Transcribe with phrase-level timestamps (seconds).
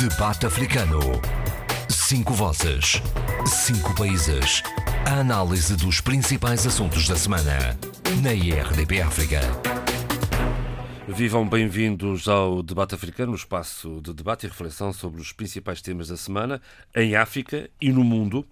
[0.00, 0.98] Debate Africano.
[1.90, 3.02] Cinco vozes.
[3.44, 4.62] Cinco países.
[5.04, 7.78] A análise dos principais assuntos da semana.
[8.22, 9.40] Na IRDP África.
[11.06, 16.08] Vivam bem-vindos ao Debate Africano, um espaço de debate e reflexão sobre os principais temas
[16.08, 16.62] da semana
[16.96, 18.46] em África e no mundo,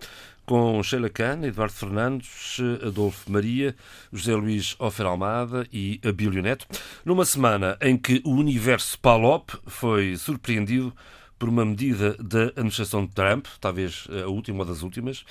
[0.45, 3.75] com Sheila Khan, Eduardo Fernandes, Adolfo Maria,
[4.12, 6.67] José Luís Ofer Almada e Abílio Neto,
[7.07, 10.93] numa semana em que o universo PALOP foi surpreendido
[11.39, 15.24] por uma medida da administração de Trump, talvez a última ou das últimas,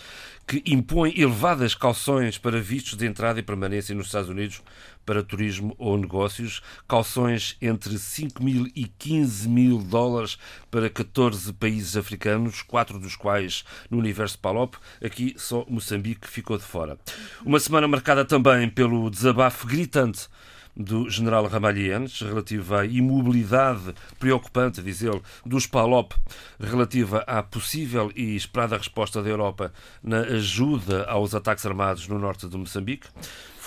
[0.48, 4.62] que impõe elevadas calções para vistos de entrada e permanência nos Estados Unidos
[5.06, 10.38] para turismo ou negócios, calções entre 5 mil e 15 mil dólares
[10.70, 14.76] para 14 países africanos, quatro dos quais no universo PALOP.
[15.04, 16.98] Aqui só Moçambique ficou de fora.
[17.46, 20.28] Uma semana marcada também pelo desabafo gritante
[20.78, 26.14] do general Ramalhianes, relativa à imobilidade preocupante, diz ele, dos PALOP,
[26.60, 32.48] relativa à possível e esperada resposta da Europa na ajuda aos ataques armados no norte
[32.48, 33.08] de Moçambique.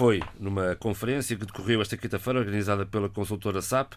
[0.01, 3.93] Foi numa conferência que decorreu esta quinta-feira, organizada pela consultora SAP,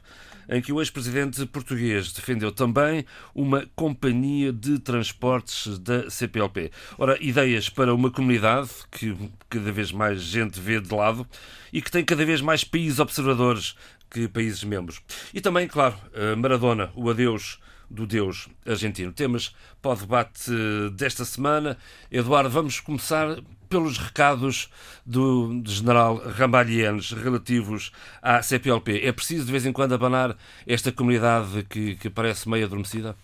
[0.50, 6.72] em que o ex-presidente português defendeu também uma companhia de transportes da CPLP.
[6.98, 9.16] Ora, ideias para uma comunidade que
[9.50, 11.26] cada vez mais gente vê de lado
[11.72, 13.74] e que tem cada vez mais países observadores
[14.12, 15.02] que países membros.
[15.34, 15.96] E também, claro,
[16.38, 19.14] Maradona, o adeus do Deus argentino.
[19.14, 20.52] Temas para o debate
[20.98, 21.78] desta semana.
[22.12, 23.38] Eduardo, vamos começar
[23.74, 24.70] pelos recados
[25.04, 29.02] do general Ramalhianes relativos à CPLP.
[29.04, 33.16] É preciso de vez em quando abanar esta comunidade que, que parece meio adormecida?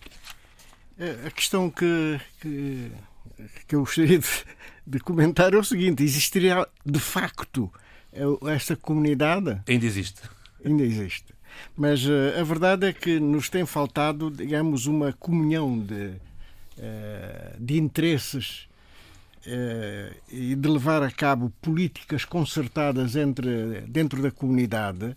[1.24, 2.90] A questão que, que,
[3.68, 4.26] que eu gostaria de,
[4.84, 7.72] de comentar é o seguinte: existiria de facto
[8.52, 9.62] esta comunidade?
[9.68, 10.20] Ainda existe.
[10.64, 11.32] Ainda existe.
[11.76, 16.06] Mas uh, a verdade é que nos tem faltado, digamos, uma comunhão de,
[16.76, 18.68] uh, de interesses
[20.30, 25.16] e de levar a cabo políticas concertadas entre, dentro da comunidade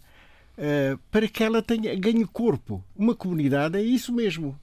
[1.10, 2.84] para que ela tenha, ganhe corpo.
[2.96, 4.58] Uma comunidade é isso mesmo.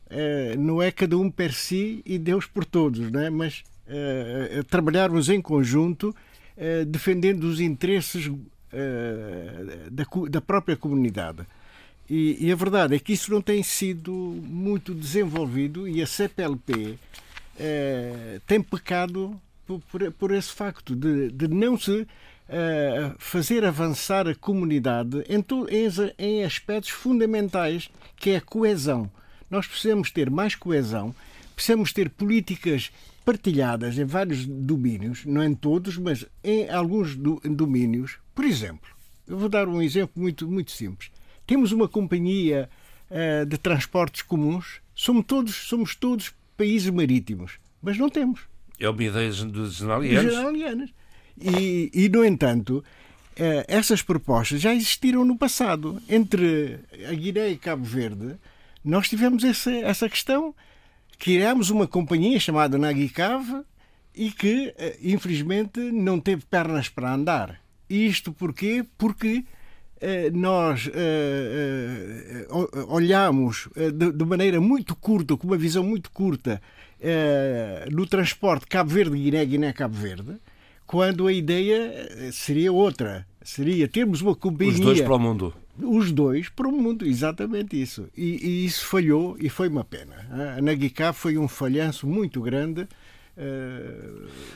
[0.58, 3.30] não é cada um per si e Deus por todos, não é?
[3.30, 3.64] mas
[4.68, 6.14] trabalharmos em conjunto
[6.86, 8.30] defendendo os interesses
[10.30, 11.44] da, própria comunidade.
[12.12, 16.98] E, a verdade é que isso não tem sido muito desenvolvido e a CPLP
[17.56, 19.40] eh, tem pecado
[19.78, 22.06] por, por, esse facto de, de não se
[22.48, 25.88] eh, fazer avançar a comunidade em, to, em,
[26.18, 29.10] em aspectos fundamentais, que é a coesão.
[29.48, 31.14] Nós precisamos ter mais coesão,
[31.54, 32.90] precisamos ter políticas
[33.24, 38.18] partilhadas em vários domínios, não em todos, mas em alguns do, domínios.
[38.34, 38.90] Por exemplo,
[39.28, 41.10] eu vou dar um exemplo muito, muito simples
[41.50, 42.70] temos uma companhia
[43.10, 48.42] uh, de transportes comuns, somos todos, somos todos países marítimos, mas não temos.
[48.80, 50.90] É uma ideia dos generalianos.
[51.40, 56.00] E, e, no entanto, uh, essas propostas já existiram no passado.
[56.08, 58.36] Entre a Guiné e Cabo Verde,
[58.84, 60.54] nós tivemos essa, essa questão.
[61.18, 63.62] Criámos uma companhia chamada Nagicave
[64.14, 67.60] e que, uh, infelizmente, não teve pernas para andar.
[67.88, 68.84] Isto porquê?
[68.96, 69.59] Porque eh,
[70.32, 70.90] nós uh,
[72.50, 73.68] uh, olhamos
[74.14, 76.60] de, maneira muito curta, com uma visão muito curta,
[77.90, 80.36] no transporte Cabo Verde-Guiné, Guiné-Cabo Verde,
[80.86, 83.26] quando a ideia seria outra.
[83.42, 84.74] Seria termos uma companhia.
[84.74, 85.54] Os dois para o mundo.
[85.82, 88.06] Os dois para o mundo, exatamente isso.
[88.14, 90.14] E, e isso falhou e foi uma pena.
[90.58, 92.86] A Naguicá foi um falhanço muito grande.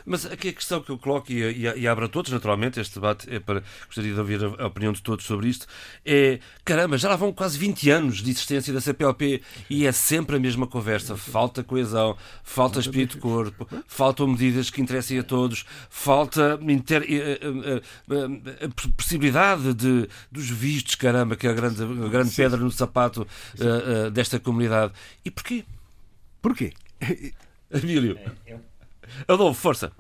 [0.05, 2.95] Mas aqui a questão que eu coloco e, e, e abro a todos, naturalmente, este
[2.95, 3.63] debate é para.
[3.87, 5.67] Gostaria de ouvir a, a, opinião de todos sobre isto.
[6.05, 10.37] É caramba, já lá vão quase 20 anos de existência da CPLP e é sempre
[10.37, 11.17] a mesma conversa.
[11.17, 17.05] Falta coesão, falta espírito de corpo, faltam medidas que interessem a todos, falta inter, a,
[17.05, 22.35] eh, a, eh, a, possibilidade de, dos vistos, caramba, que é a grande, a grande
[22.35, 24.93] pedra no sapato uh, uh, desta comunidade.
[25.25, 25.65] E porquê?
[26.43, 26.73] Porquê?
[27.71, 28.19] Emílio.
[28.19, 28.74] É, eu...
[29.29, 29.93] Adolfo, força.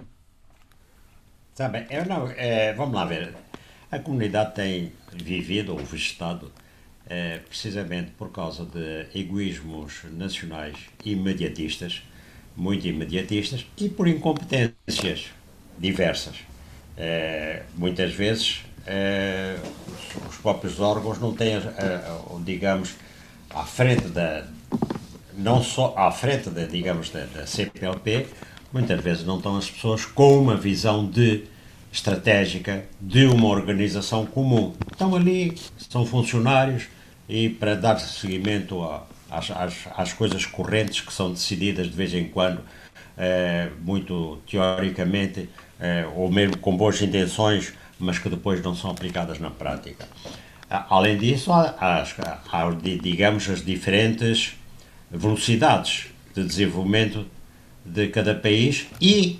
[1.54, 3.34] Sabe, eu não, é, vamos lá ver.
[3.90, 6.50] A comunidade tem vivido ou vegetado
[7.06, 12.02] é, precisamente por causa de egoísmos nacionais imediatistas,
[12.56, 15.30] muito imediatistas, e por incompetências
[15.78, 16.36] diversas.
[16.96, 19.56] É, muitas vezes é,
[19.88, 21.60] os, os, próprios órgãos não têm,
[22.44, 22.94] digamos,
[23.50, 24.44] à frente da,
[25.36, 28.26] não só à frente, da, digamos, da, da CPLP,
[28.74, 31.44] muitas vezes não estão as pessoas com uma visão de
[31.92, 34.74] estratégica de uma organização comum.
[34.90, 36.88] Estão ali, são funcionários
[37.28, 42.12] e para dar seguimento à, às, às, às coisas correntes que são decididas de vez
[42.12, 42.62] em quando,
[43.16, 45.48] eh, muito teoricamente,
[45.78, 50.08] eh, ou mesmo com boas intenções, mas que depois não são aplicadas na prática.
[50.68, 52.02] Além disso, há, há,
[52.50, 54.56] há digamos, as diferentes
[55.12, 57.24] velocidades de desenvolvimento
[57.84, 59.36] de cada país e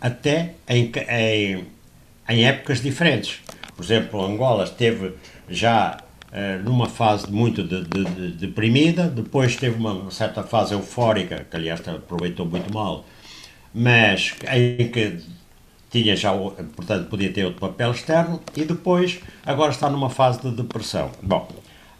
[0.00, 1.64] até em, em,
[2.28, 3.40] em épocas diferentes.
[3.74, 5.14] Por exemplo, Angola esteve
[5.48, 5.98] já
[6.32, 11.56] uh, numa fase muito de, de, de, deprimida, depois teve uma certa fase eufórica, que
[11.56, 13.04] aliás aproveitou muito mal,
[13.74, 15.18] mas em que
[15.90, 20.50] tinha já, portanto, podia ter outro papel externo, e depois agora está numa fase de
[20.50, 21.10] depressão.
[21.22, 21.48] Bom,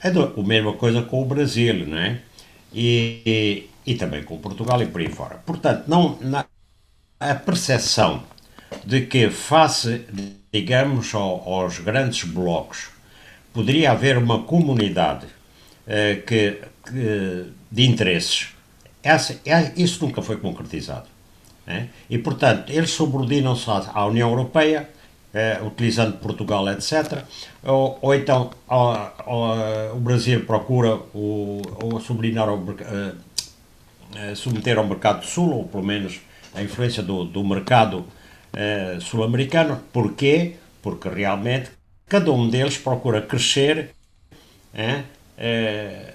[0.02, 2.20] é do, a mesma coisa com o Brasil, não é?
[2.74, 5.36] E, e, também com Portugal e por aí fora.
[5.46, 6.44] Portanto, não, na,
[7.20, 8.22] a percepção
[8.84, 10.04] de que, face,
[10.52, 12.88] digamos, ao, aos grandes blocos,
[13.52, 15.26] poderia haver uma comunidade
[15.86, 18.48] eh, que, que, de interesses,
[19.02, 21.06] essa, é, isso nunca foi concretizado.
[22.08, 24.88] E, portanto, eles subordinam-se à, União Europeia,
[25.34, 27.24] eh, utilizando Portugal, etc.
[27.64, 28.50] Ou, ou então
[29.92, 33.12] o Brasil procura o, o subordinar eh, eh,
[34.34, 36.20] submeter ao mercado sul, ou pelo menos
[36.54, 38.06] a influência do, do mercado
[38.54, 39.82] eh, sul-americano.
[39.92, 40.54] Porquê?
[40.82, 41.70] Porque realmente
[42.08, 43.90] cada um deles procura crescer
[44.72, 45.02] eh,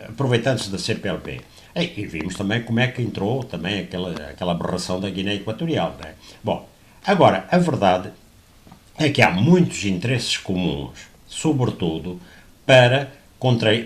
[0.09, 1.42] aproveitando-se da CPLP.
[1.75, 5.95] E, e, vimos também como é que entrou também aquela, aquela aberração da Guiné Equatorial.
[6.03, 6.15] Né?
[6.44, 6.68] Bom,
[7.06, 8.12] agora, a verdade
[8.98, 12.19] é que há muitos interesses comuns, sobretudo
[12.65, 13.12] para,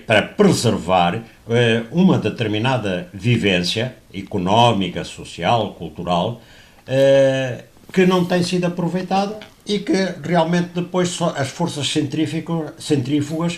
[0.05, 6.41] para preservar eh, uma determinada vivência económica, social, cultural,
[6.85, 7.63] eh,
[7.93, 13.55] que não tem sido aproveitada e que realmente depois as forças centrífugas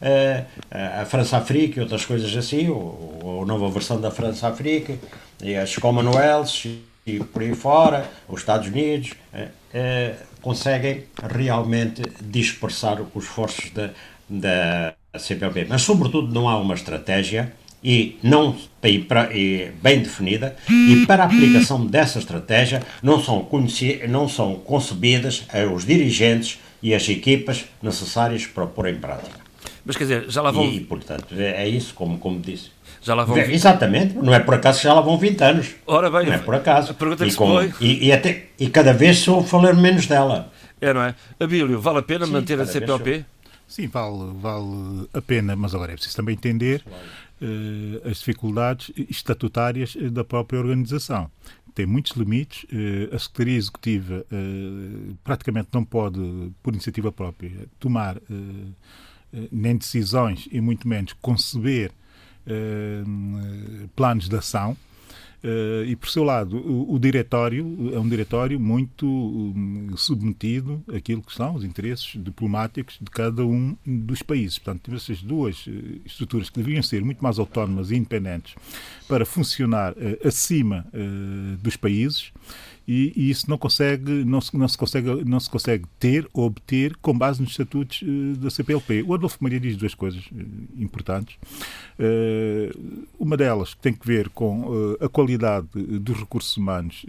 [0.00, 0.46] uh,
[1.00, 4.96] a França-Africa e outras coisas assim, ou, a nova versão da França-Africa,
[5.42, 6.70] e as Commonwealths
[7.04, 9.10] e por aí fora, os Estados Unidos,
[10.40, 11.04] conseguem
[11.34, 13.70] realmente dispersar os esforços
[14.28, 15.66] da CPLP.
[15.68, 17.52] Mas, sobretudo, não há uma estratégia
[17.82, 23.48] e não e, para, e bem definida e para a aplicação dessa estratégia não são,
[24.08, 29.40] não são concebidas os dirigentes e as equipas necessárias para pôr em prática.
[29.84, 30.66] Mas quer dizer, já lá vão.
[30.66, 32.70] E, portanto, é, é isso, como, como disse.
[33.02, 33.36] Já lá vão...
[33.38, 35.68] Exatamente, não é por acaso que já lá vão 20 anos.
[35.86, 36.90] Ora bem, não é por acaso.
[36.90, 37.72] A pergunta e, que com, foi...
[37.80, 40.52] e, e, até, e cada vez sou falar menos dela.
[40.80, 41.14] É, não é?
[41.38, 43.24] Abílio, vale a pena Sim, manter a CPLP?
[43.70, 46.84] Sim, vale, vale a pena, mas agora é preciso também entender
[47.40, 51.30] uh, as dificuldades estatutárias da própria organização.
[51.72, 52.64] Tem muitos limites.
[52.64, 56.18] Uh, a Secretaria Executiva uh, praticamente não pode,
[56.60, 58.16] por iniciativa própria, tomar
[59.52, 61.92] nem decisões e muito menos conceber
[63.94, 64.76] planos de ação
[65.42, 67.64] Uh, e, por seu lado, o, o, diretório
[67.94, 73.74] é um diretório muito um, submetido àquilo que são os interesses diplomáticos de cada um
[73.86, 74.58] dos países.
[74.58, 75.70] Portanto, temos essas duas uh,
[76.04, 78.54] estruturas que deveriam ser muito mais autónomas e independentes
[79.08, 80.86] para funcionar uh, acima
[81.62, 82.32] dos países
[82.92, 86.46] e, e, isso não consegue não se, não se consegue não se consegue ter ou
[86.46, 89.04] obter com base nos estatutos uh, da CPLP.
[89.06, 90.34] O Adolfo Maria diz duas coisas uh,
[90.76, 91.36] importantes.
[91.96, 97.04] Uh, uma delas tem que ver com a qualidade dos recursos humanos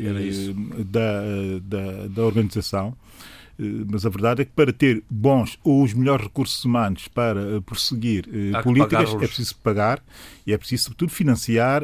[0.86, 1.24] da,
[1.64, 2.96] da, da organização
[3.90, 7.60] mas a verdade é que para ter bons ou os melhores recursos humanos para eh,
[7.66, 10.02] prosseguir uh, políticas é preciso pagar
[10.46, 11.84] e é preciso, sobretudo, financiar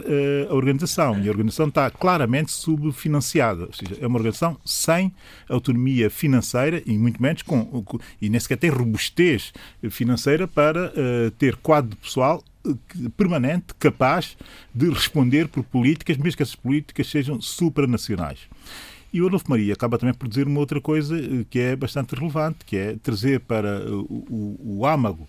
[0.49, 1.19] a organização.
[1.21, 3.65] E a organização está claramente subfinanciada.
[3.65, 5.13] Ou seja, é uma organização sem
[5.47, 7.85] autonomia financeira e muito menos com,
[8.19, 9.53] e nem sequer tem robustez
[9.91, 10.91] financeira para
[11.37, 12.43] ter quadro pessoal
[13.15, 14.35] permanente, capaz
[14.73, 18.39] de responder por políticas, mesmo que essas políticas sejam supranacionais.
[19.11, 22.15] E o Adolfo Maria acaba também por dizer uma outra coisa eh, que é bastante
[22.15, 25.27] relevante, que é trazer para o, o, o âmago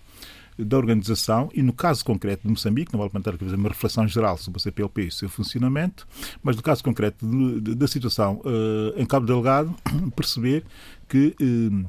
[0.57, 4.07] da organização e no caso concreto de Moçambique, não vale a pena fazer uma reflexão
[4.07, 6.05] geral sobre a CPLP e o seu funcionamento,
[6.43, 7.25] mas no caso concreto
[7.61, 9.73] da situação uh, em Cabo Delgado,
[10.15, 10.65] perceber
[11.07, 11.85] que uh,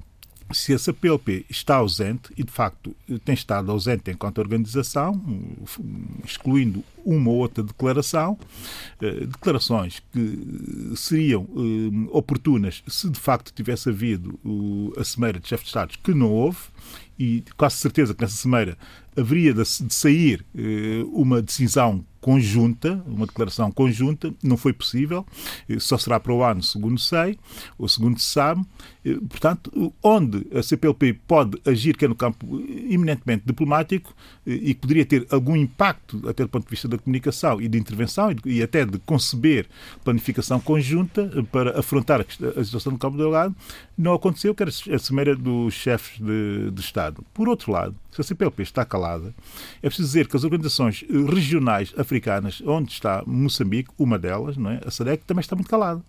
[0.52, 5.20] se a CPLP está ausente, e de facto tem estado ausente enquanto organização,
[6.24, 8.38] excluindo uma ou outra declaração,
[9.00, 14.38] eh, declarações que seriam eh, oportunas se de facto tivesse havido
[14.96, 16.58] a Cimeira de Chefes de Estados, que não houve,
[17.18, 18.76] e quase certeza que nessa Cimeira
[19.16, 25.26] haveria de sair eh, uma decisão conjunta, uma declaração conjunta, não foi possível,
[25.78, 27.38] só será para o ano, segundo sei,
[27.78, 28.62] ou segundo se sabe.
[29.28, 34.14] Portanto, onde a CPLP pode agir, que é no campo eminentemente diplomático,
[34.44, 37.78] e que poderia ter algum impacto, até do ponto de vista da comunicação e de
[37.78, 39.66] intervenção, e até de conceber
[40.04, 43.54] planificação conjunta para afrontar a situação do Cabo Delgado,
[43.96, 47.24] não aconteceu, que era a cimeira dos chefes de, de Estado.
[47.32, 49.32] Por outro lado, se a CPLP está calada,
[49.82, 54.80] é preciso dizer que as organizações regionais africanas, onde está Moçambique, uma delas, não é?
[54.84, 56.02] a SADEC, também está muito calada.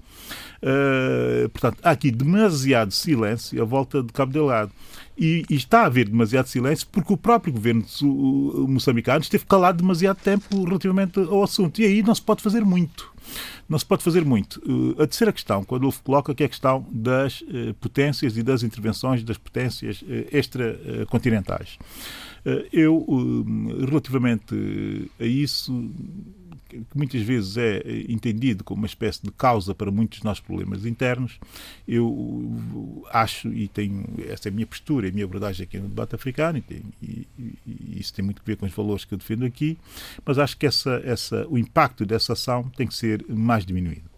[0.61, 4.71] Uh, portanto, há aqui demasiado silêncio à volta de Cabo Delgado.
[5.17, 7.85] E, e, está a haver demasiado silêncio porque o próprio governo
[8.67, 11.79] moçambicano esteve calado demasiado tempo relativamente ao assunto.
[11.79, 13.11] E aí não se pode fazer muito.
[13.69, 14.61] Não se pode fazer muito.
[14.65, 18.43] Uh, a terceira questão, quando ele coloca, que é a questão das uh, potências e
[18.43, 21.77] das intervenções das potências uh, extracontinentais.
[22.73, 23.05] Eu,
[23.87, 24.55] relativamente
[25.19, 25.71] a isso,
[26.79, 30.85] que muitas vezes é entendido como uma espécie de causa para muitos dos nossos problemas
[30.85, 31.39] internos,
[31.87, 36.15] eu acho, e tenho, essa é a minha postura, a minha abordagem aqui no debate
[36.15, 39.17] africano, e, tem, e, e, isso tem muito a ver com os valores que eu
[39.17, 39.77] defendo aqui,
[40.25, 44.10] mas acho que essa, essa, o impacto dessa ação tem que ser mais diminuído.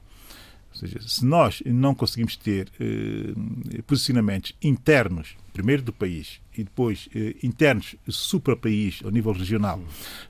[0.73, 7.07] Ou seja, se nós não conseguimos ter eh, posicionamentos internos, primeiro do país e depois
[7.15, 9.79] eh, internos supra-país, ao nível regional,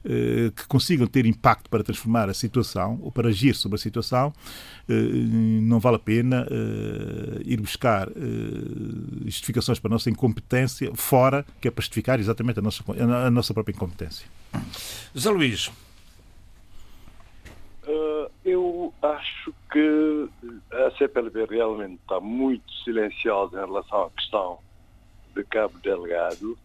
[0.03, 4.33] eh, que consigam ter impacto para transformar a situação ou para agir sobre a situação,
[4.89, 8.11] eh, não vale a pena eh, ir buscar eh,
[9.25, 12.83] justificações para a nossa incompetência fora, que é para justificar exatamente a nossa,
[13.25, 14.27] a nossa própria incompetência.
[15.15, 15.71] José Luís.
[17.85, 20.29] Uh, eu acho que
[20.71, 24.59] a CPLB realmente está muito silenciosa em relação à questão
[25.35, 26.57] de Cabo Delgado.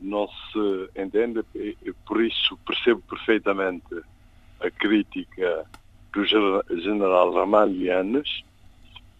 [0.00, 4.02] Não se entende, e por isso percebo perfeitamente
[4.60, 5.66] a crítica
[6.12, 8.42] do general Ramalhianes.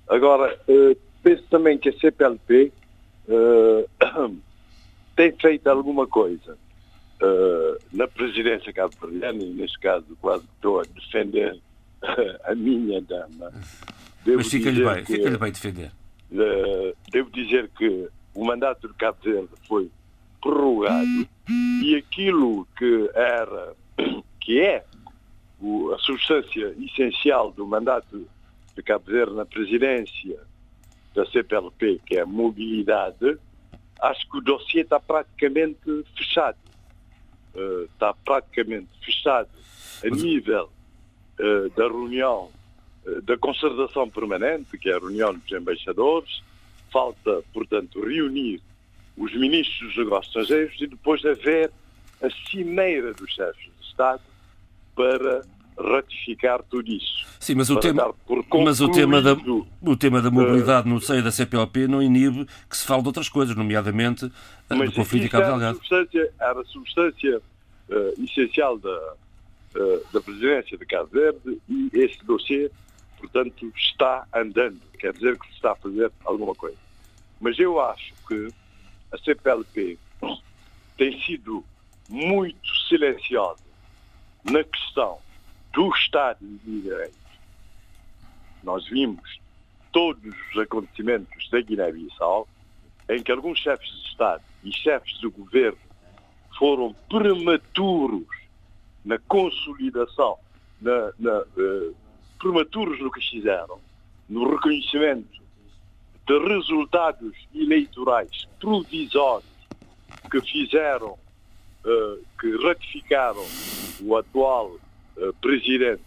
[0.08, 2.72] Agora, uh, penso também que a CPLP
[3.28, 4.36] uh,
[5.14, 6.58] tem feito alguma coisa
[7.22, 11.54] uh, na presidência cabo-verdiana, e neste caso quase estou a defender
[12.02, 13.52] uh, a minha dama.
[14.24, 15.92] Devo Mas fica-lhe bem, fica bem defender.
[16.30, 19.90] Uh, devo dizer que o mandato de Cabo Verde foi
[20.40, 21.28] prorrogado
[21.82, 23.74] e aquilo que era,
[24.40, 24.84] que é
[25.60, 28.26] o, a substância essencial do mandato
[28.74, 30.38] de Cabo Verde na presidência
[31.14, 33.36] da CPLP, que é a mobilidade,
[34.00, 36.56] acho que o dossiê está praticamente fechado.
[37.54, 39.48] Uh, está praticamente fechado
[40.04, 40.70] a nível
[41.38, 42.50] uh, da reunião
[43.04, 46.42] uh, da concertação permanente, que é a reunião dos embaixadores.
[46.92, 48.60] Falta, portanto, reunir
[49.16, 51.70] os ministros dos negócios estrangeiros e depois haver
[52.22, 54.22] a cimeira dos chefes de Estado
[54.94, 55.42] para
[55.80, 57.26] ratificar tudo isso.
[57.38, 58.14] Sim, mas o tema,
[58.62, 62.76] mas o tema, da, o tema da mobilidade no seio da CPLP não inibe que
[62.76, 65.80] se fale de outras coisas, nomeadamente do conflito de Cabo Delgado.
[66.38, 69.14] Era a substância uh, essencial da,
[69.76, 72.70] uh, da presidência de Cabo Verde e esse dossiê,
[73.18, 74.80] portanto, está andando.
[74.98, 76.76] Quer dizer que se está a fazer alguma coisa.
[77.40, 78.48] Mas eu acho que
[79.12, 79.98] a CPLP
[80.98, 81.64] tem sido
[82.08, 83.62] muito silenciosa
[84.44, 85.18] na questão
[85.72, 87.14] do Estado de Direito.
[88.62, 89.40] Nós vimos
[89.92, 92.46] todos os acontecimentos da Guiné-Bissau
[93.08, 95.78] em que alguns chefes de Estado e chefes do governo
[96.58, 98.26] foram prematuros
[99.04, 100.38] na consolidação,
[100.80, 101.96] na, na, uh,
[102.38, 103.80] prematuros no que fizeram,
[104.28, 105.40] no reconhecimento
[106.26, 109.50] de resultados eleitorais provisórios
[110.30, 111.12] que fizeram,
[111.84, 113.44] uh, que ratificaram
[114.02, 114.78] o atual
[115.40, 116.02] presidente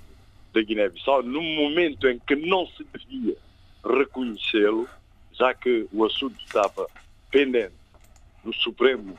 [0.53, 3.35] da Guiné-Bissau, num momento em que não se devia
[3.83, 4.87] reconhecê-lo,
[5.33, 6.87] já que o assunto estava
[7.31, 7.73] pendente
[8.43, 9.17] no Supremo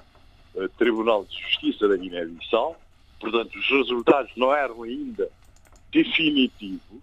[0.54, 2.80] uh, Tribunal de Justiça da Guiné-Bissau,
[3.18, 5.28] portanto, os resultados não eram ainda
[5.90, 7.02] definitivos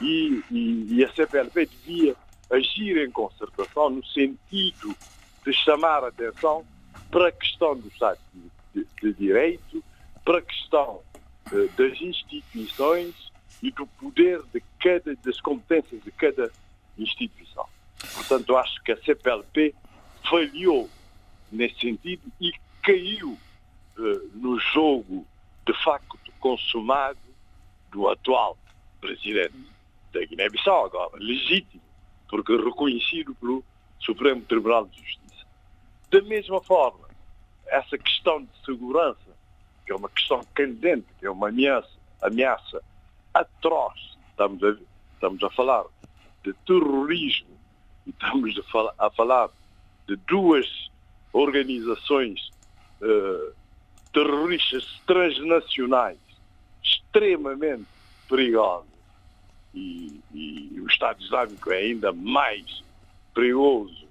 [0.00, 2.16] e, e, e a CPLP devia
[2.50, 4.94] agir em concertação no sentido
[5.44, 6.64] de chamar a atenção
[7.10, 8.18] para a questão do Estado
[8.74, 9.84] de, de, de Direito,
[10.24, 11.00] para a questão
[11.76, 13.32] das instituições
[13.62, 16.50] e do poder de cada, das competências de cada
[16.98, 17.66] instituição.
[18.14, 19.74] Portanto, acho que a CPLP
[20.28, 20.88] falhou
[21.50, 23.38] nesse sentido e caiu
[23.98, 25.26] uh, no jogo
[25.66, 27.18] de facto consumado
[27.92, 28.58] do atual
[29.00, 29.54] presidente
[30.12, 31.82] da Guiné-Bissau, agora legítimo,
[32.28, 33.64] porque reconhecido pelo
[34.00, 35.46] Supremo Tribunal de Justiça.
[36.10, 37.08] Da mesma forma,
[37.66, 39.31] essa questão de segurança
[39.84, 42.82] que é uma questão candente, que é uma ameaça, ameaça
[43.34, 44.16] atroz.
[44.30, 44.76] Estamos a,
[45.14, 45.84] estamos a falar
[46.44, 47.56] de terrorismo
[48.06, 49.50] e estamos a, fal a falar
[50.06, 50.90] de duas
[51.32, 52.50] organizações
[53.00, 53.54] uh,
[54.12, 56.18] terroristas transnacionais
[56.82, 57.86] extremamente
[58.28, 58.92] perigosas
[59.74, 62.82] e, e, o Estado Islâmico é ainda mais
[63.32, 64.06] perigoso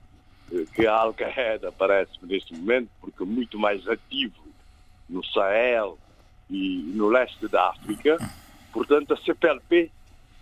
[0.51, 4.40] uh, que a Al-Qaeda parece neste momento, porque é muito mais ativo
[5.11, 5.97] no Sahel
[6.49, 8.17] e no leste da África.
[8.71, 9.91] Portanto, a CPLP,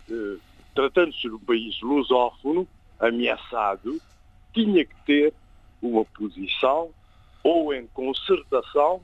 [0.08, 0.40] uh,
[0.74, 2.66] tratando-se de um país lusófono,
[2.98, 4.00] ameaçado,
[4.52, 5.34] tinha que ter
[5.82, 6.90] uma posição
[7.42, 9.00] ou em concertação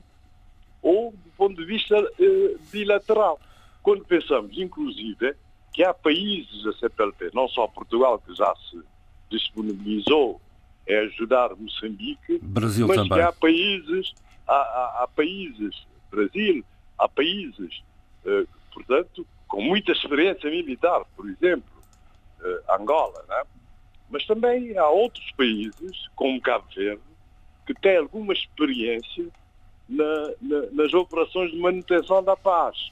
[0.81, 3.39] ou do ponto de vista eh, bilateral.
[3.81, 5.35] Quando pensamos, inclusive,
[5.73, 8.79] que há países da CPLP, não só Portugal, que já se
[9.29, 10.39] disponibilizou
[10.89, 13.17] a ajudar Moçambique, Brasil mas também.
[13.17, 14.13] que há países,
[14.53, 16.63] há países, Brasil,
[16.97, 17.83] há países,
[18.25, 21.69] eh, portanto, com muita experiência militar, por exemplo,
[22.41, 23.43] eh, Angola, né?
[24.09, 27.01] mas também há outros países, como Cabo Verde,
[27.65, 29.27] que têm alguma experiência
[29.87, 32.91] na, na, nas operações de manutenção da paz.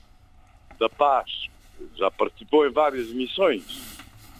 [0.78, 1.48] Da paz.
[1.96, 3.98] Já participou em várias missões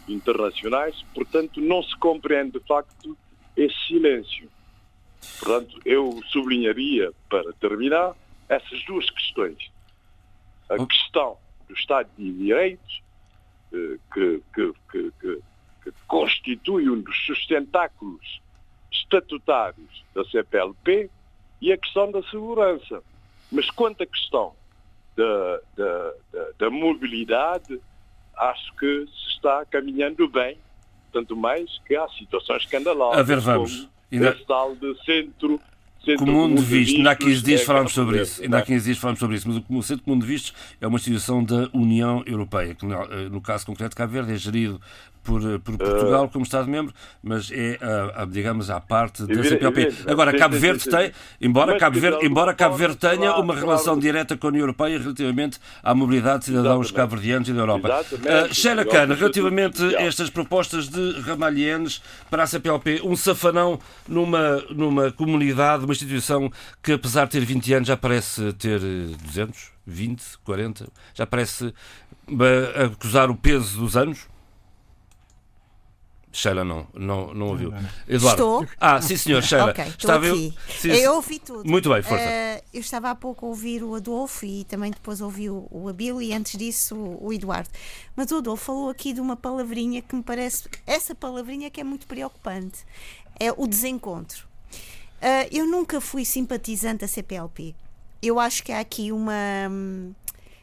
[0.08, 3.16] internacionais, portanto, não se compreende de facto
[3.56, 4.50] esse silêncio.
[5.38, 8.14] Portanto, eu sublinharia, para terminar,
[8.48, 9.70] essas duas questões.
[10.68, 11.36] A questão
[11.68, 13.02] do Estado de Direitos,
[13.72, 15.42] eh, que, que, que, que
[15.86, 18.40] que constitui um dos sustentáculos
[18.90, 21.08] estatutários da CPLP,
[21.60, 23.02] e a questão da segurança.
[23.50, 24.52] Mas quanto à questão
[25.16, 27.80] da, da, da, da mobilidade,
[28.36, 30.58] acho que se está caminhando bem,
[31.12, 33.18] tanto mais que há situações escandalosas.
[33.18, 33.80] A ver, vamos.
[33.80, 34.30] Como Ainda...
[34.30, 35.60] esse tal de centro
[36.18, 38.64] Comum de Vistos, ainda há 15 dias é falámos sobre isso, Verde, ainda há não
[38.64, 38.66] é?
[38.66, 41.68] 15 dias falámos sobre isso, mas o Centro Comum de Vistos é uma instituição da
[41.72, 44.80] União Europeia, que no, eh, no caso concreto de Cabo Verde é gerido
[45.26, 49.92] por, eh, por Portugal como Estado-membro, mas é, a, a, digamos, à parte da CPLP.
[50.06, 54.46] Agora, Cabo Verde tem, embora Cabo Verde, embora Cabo Verde tenha uma relação direta com
[54.46, 58.00] a União Europeia relativamente à mobilidade de cidadãos cabo-verdianos e da Europa.
[58.12, 63.78] Uh, Sheila Igual Khan, relativamente a estas propostas de Ramalhianes para a CPLP, um safanão
[64.06, 66.50] numa, numa comunidade, uma instituição
[66.82, 71.74] que, apesar de ter 20 anos, já parece ter eh, 200, 20, 40, já parece
[72.28, 74.35] eh, acusar o peso dos anos?
[76.36, 77.72] Sheila não, não, não ouviu.
[78.06, 78.28] Eduardo.
[78.42, 78.66] Estou?
[78.78, 79.70] Ah, sim senhor, Sheila.
[79.70, 80.54] Ok, estou Estava eu- aqui.
[80.78, 81.68] Sim, Eu ouvi tudo.
[81.68, 82.22] Muito bem, força.
[82.22, 85.88] Eh, eu estava há pouco a ouvir o Adolfo e também depois ouvi o, o
[85.88, 87.70] Abílio e antes disso o, o Eduardo.
[88.14, 90.64] Mas o Adolfo falou aqui de uma palavrinha que me parece.
[90.86, 92.80] Essa palavrinha que é muito preocupante.
[93.40, 94.46] É o desencontro.
[95.22, 97.74] Eh, eu nunca fui simpatizante da CPLP.
[98.22, 99.32] Eu acho que há aqui uma.
[99.70, 100.12] hum,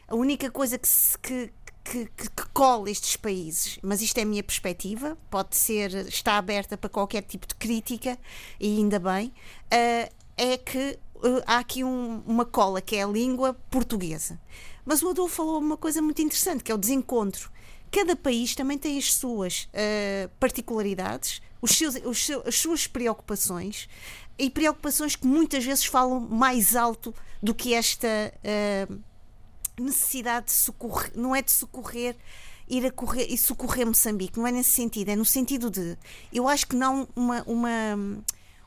[0.06, 1.50] A única coisa que, se- que,
[1.84, 6.38] que, que, que cola estes países, mas isto é a minha perspectiva, pode ser, está
[6.38, 8.18] aberta para qualquer tipo de crítica,
[8.58, 9.32] e ainda bem,
[9.70, 14.40] eh, é que eh, há aqui um- uma cola que é a língua portuguesa.
[14.84, 17.50] Mas o Adolfo falou uma coisa muito interessante, que é o desencontro.
[17.90, 23.88] Cada país também tem as suas eh, particularidades, os seus, os seu- as suas preocupações
[24.38, 28.08] e preocupações que muitas vezes falam mais alto do que esta
[29.78, 32.16] necessidade de socorrer, não é de socorrer,
[32.68, 35.96] ir a correr e socorrer Moçambique, não é nesse sentido, é no sentido de
[36.32, 38.18] eu acho que não uma, uma,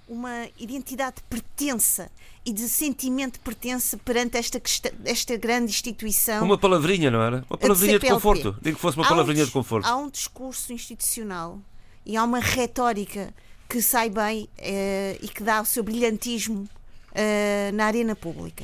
[0.07, 2.11] uma identidade de pertença
[2.45, 4.61] e de sentimento de pertença perante esta,
[5.03, 6.45] esta grande instituição.
[6.45, 7.45] Uma palavrinha, não era?
[7.49, 8.13] Uma palavrinha de, CPLP.
[8.13, 8.57] conforto.
[8.61, 9.85] Nem que fosse uma Há um palavrinha dis- de conforto.
[9.85, 11.59] Há um discurso institucional
[12.05, 13.33] e há uma retórica
[13.67, 16.69] que sai bem eh, e que dá o seu brilhantismo
[17.13, 18.63] eh, na arena pública.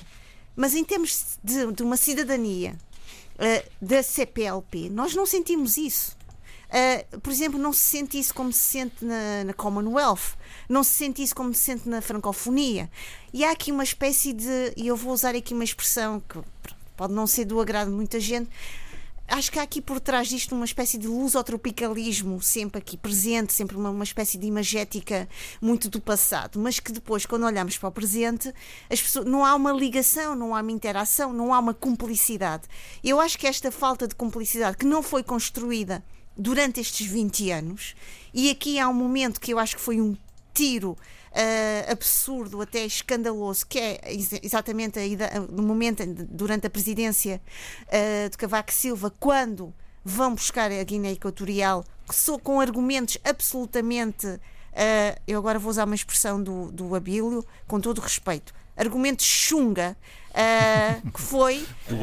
[0.56, 2.76] Mas em termos de, de uma cidadania
[3.40, 6.16] eh, da CPLP, nós não sentimos isso.
[6.74, 10.36] Uh, por exemplo, não se sente isso como se sente na, na Commonwealth,
[10.68, 12.90] não se sente isso como se sente na francofonia.
[13.32, 16.40] E há aqui uma espécie de, e eu vou usar aqui uma expressão que
[16.98, 18.50] pode não ser do agrado de muita gente,
[19.34, 23.76] acho que há aqui por trás disto uma espécie de lusotropicalismo sempre aqui presente, sempre
[23.76, 25.28] uma, uma espécie de imagética
[25.60, 28.54] muito do passado, mas que depois, quando olhamos para o presente,
[28.90, 32.64] as pessoas, não há uma ligação, não há uma interação, não há uma cumplicidade.
[33.04, 36.04] Eu acho que esta falta de cumplicidade que não foi construída
[36.38, 37.96] durante estes 20 anos,
[38.34, 40.16] e aqui há um momento que eu acho que foi um
[40.54, 40.96] tiro
[41.34, 47.42] uh, absurdo, até escandaloso, que é ex exatamente a no momento durante a presidência
[47.88, 54.28] uh, de Cavaco Silva, quando vão buscar a Guiné Equatorial, que só com argumentos absolutamente.
[54.28, 59.96] Uh, eu agora vou usar uma expressão do, do Abílio, com todo respeito, argumento chunga
[60.34, 62.02] uh, que foi uh,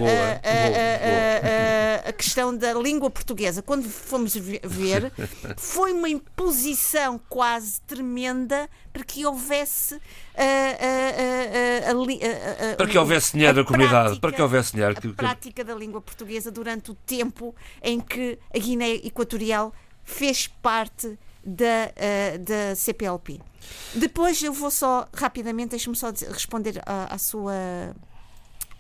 [2.09, 3.63] a questão da língua portuguesa.
[3.63, 5.13] Quando fomos ver,
[5.59, 10.01] foi uma imposição quase tremenda para que houvesse
[12.77, 14.97] para que houvesse dinheiro da comunidade, para que houvesse dinheiro.
[14.99, 21.19] A prática da língua portuguesa durante o tempo em que a Guiné Equatorial fez parte
[21.45, 23.41] da, uh, da CPLP.
[23.95, 27.95] Depois eu vou só, rapidamente, deixe-me só responder à, à sua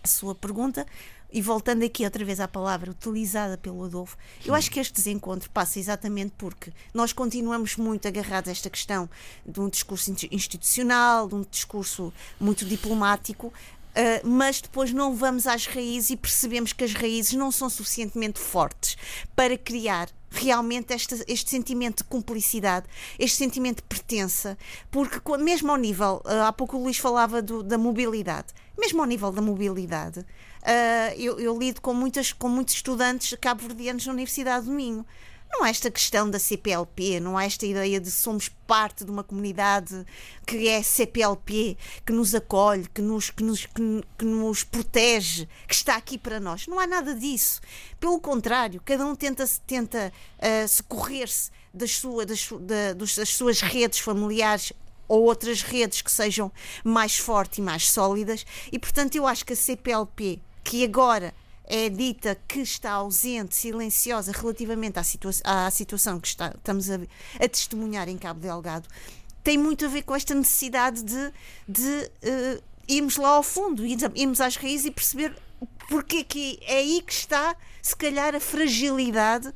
[0.03, 0.87] a sua pergunta.
[1.33, 5.49] E voltando aqui outra vez à palavra utilizada pelo Adolfo, eu acho que este desencontro
[5.51, 9.09] passa exatamente porque nós continuamos muito agarrados a esta questão
[9.47, 13.53] de um discurso institucional, de um discurso muito diplomático,
[13.91, 18.39] Uh, mas depois não vamos às raízes e percebemos que as raízes não são suficientemente
[18.39, 18.97] fortes
[19.35, 22.87] para criar realmente este, este sentimento de cumplicidade,
[23.19, 24.57] este sentimento de pertença,
[24.93, 29.07] porque mesmo ao nível, uh, há pouco o Luís falava do, da mobilidade, mesmo ao
[29.07, 34.66] nível da mobilidade, uh, eu, eu, lido com, muitas, com muitos estudantes cabo-verdianos na Universidade
[34.66, 35.05] do Minho
[35.53, 39.25] não há esta questão da CPLP, não há esta ideia de somos parte de uma
[39.25, 40.07] comunidade
[40.47, 45.75] que é CPLP, que nos acolhe, que nos, que nos, que, que nos protege, que
[45.75, 46.66] está aqui para nós.
[46.69, 47.61] Não há nada disso.
[47.99, 53.99] Pelo contrário, cada um tenta, tenta uh, socorrer-se das, sua, das, da, das suas redes
[53.99, 54.73] familiares
[55.11, 56.53] ou outras redes que sejam
[56.85, 58.46] mais fortes e mais sólidas.
[58.70, 64.31] E, portanto, eu acho que a CPLP, que agora é dita que está ausente, silenciosa
[64.31, 66.94] relativamente à, situa à situação que está, estamos a,
[67.40, 68.88] a, testemunhar em Cabo Delgado,
[69.42, 71.33] tem muito a ver com esta necessidade de,
[71.68, 75.35] de uh, irmos lá ao fundo, irmos às raízes e perceber
[75.88, 79.53] porque que é aí que está, se calhar, a fragilidade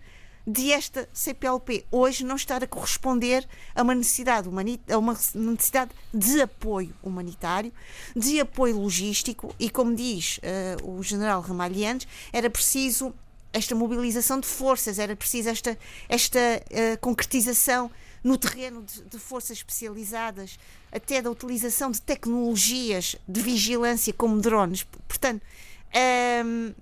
[0.47, 4.49] de esta CPLP hoje não estar a corresponder a uma necessidade,
[4.91, 7.73] a uma necessidade de apoio humanitário,
[8.15, 13.15] de apoio logístico e, como diz uh, o general Ramalhianes, era preciso
[13.53, 15.79] esta mobilização de forças, era preciso esta,
[16.09, 17.91] esta uh, concretização
[18.23, 20.59] no terreno de, de, forças especializadas,
[20.91, 24.83] até da utilização de tecnologias de vigilância como drones.
[25.07, 26.75] Portanto, um, ehm,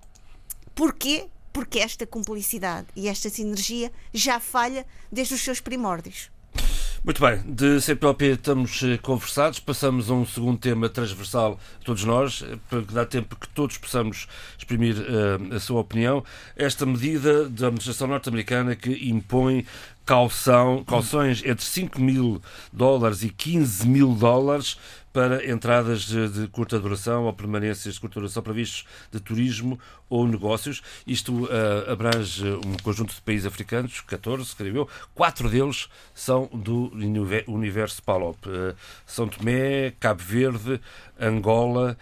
[0.74, 1.28] porquê?
[1.52, 6.30] Porque esta cumplicidade e esta sinergia já falha desde os seus primórdios.
[7.04, 12.04] Muito bem, de CPLP estamos eh, conversados, passamos a um segundo tema transversal a todos
[12.04, 16.24] nós, eh, para que dá tempo que todos possamos exprimir uh, a sua opinião.
[16.54, 19.66] Esta medida da administração norte-americana que impõe
[20.04, 22.40] calção, calções entre 5 mil
[22.72, 24.76] dólares e 15 mil dólares
[25.12, 29.78] para entradas de, de, curta duração ou permanências de curta duração para vistos de turismo
[30.08, 30.82] ou negócios.
[31.06, 34.88] Isto uh, abrange um conjunto de países africanos, 14, creio eu.
[35.14, 36.90] Quatro deles são do
[37.46, 38.46] universo PALOP.
[38.46, 40.80] Uh, São Tomé, Cabo Verde,
[41.20, 41.96] Angola,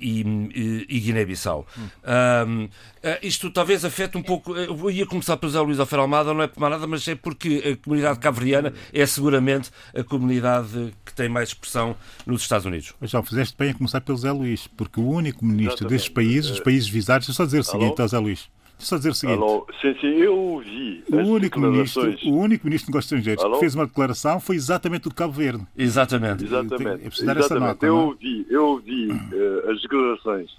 [0.00, 0.20] e,
[0.54, 1.66] e, e Guiné-Bissau.
[1.78, 2.64] Hum.
[2.64, 4.56] uh, isto talvez afete um pouco.
[4.56, 7.62] Eu ia começar por José Luís Alfer Almada, não é por nada, mas é porque
[7.72, 12.94] a comunidade cabo-verdiana é seguramente a comunidade que tem mais expressão nos Estados Unidos.
[13.00, 15.90] Mas já fizeste bem a começar pelo Zé Luís, porque o único ministro Exatamente.
[15.90, 18.48] destes países, os países visados, deixa só dizer o seguinte ao Zé Luís.
[18.78, 19.38] Só dizer o seguinte.
[19.38, 19.66] Alô?
[19.80, 21.02] Sim, sim, eu ouvi.
[21.10, 23.54] O único, ministro, o único ministro de Negócios Estrangeiros Alô?
[23.54, 25.66] que fez uma declaração foi exatamente o de Cabo Verde.
[25.76, 26.44] Exatamente.
[26.44, 27.04] Exatamente.
[27.04, 27.38] É Exatamente.
[27.38, 28.02] Essa nota, eu, é?
[28.02, 30.56] ouvi, eu ouvi uh, as declarações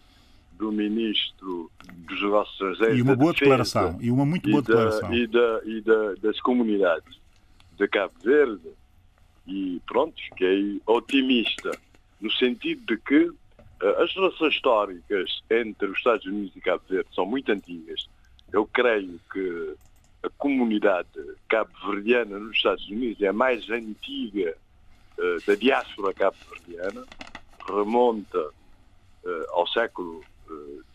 [0.57, 1.69] do ministro
[2.07, 2.97] dos Negócios Estrangeiros.
[2.97, 3.97] E uma boa declaração.
[4.01, 5.09] E uma muito boa e declaração.
[5.09, 7.19] Da, e, da, e da, das comunidades
[7.77, 8.69] de Cabo Verde.
[9.45, 11.71] E pronto, fiquei otimista
[12.19, 13.31] no sentido de que
[13.79, 18.07] as relações históricas entre os Estados Unidos e Cabo Verde são muito antigas.
[18.51, 19.75] Eu creio que
[20.23, 21.07] a comunidade
[21.47, 24.57] cabo-verdiana nos Estados Unidos é a mais antiga
[25.17, 27.05] uh, da diáspora cabo-verdiana,
[27.67, 30.23] remonta uh, ao século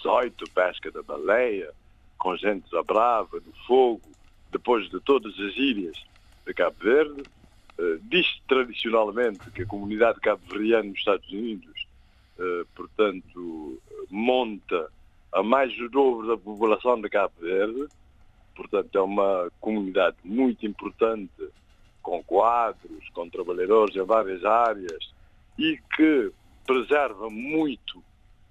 [0.01, 1.73] XVIII, uh, pesca da baleia,
[2.19, 4.03] com gente da brava, do fogo,
[4.51, 5.97] depois de todas as ilhas
[6.47, 7.23] de Cabo Verde.
[8.03, 11.72] Diz-se tradicionalmente que a comunidade cabo-verdiana nos Estados Unidos eh,
[12.75, 14.91] portanto, monta
[15.33, 17.87] a mais do dobro da população de Cabo Verde,
[18.55, 21.31] portanto é uma comunidade muito importante,
[22.03, 25.13] com quadros, com trabalhadores em várias áreas
[25.59, 26.33] e que
[26.67, 28.03] preserva muito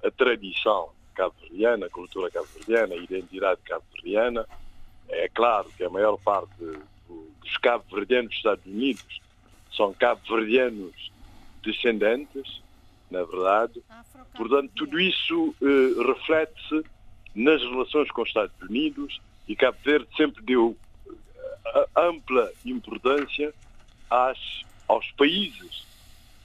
[0.03, 4.47] a tradição cabo-verdiana, a cultura cabo-verdiana, a identidade cabo-verdiana.
[5.09, 9.21] É claro que a maior parte dos cabo-verdianos dos Estados Unidos
[9.75, 11.11] são cabo-verdianos
[11.61, 12.61] descendentes,
[13.11, 13.83] na verdade.
[14.35, 16.83] Portanto, tudo isso eh, reflete-se
[17.35, 20.75] nas relações com os Estados Unidos e Cabo Verde sempre deu
[21.07, 23.53] eh, ampla importância
[24.09, 24.39] às,
[24.87, 25.85] aos países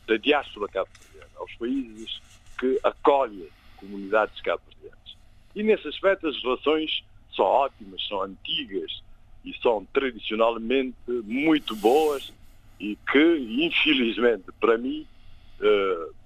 [0.07, 2.21] da diáspora cabo-verdiana, aos países
[2.59, 5.17] que acolhe comunidades cabo-verdianas.
[5.55, 9.03] E nesse aspecto as relações são ótimas, são antigas
[9.45, 12.33] e são tradicionalmente muito boas
[12.81, 15.07] e que, infelizmente, para mim,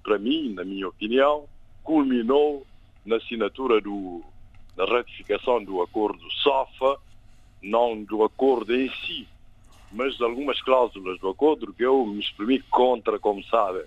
[0.03, 1.47] para mim, na minha opinião,
[1.83, 2.65] culminou
[3.05, 4.23] na assinatura do,
[4.75, 6.99] na ratificação do acordo SOFA,
[7.61, 9.27] não do acordo em si,
[9.91, 13.83] mas de algumas cláusulas do acordo que eu me exprimi contra, como sabem,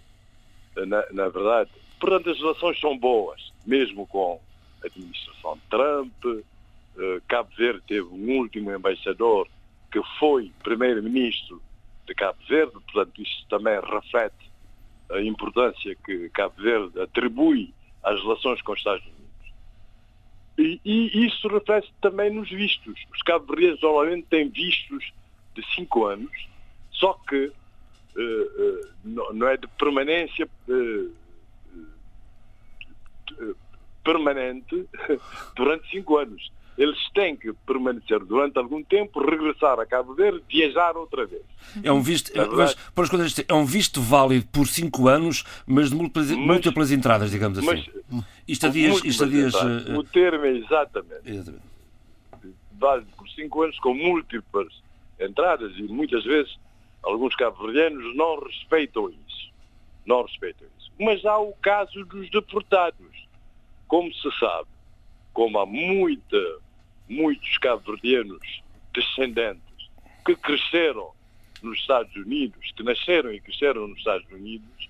[0.77, 1.71] na, na verdade.
[1.99, 4.41] Portanto, as relações são boas, mesmo com
[4.83, 6.25] a administração Trump.
[6.25, 9.49] Uh, Cabo Verde teve um último embaixador
[9.91, 11.61] que foi primeiro-ministro
[12.07, 14.51] de Cabo Verde, portanto, isto também reflete
[15.15, 17.73] a importância que Cabo Verde atribui
[18.03, 19.25] às relações com os Estados Unidos.
[20.59, 22.95] E, e isso reflete também nos vistos.
[23.13, 25.13] Os cabo-verdianos normalmente têm vistos
[25.55, 26.31] de cinco anos,
[26.93, 27.53] só que uh,
[28.21, 31.15] uh, não, é de permanência uh,
[34.05, 34.87] permanente
[35.57, 40.97] durante cinco anos eles têm que permanecer durante algum tempo, regressar a Cabo Verde, viajar
[40.97, 41.43] outra vez.
[41.83, 42.77] É um visto, é, mas,
[43.49, 47.85] é um visto válido por cinco anos, mas de múltiplas, mas, múltiplas entradas, digamos assim.
[48.11, 49.05] Mas, isto a dias.
[49.05, 51.31] Isto a dias uh, o termo é exatamente.
[51.31, 51.63] exatamente.
[52.73, 54.83] Válido por cinco anos com múltiplas
[55.21, 56.57] entradas e muitas vezes
[57.03, 59.53] alguns cabo-verdianos não respeitam isso.
[60.05, 60.91] Não respeitam isso.
[60.99, 63.25] Mas há o caso dos deportados.
[63.87, 64.67] Como se sabe,
[65.33, 66.37] como há muita
[67.09, 68.63] muitos cabo-verdianos
[68.93, 69.91] descendentes
[70.25, 71.13] que cresceram
[71.63, 74.89] nos Estados Unidos, que nasceram e cresceram nos Estados Unidos,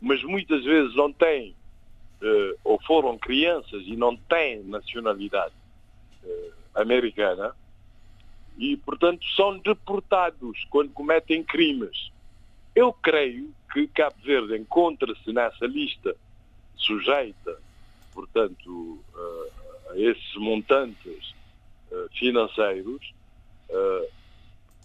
[0.00, 1.54] mas muitas vezes não têm,
[2.22, 5.54] uh, ou foram crianças e não têm nacionalidade
[6.24, 7.54] uh, americana,
[8.58, 12.10] e, portanto, são deportados quando cometem crimes.
[12.74, 16.14] Eu creio que Cabo Verde encontra-se nessa lista
[16.76, 17.58] sujeita,
[18.12, 21.34] portanto, uh, a esses montantes
[22.18, 23.12] financeiros,
[23.68, 24.08] uh,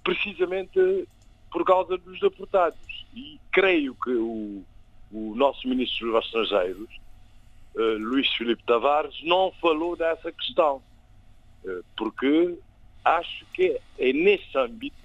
[0.04, 1.08] precisamente
[1.52, 3.06] por causa dos deportados.
[3.14, 4.64] E creio que o,
[5.12, 6.90] o nosso Ministro dos Estrangeiros,
[7.76, 10.82] uh, Luís Filipe Tavares, não falou dessa questão,
[11.98, 12.60] porque
[13.04, 14.96] acho que é nesse âmbito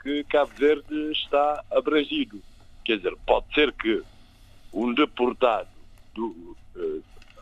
[0.00, 2.40] que Cabo Verde está abrangido.
[2.84, 4.00] Quer dizer, pode ser que
[4.72, 5.68] um deportado,
[6.14, 6.56] do,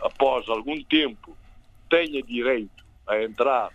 [0.00, 1.36] após algum tempo
[1.90, 3.70] tenha direito a entrar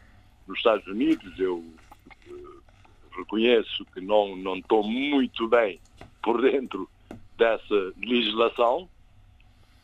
[0.48, 2.62] nos Estados Unidos, eu uh,
[3.18, 5.80] reconheço que não, não estou muito bem
[6.22, 6.90] por dentro
[7.38, 8.88] dessa legislação,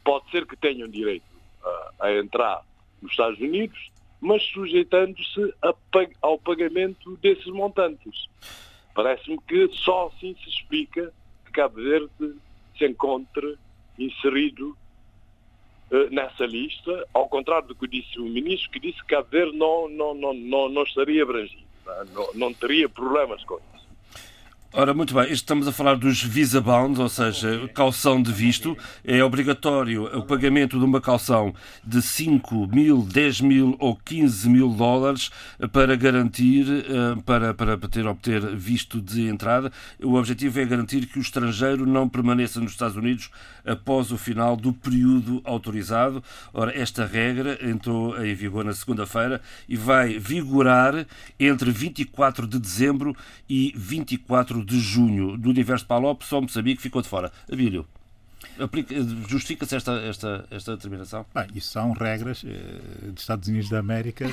[0.04, 1.26] pode ser que tenham direito
[1.64, 2.64] a, a entrar
[3.02, 3.92] nos Estados Unidos,
[4.22, 5.54] mas sujeitando-se
[6.22, 8.28] ao pagamento desses montantes.
[8.94, 11.14] Parece-me que só assim se explica
[11.46, 12.36] que Cabo Verde
[12.78, 13.58] se encontre
[13.98, 14.89] inserido eh,
[16.12, 19.90] nessa lista, ao contrário do que disse o ministro, que disse que Cabo Verde não,
[19.90, 21.64] não, não, não, não estaria abrangido,
[22.14, 23.69] não, não teria problemas com isso.
[24.72, 28.78] Ora, muito bem, estamos a falar dos visa bonds, ou seja, calção de visto.
[29.04, 34.70] É obrigatório o pagamento de uma calção de 5 mil, 10 mil ou 15 mil
[34.70, 35.32] dólares
[35.72, 39.72] para garantir, eh, para, para ter, obter visto de entrada.
[40.04, 43.32] O objetivo é garantir que o estrangeiro não permaneça nos Estados Unidos
[43.66, 46.24] após o final do período autorizado.
[46.54, 51.08] Ora, esta regra entrou em vigor na segunda-feira e vai vigorar
[51.40, 53.16] entre 24 de dezembro
[53.50, 57.32] e 24 de junho do universo Palop, só Moçambique ficou de fora.
[57.52, 57.86] Abílio.
[59.28, 61.26] Justifica-se esta, esta, esta determinação?
[61.34, 64.26] Bem, isso são regras eh, dos Estados Unidos da América.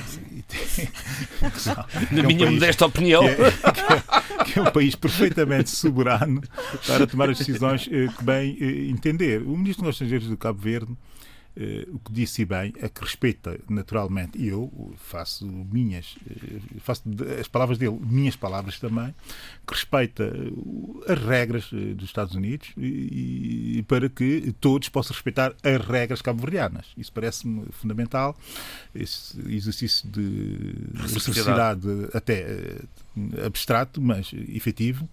[2.11, 3.23] Na é minha modesta opinião.
[3.23, 6.41] Que é, que, é, que é, um país perfeitamente soberano
[6.85, 9.41] para tomar as decisões eh, que bem eh, entender.
[9.43, 10.93] O Ministro dos Estrangeiros do Cabo Verde
[11.91, 17.03] o que disse bem é que respeita naturalmente, e eu faço minhas, uh, faço
[17.39, 19.13] as palavras dele, minhas palavras também,
[19.65, 25.55] que respeita uh, as regras dos Estados Unidos e, e, para que todos possam respeitar
[25.63, 26.87] as regras cabo-verdianas.
[26.95, 28.37] Isso parece-me fundamental,
[28.93, 32.45] esse exercício de reciprocidade até
[33.45, 35.09] abstrato, mas efetivo,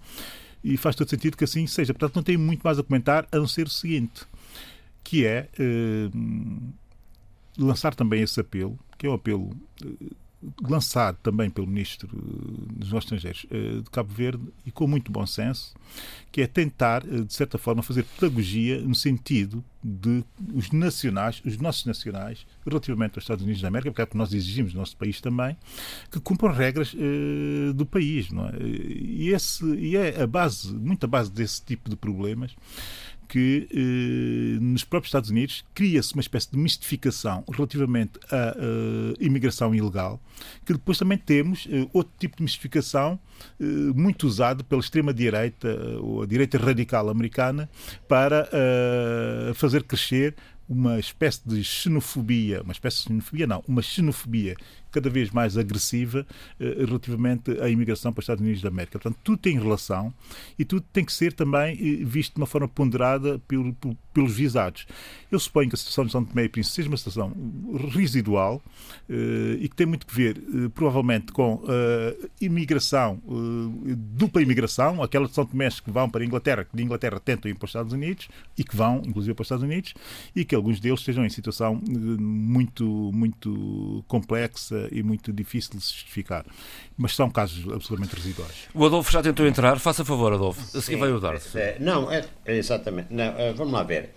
[0.63, 1.95] e faz todo sentido que assim seja.
[1.95, 4.27] Portanto, não tenho muito mais a comentar a não ser o seguinte
[5.05, 6.73] que é uh,
[7.59, 10.17] lançar também esse apelo, que é um apelo uh,
[10.63, 15.27] lançado também pelo Ministro dos Negócios Estrangeiros uh, de Cabo Verde e com muito bom
[15.27, 15.75] senso,
[16.33, 21.85] que é tentar, de certa forma, fazer pedagogia no sentido de os nacionais, os nossos
[21.85, 25.21] nacionais, relativamente aos Estados Unidos da América, porque é que nós exigimos no nosso país
[25.21, 25.57] também,
[26.11, 26.95] que cumpram regras
[27.75, 28.31] do país.
[28.31, 28.53] Não é?
[28.61, 32.57] E, esse, e é a base, muita base desse tipo de problemas
[33.29, 39.75] que eh, nos próprios Estados Unidos cria-se uma espécie de mistificação relativamente à uh, imigração
[39.75, 40.21] ilegal,
[40.65, 43.19] que depois também temos uh, outro tipo de mistificação
[43.61, 45.69] uh, muito usado pela extrema-direita
[46.01, 47.69] ou a direita radical americana
[48.09, 48.49] para
[49.55, 50.35] fazer crescer
[50.69, 54.57] uma espécie de xenofobia, uma espécie de xenofobia não, uma xenofobia
[54.95, 56.25] cada vez mais agressiva
[56.61, 58.97] eh, relativamente à imigração para os Estados Unidos da América.
[58.97, 60.15] Portanto, tudo tem relação
[60.57, 63.75] e tudo tem que ser também eh, visto de uma forma ponderada pelo,
[64.13, 64.87] pelos visados.
[65.33, 67.33] Eu suponho que a situação de São Tomé e Príncipe seja uma situação
[67.93, 68.63] residual
[69.11, 70.41] eh, e que tem muito que ver,
[70.75, 73.21] provavelmente, com a imigração,
[73.97, 77.51] dupla imigração, aquelas de São Tomé que vão para a Inglaterra, que de Inglaterra tentam
[77.51, 79.95] ir para os Estados Unidos e que vão, inclusive, para os Estados Unidos,
[80.37, 85.93] e que alguns deles estejam em situação muito, muito complexa e muito difícil de se
[85.93, 86.45] justificar.
[86.97, 88.69] Mas são casos absolutamente residuais.
[88.75, 89.79] O Adolfo já tentou entrar.
[89.79, 90.77] Faça favor, Adolfo.
[90.77, 91.59] A seguir vai o Darcy.
[91.59, 93.13] É, não, é, é, exatamente.
[93.13, 94.11] Não, é, vamos lá ver.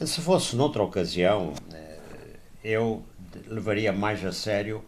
[0.00, 1.98] Se fosse noutra ocasião, é,
[2.64, 3.04] eu
[3.46, 4.84] levaria mais a sério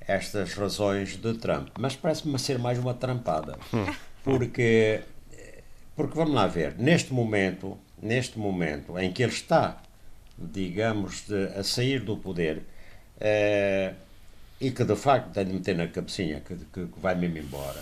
[0.00, 1.68] estas razões de Trump.
[1.78, 3.58] Mas parece-me ser mais uma trampada.
[4.24, 5.00] Porque,
[5.96, 9.80] porque vamos lá ver, neste momento, neste momento em que ele está,
[10.36, 12.62] digamos, de, a sair do poder,
[13.18, 13.94] é,
[14.60, 17.80] e que de facto tem de meter na cabecinha que, que, que vai mesmo embora.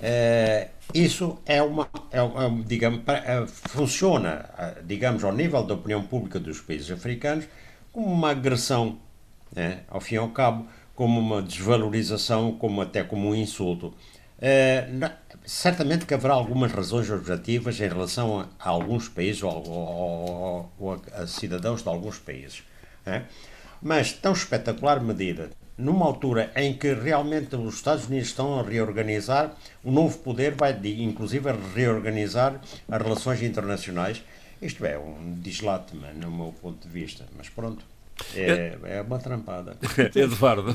[0.00, 4.48] É, isso é uma, é, é, digamos, é, funciona,
[4.84, 7.46] digamos, ao nível da opinião pública dos países africanos
[7.92, 8.98] como uma agressão,
[9.54, 13.94] né, ao fim e ao cabo, como uma desvalorização, como até como um insulto.
[14.40, 14.88] É,
[15.44, 20.92] certamente que haverá algumas razões objetivas em relação a, a alguns países ou, ou, ou,
[20.92, 22.62] a, a, cidadãos de alguns países.
[23.04, 23.26] Né?
[23.82, 29.52] Mas tão espetacular medida numa altura em que realmente os Estados Unidos estão a reorganizar,
[29.84, 32.60] o novo poder vai, inclusive, a reorganizar
[32.90, 34.22] as relações internacionais.
[34.60, 37.84] Isto é um dislate, no meu ponto de vista, mas pronto.
[38.34, 39.76] É, é uma trampada.
[40.12, 40.74] Eduardo.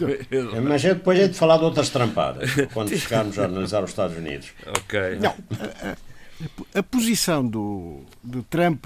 [0.63, 4.53] Mas depois é de falar de outras trampadas, quando chegarmos a analisar os Estados Unidos.
[4.65, 5.17] Ok.
[5.19, 8.85] Não, a, a, a posição do, do Trump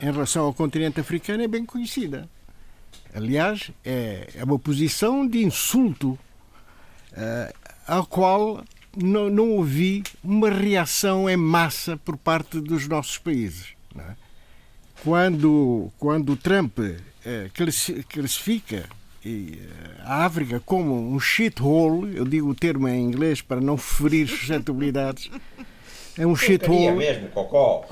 [0.00, 2.28] em relação ao continente africano é bem conhecida.
[3.14, 6.18] Aliás, é, é uma posição de insulto
[7.12, 7.54] uh,
[7.86, 8.64] ao qual
[8.96, 13.68] não, não ouvi uma reação em massa por parte dos nossos países.
[13.96, 14.14] É?
[15.04, 18.88] Quando, quando Trump uh, classifica
[19.24, 19.58] eh,
[20.00, 25.30] a África como um shithole, eu digo o termo em inglês para não ferir suscetibilidades,
[26.16, 26.92] é um shithole.
[26.92, 27.86] mesmo, cocó.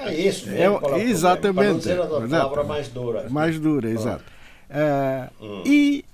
[0.00, 0.80] é isso mesmo.
[0.96, 1.54] É, exatamente.
[1.54, 3.28] Para não dizer a palavra mais dura.
[3.28, 4.24] Mais dura, exato.
[4.68, 5.62] Uh, hum.
[5.64, 6.04] E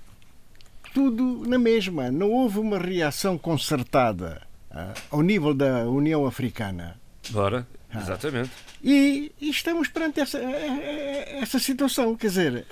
[0.93, 2.11] tudo na mesma.
[2.11, 6.95] Não houve uma reação concertada uh, ao nível da União Africana.
[7.31, 7.99] Bora, ah.
[7.99, 8.51] exatamente.
[8.83, 12.15] E, e, estamos perante essa, essa situação.
[12.15, 12.67] Quer dizer,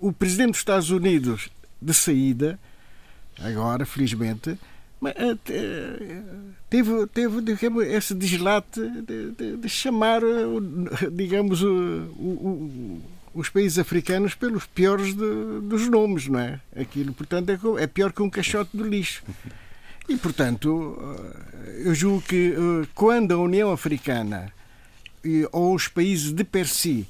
[0.00, 1.50] o presidente dos Estados Unidos
[1.82, 2.58] de saída,
[3.40, 4.56] agora, felizmente,
[5.06, 6.22] eh,
[6.68, 10.22] teve, teve digamos, esse deslate de, de, de chamar,
[11.12, 11.68] digamos, o,
[12.18, 13.02] o,
[13.34, 16.60] os países africanos pelos piores de, dos nomes, não é?
[16.76, 19.22] Aquilo, portanto, é, é pior que um caixote do lixo.
[20.08, 20.98] E, portanto,
[21.66, 24.52] eh, eu julgo que eh, quando a União Africana
[25.52, 27.08] ou os países de per si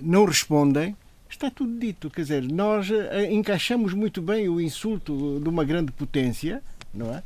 [0.00, 0.96] não respondem,
[1.34, 2.10] está tudo dito.
[2.10, 7.22] Quer dizer, nós eh, encaixamos muito bem o insulto de uma grande potência, não é?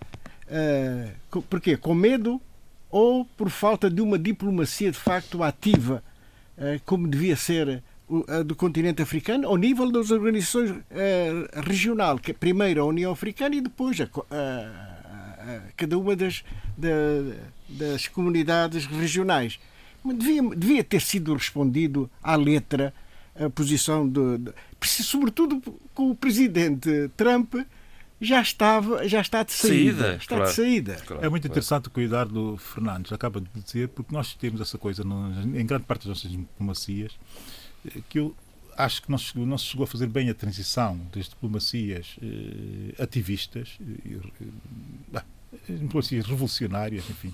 [0.50, 1.76] Uh, porquê?
[1.76, 2.40] Com medo
[2.90, 6.02] ou por falta de uma diplomacia de facto ativa,
[6.56, 7.82] uh, como devia ser
[8.26, 10.80] a do continente africano, ao nível das organizações uh,
[11.62, 14.08] regional, que primeiro a União Africana e depois a,
[15.76, 16.42] cada uma das,
[16.76, 16.88] da,
[17.68, 19.60] das comunidades regionais.
[20.02, 22.94] Devia, devia ter sido respondido à letra
[23.38, 24.52] a posição de, de,
[25.02, 25.60] sobretudo
[25.94, 27.54] com o presidente Trump
[28.20, 30.96] já estava já está de saída, saída está claro, de saída.
[31.06, 34.60] claro, é muito interessante o que o Eduardo Fernandes acaba de dizer porque nós temos
[34.60, 37.12] essa coisa no, em grande parte das nossas diplomacias
[38.08, 38.34] que eu
[38.76, 43.02] acho que não se, não se chegou a fazer bem a transição das diplomacias eh,
[43.02, 45.20] ativistas eh,
[45.68, 47.32] diplomacias revolucionárias enfim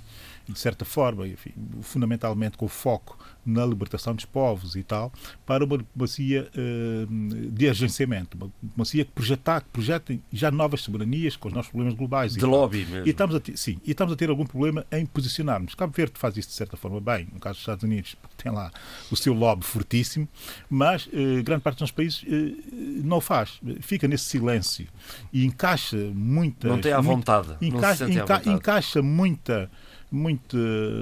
[0.52, 5.12] de certa forma, enfim, fundamentalmente com foco na libertação dos povos e tal,
[5.44, 11.36] para uma diplomacia uh, de agenciamento, uma diplomacia que projeta, que projeta já novas soberanias
[11.36, 12.34] com os nossos problemas globais.
[12.34, 13.06] De lobby mesmo.
[13.06, 15.74] E estamos a ter, sim, e estamos a ter algum problema em posicionarmos.
[15.74, 18.70] Cabo Verde faz isso de certa forma bem, no caso dos Estados Unidos, tem lá
[19.10, 20.28] o seu lobby fortíssimo,
[20.68, 22.26] mas uh, grande parte dos países uh,
[23.04, 23.60] não o faz.
[23.80, 24.86] Fica nesse silêncio
[25.32, 26.68] e encaixa muita.
[26.68, 27.56] Não tem à vontade.
[27.60, 28.50] Encaixa, enca, vontade.
[28.50, 29.70] encaixa muita
[30.14, 30.56] muita,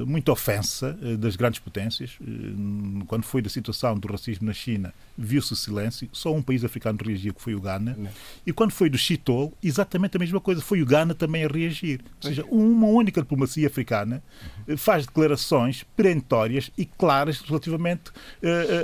[0.06, 2.18] muita ofensa eh, das grandes potências.
[2.20, 6.08] Eh, quando foi da situação do racismo na China, viu-se o silêncio.
[6.12, 7.94] Só um país africano reagiu, que foi o Ghana.
[7.98, 8.10] Não.
[8.46, 10.62] E quando foi do Chitol, exatamente a mesma coisa.
[10.62, 12.00] Foi o Ghana também a reagir.
[12.22, 14.22] Ou seja, uma única diplomacia africana
[14.66, 18.10] eh, faz declarações perentórias e claras relativamente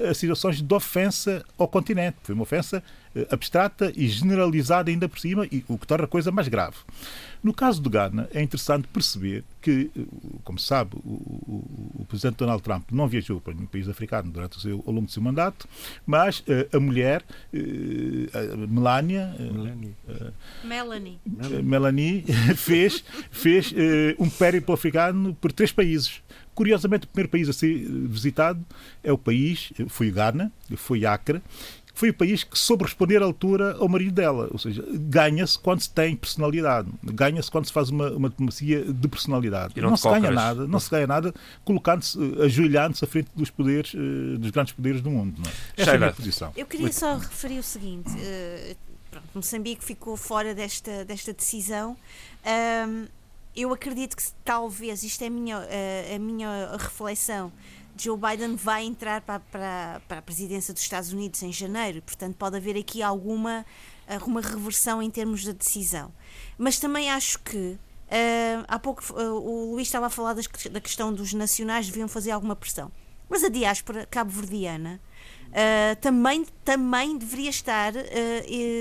[0.08, 2.16] a situações de ofensa ao continente.
[2.22, 2.82] Foi uma ofensa
[3.30, 6.76] abstrata e generalizada ainda por cima, e o que torna a coisa mais grave.
[7.42, 9.90] No caso do Ghana, é interessante perceber que,
[10.44, 14.30] como se sabe, o, o, o, presidente Donald Trump não viajou para nenhum país africano
[14.30, 15.68] durante o seu, ao longo do seu mandato,
[16.06, 21.18] mas uh, a mulher, uh, a Melania, uh, Melanie,
[21.62, 22.24] Melanie
[22.56, 23.74] fez, fez
[24.18, 26.22] um périplo africano por três países.
[26.54, 28.64] Curiosamente, o primeiro país a ser visitado
[29.04, 31.40] é o país, foi o Ghana, foi Acre,
[31.98, 34.48] foi o país que soube responder à altura ao marido dela.
[34.52, 39.08] Ou seja, ganha-se quando se tem personalidade, ganha-se quando se faz uma, uma diplomacia de
[39.08, 39.74] personalidade.
[39.80, 41.34] não, não se ganha nada, não se ganha nada
[41.64, 45.42] colocando-se, ajoelhando-se à frente dos poderes, eh, dos grandes poderes do mundo.
[45.42, 45.54] Não é?
[45.76, 46.52] Essa é a minha posição.
[46.56, 48.10] Eu queria só referir o seguinte.
[48.10, 48.76] Uh,
[49.10, 51.96] pronto, Moçambique ficou fora desta, desta decisão.
[52.86, 53.06] Um,
[53.56, 57.52] eu acredito que talvez, isto é a minha, uh, a minha reflexão,
[57.98, 62.36] Joe Biden vai entrar para, para, para a presidência dos Estados Unidos em janeiro, portanto
[62.36, 63.64] pode haver aqui alguma
[64.26, 66.10] uma reversão em termos de decisão.
[66.56, 67.78] Mas também acho que
[68.08, 72.08] Uh, há pouco uh, o Luís estava a falar das, da questão dos nacionais deviam
[72.08, 72.90] fazer alguma pressão.
[73.28, 74.98] Mas a diáspora cabo-verdiana
[75.48, 77.92] uh, também, também deveria estar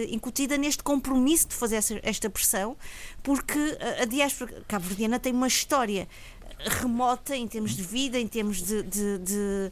[0.09, 2.77] incutida neste compromisso de fazer essa, esta pressão,
[3.21, 3.59] porque
[4.01, 6.07] a diáspora cabo-verdiana tem uma história
[6.59, 9.71] remota em termos de vida, em termos de, de, de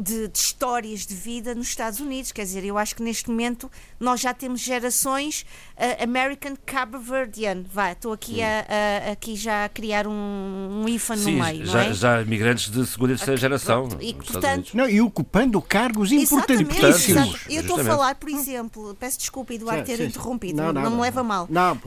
[0.00, 2.32] de, de, histórias de vida nos Estados Unidos.
[2.32, 5.44] Quer dizer, eu acho que neste momento nós já temos gerações
[5.76, 7.64] uh, American Cabo Verdean.
[7.72, 8.66] Vai, estou aqui, a,
[9.08, 11.66] a, aqui já a criar um, um IFA no meio.
[11.66, 11.92] Já, é?
[11.92, 13.88] já imigrantes de segunda e terceira geração.
[14.00, 17.46] E, portanto, não, e ocupando cargos importantíssimos.
[17.48, 20.90] Eu estou a falar, por exemplo, peço desculpa, Eduardo, ter sim, interrompido, não, não, não,
[20.92, 21.46] me leva mal.
[21.50, 21.80] Não, uh,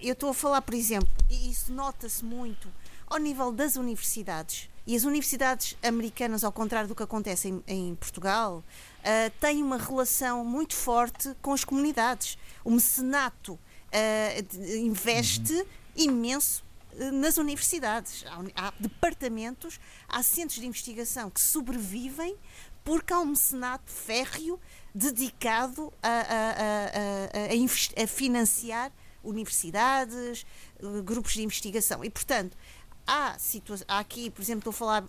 [0.00, 2.68] eu estou a falar, por exemplo, e isso nota-se muito
[3.12, 7.94] ao nível das universidades, e as universidades americanas, ao contrário do que acontece em, em
[7.94, 8.64] Portugal,
[9.00, 12.38] uh, têm uma relação muito forte com as comunidades.
[12.64, 15.66] O mecenato uh, investe uhum.
[15.94, 18.24] imenso uh, nas universidades.
[18.26, 22.34] Há, há, departamentos, há centros de investigação que sobrevivem
[22.82, 24.58] porque há um mecenato férreo
[24.92, 28.90] dedicado a, a, a, a financiar
[29.22, 30.44] universidades,
[31.04, 32.04] grupos de investigação.
[32.04, 32.56] E, portanto,
[33.06, 33.36] há,
[33.88, 35.04] há aqui, por exemplo, estou a falar,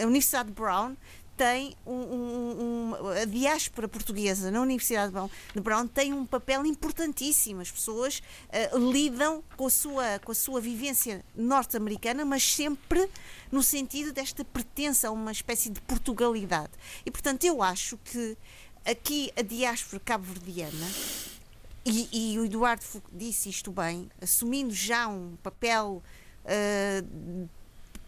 [0.00, 0.96] a Universidade de Brown
[1.36, 5.12] tem um, um, um, a diáspora portuguesa na Universidade
[5.54, 7.60] de Brown tem um papel importantíssimo.
[7.60, 8.22] As pessoas
[8.72, 13.08] uh, lidam com a sua, com a sua vivência norte-americana, mas sempre
[13.50, 16.70] no sentido desta pertença a uma espécie de Portugalidade.
[17.04, 18.36] E, portanto, eu acho que
[18.84, 20.90] aqui a diáspora cabo-verdiana,
[21.84, 26.00] e, e o Eduardo disse isto bem, assumindo já um papel
[26.44, 27.48] uh,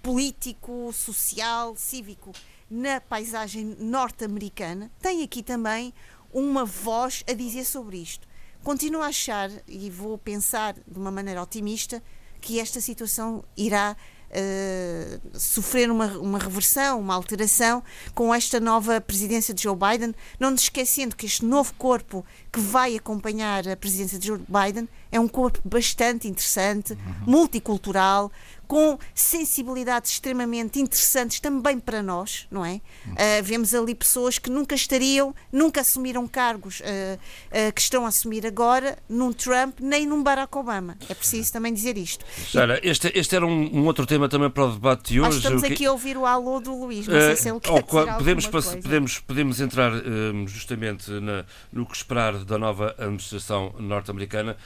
[0.03, 2.33] político, social, cívico
[2.71, 5.95] na paisagem norte-americana, tem aqui também
[6.33, 8.27] uma voz a dizer sobre isto.
[8.63, 12.03] Continuo a achar, e vou pensar de uma maneira otimista,
[12.41, 13.97] que esta situação irá
[14.35, 17.83] uh, sofrer uma, uma reversão, uma alteração
[18.15, 22.61] com esta nova presidência de Joe Biden, não nos esquecendo que este novo corpo que
[22.61, 26.99] vai acompanhar a presidência de Joe Biden é um corpo bastante interessante, uhum.
[27.27, 28.31] multicultural,
[28.67, 32.81] com sensibilidades extremamente interessantes também para nós, não é?
[33.07, 38.09] Uh, vemos ali pessoas que nunca estariam, nunca assumiram cargos uh, uh, que estão a
[38.09, 40.97] assumir agora num Trump nem num Barack Obama.
[41.09, 42.25] É preciso também dizer isto.
[42.51, 45.39] Sara, este, este era um, um, outro tema também para o debate de hoje.
[45.39, 49.19] estamos aqui a ouvir o alô do Luís, não sei se ele quer podemos, podemos,
[49.21, 49.93] podemos entrar
[50.47, 54.57] justamente na, no que esperar da nova administração norte-americana.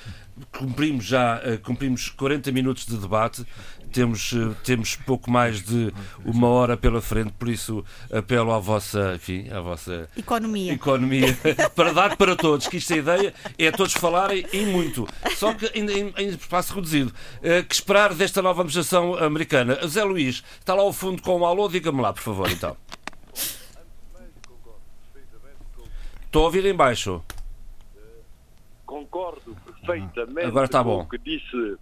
[0.53, 3.45] Cumprimos já cumprimos 40 minutos de debate
[3.93, 5.93] temos, eh, temos pouco mais de
[6.25, 11.39] uma hora pela frente, por isso apelo à vossa, enfim, à vossa economia, economia
[11.75, 15.53] para dar para todos, que isto é a ideia é todos falarem e muito, só
[15.55, 17.13] que em, em, em espaço reduzido.
[17.39, 19.79] Uh, que esperar desta nova administração americana?
[19.87, 22.77] Zé Luís, está lá ao fundo com o alô, diga-me lá, por favor, então.
[26.27, 27.23] Estou a ouvir em baixo.
[28.85, 29.57] Concordo
[29.89, 31.01] perfeitamente Agora está bom.
[31.01, 31.79] o que disse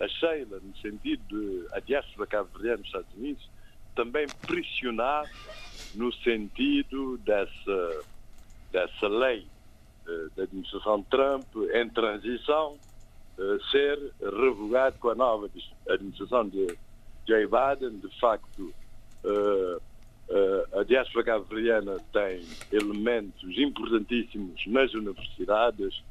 [0.00, 3.50] a Sheila, no sentido de a diáspora cabo-verdiana nos Estados Unidos,
[3.94, 5.24] também pressionar
[5.94, 8.02] no sentido dessa,
[8.72, 9.46] dessa lei
[10.06, 12.76] uh, da administração Trump em transição
[13.38, 15.48] uh, ser revogado com a nova
[15.88, 16.76] administração de
[17.26, 18.00] Joe Biden.
[18.00, 18.74] De facto,
[19.24, 19.80] uh,
[20.76, 26.02] a diáspora cabo-verdiana tem elementos importantíssimos nas universidades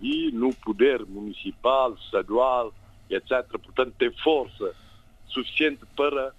[0.00, 2.72] e no poder municipal, estadual,
[3.08, 3.46] etc.
[3.50, 4.74] Portanto, tem força
[5.28, 6.34] suficiente para,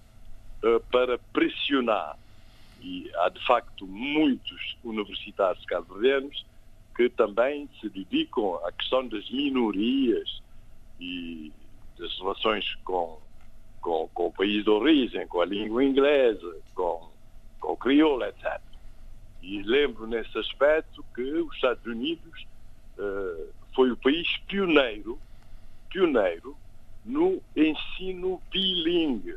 [0.63, 2.17] uh, para pressionar.
[2.81, 6.45] E há, de facto, muitos universitários cabo-verdianos
[6.95, 10.41] que também se dedicam à questão das minorias
[10.99, 11.51] e
[11.97, 13.19] das relações com,
[13.79, 17.09] com, com o país de origem, com a língua inglesa, com,
[17.59, 18.59] com o crioulo, etc.
[19.41, 22.45] E lembro nesse aspecto que os Estados Unidos
[23.75, 25.19] foi o país pioneiro,
[25.89, 26.55] pioneiro
[27.05, 29.35] no ensino bilingue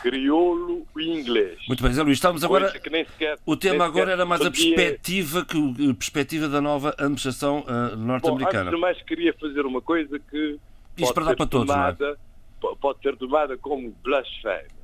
[0.00, 1.58] crioulo e inglês.
[1.66, 2.70] Muito bem, Zé Luís, estamos agora.
[2.70, 5.58] Sequer, o tema agora era mais a perspectiva, que,
[5.90, 8.70] a perspectiva da nova administração uh, norte-americana.
[8.70, 10.58] Antes de mais, queria fazer uma coisa que
[10.96, 12.18] Isto para dar para todos, tomada,
[12.62, 12.74] é?
[12.80, 14.76] pode ser tomada como blasfémia.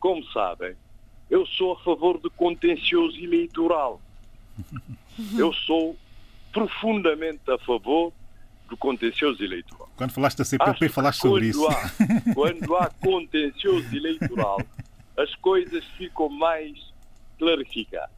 [0.00, 0.74] Como sabem,
[1.30, 4.00] eu sou a favor do contencioso eleitoral.
[5.36, 5.96] Eu sou
[6.58, 8.12] profundamente a favor
[8.68, 9.88] do contencioso eleitoral.
[9.96, 11.66] Quando falaste da Acho falaste sobre isso.
[11.66, 11.90] Há,
[12.34, 14.58] quando há contencioso eleitoral,
[15.16, 16.92] as coisas ficam mais
[17.38, 18.10] clarificadas.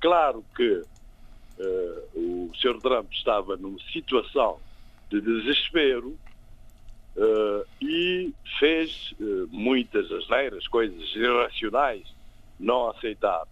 [0.00, 2.80] Claro que uh, o Sr.
[2.80, 4.58] Trump estava numa situação
[5.10, 6.16] de desespero
[7.16, 12.06] uh, e fez uh, muitas asneiras, coisas irracionais,
[12.58, 13.46] não aceitar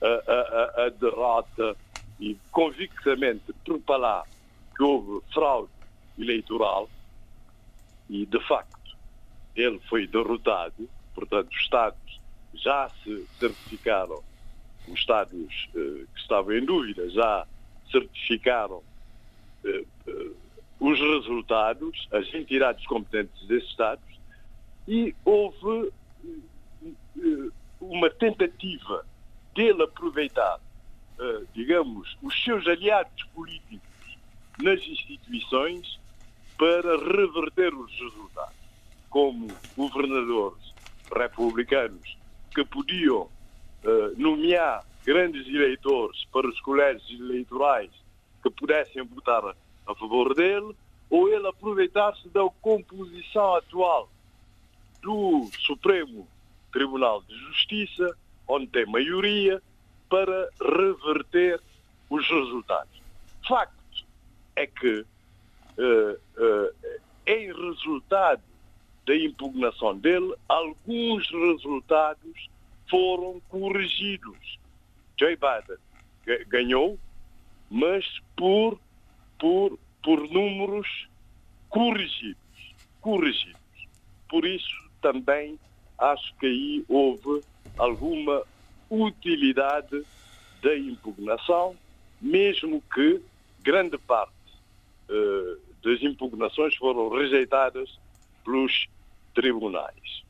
[0.00, 1.76] a, a, a derrota
[2.20, 4.24] e convictamente propalar
[4.76, 5.70] que houve fraude
[6.18, 6.88] eleitoral
[8.08, 8.96] e, de facto,
[9.54, 10.88] ele foi derrotado.
[11.14, 12.20] Portanto, os Estados
[12.54, 14.22] já se certificaram,
[14.88, 17.46] os Estados eh, que estavam em dúvida já
[17.90, 18.82] certificaram
[19.64, 20.30] eh, eh,
[20.80, 24.18] os resultados, as entidades competentes desses Estados,
[24.86, 25.92] e houve
[26.84, 27.50] eh,
[27.80, 29.04] uma tentativa
[29.54, 30.67] dele aproveitar, eh,
[31.54, 33.88] digamos, os seus aliados políticos
[34.62, 35.98] nas instituições
[36.56, 38.56] para reverter os resultados,
[39.08, 40.74] como governadores
[41.14, 42.16] republicanos
[42.54, 43.30] que podiam uh,
[44.16, 47.90] nomear grandes eleitores para os colégios eleitorais
[48.42, 49.42] que pudessem votar
[49.86, 50.74] a favor dele,
[51.08, 54.10] ou ele aproveitar-se da composição atual
[55.00, 56.28] do Supremo
[56.72, 58.14] Tribunal de Justiça,
[58.46, 59.62] onde tem maioria,
[60.08, 61.60] para reverter
[62.10, 63.02] os resultados.
[63.46, 64.06] Facto
[64.56, 65.00] é que,
[65.78, 68.42] uh, uh, em resultado
[69.06, 72.48] da impugnação dele, alguns resultados
[72.90, 74.58] foram corrigidos.
[75.18, 75.78] Joe Biden
[76.48, 76.98] ganhou,
[77.70, 78.04] mas
[78.36, 78.78] por,
[79.38, 81.08] por, por números
[81.68, 82.38] corrigidos.
[83.00, 83.58] Corrigidos.
[84.28, 85.58] Por isso também
[85.98, 87.42] acho que aí houve
[87.76, 88.42] alguma
[88.90, 90.02] utilidade
[90.62, 91.76] da impugnação,
[92.20, 93.20] mesmo que
[93.62, 94.32] grande parte
[95.08, 97.98] uh, das impugnações foram rejeitadas
[98.44, 98.88] pelos
[99.34, 100.22] tribunais.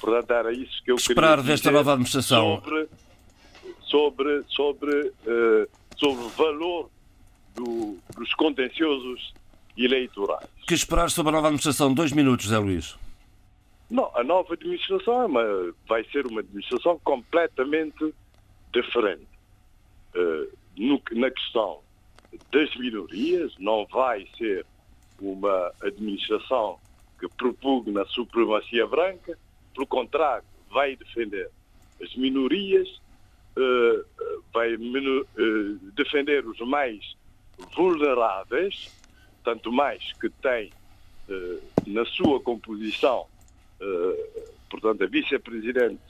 [0.00, 2.88] Portanto, era isso que eu Esperar queria desta nova administração sobre
[3.82, 6.90] sobre sobre uh, sobre o valor
[7.54, 9.32] do, dos contenciosos
[9.76, 10.48] eleitorais.
[10.66, 11.92] Que esperar sobre a nova administração?
[11.94, 12.96] Dois minutos, Zé Luís.
[13.90, 18.14] Não, a nova administração é uma, vai ser uma administração completamente
[18.72, 19.28] diferente.
[20.14, 21.80] Uh, no, na questão
[22.50, 24.66] das minorias, não vai ser
[25.20, 26.78] uma administração
[27.20, 29.38] que propugna a supremacia branca,
[29.74, 31.50] pelo contrário, vai defender
[32.02, 32.88] as minorias,
[33.56, 34.04] uh,
[34.52, 37.16] vai uh, defender os mais
[37.76, 38.92] vulneráveis,
[39.44, 40.72] tanto mais que tem
[41.86, 43.26] na sua composição,
[44.70, 46.00] portanto, a vice-presidente,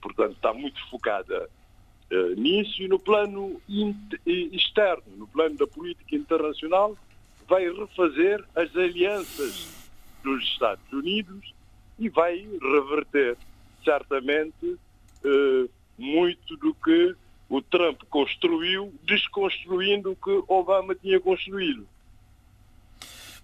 [0.00, 1.48] portanto, está muito focada
[2.10, 3.60] eh, nisso e no plano
[4.26, 6.96] externo, no plano da política internacional,
[7.48, 9.68] vai refazer as alianças
[10.22, 11.52] dos Estados Unidos
[11.98, 13.36] e vai reverter
[13.82, 14.78] certamente
[15.24, 15.68] eh,
[15.98, 17.16] muito do que
[17.48, 21.86] o Trump construiu, desconstruindo o que Obama tinha construído.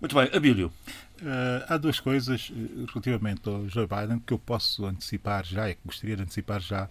[0.01, 0.73] Muito bem, Abílio.
[1.21, 2.51] Uh, há duas coisas
[2.89, 6.89] relativamente ao Joe Biden que eu posso antecipar já e que gostaria de antecipar já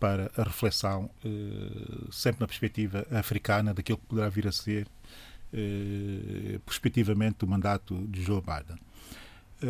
[0.00, 4.88] para a reflexão, uh, sempre na perspectiva africana, daquilo que poderá vir a ser,
[5.52, 8.78] uh, prospectivamente, o mandato de Joe Biden.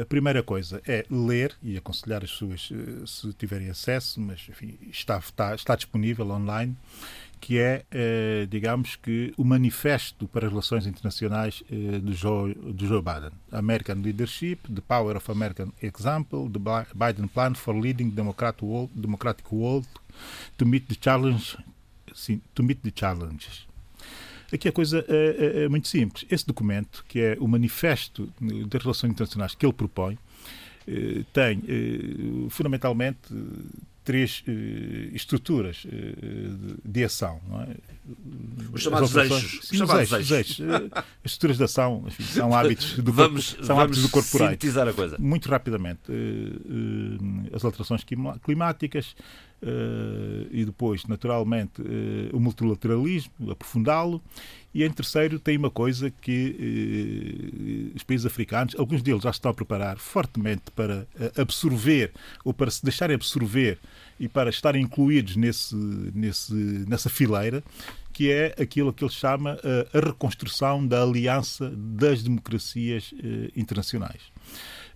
[0.01, 2.71] A primeira coisa é ler e aconselhar as pessoas,
[3.07, 6.77] se tiverem acesso, mas enfim, está, está, está disponível online,
[7.41, 12.87] que é, eh, digamos que, o manifesto para as relações internacionais eh, do, Joe, do
[12.87, 13.31] Joe Biden.
[13.53, 16.59] American Leadership, The Power of American Example, The
[16.95, 19.89] Biden Plan for Leading Democratic World, Democratic World
[20.57, 21.57] to Meet the Challenge,
[22.15, 23.67] sim, to meet the Challenges.
[24.53, 26.25] Aqui a coisa é, é, muito simples.
[26.31, 28.33] Esse documento, que é o manifesto
[28.67, 30.19] das relações internacionais que ele propõe,
[31.35, 31.63] tem
[32.49, 33.29] fundamentalmente
[34.09, 35.91] três uh, estruturas uh,
[36.83, 37.43] de ação.
[37.69, 37.77] É?
[38.73, 39.71] Os chamados eixos.
[39.71, 40.31] Os chamados eixos.
[40.31, 40.59] eixos.
[40.61, 40.91] Uh,
[41.23, 44.95] as estruturas de ação enfim, são hábitos do vamos, corpo, são hábitos do sintetizar a
[44.95, 45.19] coisa.
[45.19, 46.01] Muito rapidamente.
[47.53, 48.03] as alterações
[48.43, 49.15] climáticas
[50.53, 51.83] e depois, naturalmente,
[52.33, 54.23] o multilateralismo, aprofundá-lo.
[54.75, 59.55] E em terceiro tem uma coisa que os países africanos, alguns deles já estão a
[59.55, 61.07] preparar fortemente para
[61.37, 62.13] absorver
[62.45, 63.79] ou para se deixarem absorver
[64.21, 67.63] e para estarem incluídos nesse, nesse, nessa fileira,
[68.19, 74.23] que é aquilo que ele chama a, a reconstrução da aliança das democracias eh, internacionais.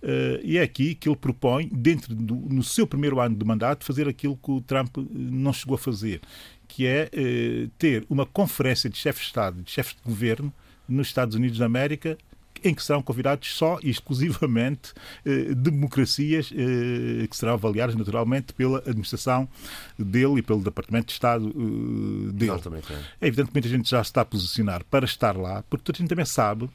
[0.03, 3.85] Uh, e é aqui que ele propõe, dentro do, no seu primeiro ano de mandato,
[3.85, 6.19] fazer aquilo que o Trump eh, não chegou a fazer,
[6.73, 10.51] que é uh, ter uma conferência de chefes de Estado, de chefes de governo,
[10.87, 12.17] nos Estados Unidos da América,
[12.63, 14.93] em que serão convidados só e exclusivamente
[15.25, 19.49] eh, democracias eh, que serão avaliadas naturalmente pela administração
[19.99, 22.51] dele e pelo Departamento de Estado eh, dele.
[22.51, 22.93] Exatamente.
[23.19, 25.99] É evidente que muita gente já está a posicionar para estar lá, porque toda a
[25.99, 26.69] gente também sabe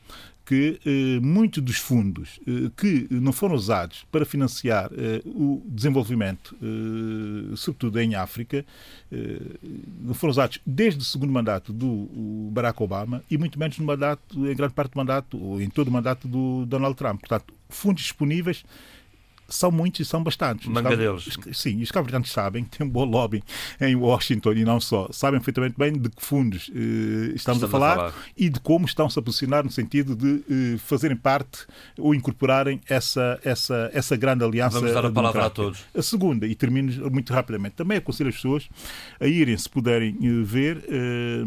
[0.49, 6.57] que eh, muitos dos fundos eh, que não foram usados para financiar eh, o desenvolvimento,
[6.63, 8.65] eh, sobretudo em África,
[9.13, 9.41] eh,
[10.01, 14.39] não foram usados desde o segundo mandato do Barack Obama e muito menos no mandato,
[14.39, 17.21] em grande parte do mandato, ou em todo o mandato do Donald Trump.
[17.21, 18.65] Portanto, fundos disponíveis
[19.49, 20.67] são muitos e são bastantes.
[20.69, 21.29] Manga deles.
[21.53, 23.43] Sim, os cabo sabem que tem um bom lobby
[23.81, 25.09] em Washington e não só.
[25.11, 28.61] Sabem perfeitamente bem de que fundos eh, estamos, estamos, a, falar, a falar, e de
[28.61, 31.67] como estão-se a posicionar no sentido de eh, fazerem parte
[31.99, 34.79] ou incorporarem essa, essa, essa grande aliança.
[34.81, 35.81] Vamos dar a palavra a todos.
[35.95, 38.69] A segunda, e termino muito rapidamente, também aconselho as pessoas
[39.19, 41.45] a irem, se puderem eh, ver, eh,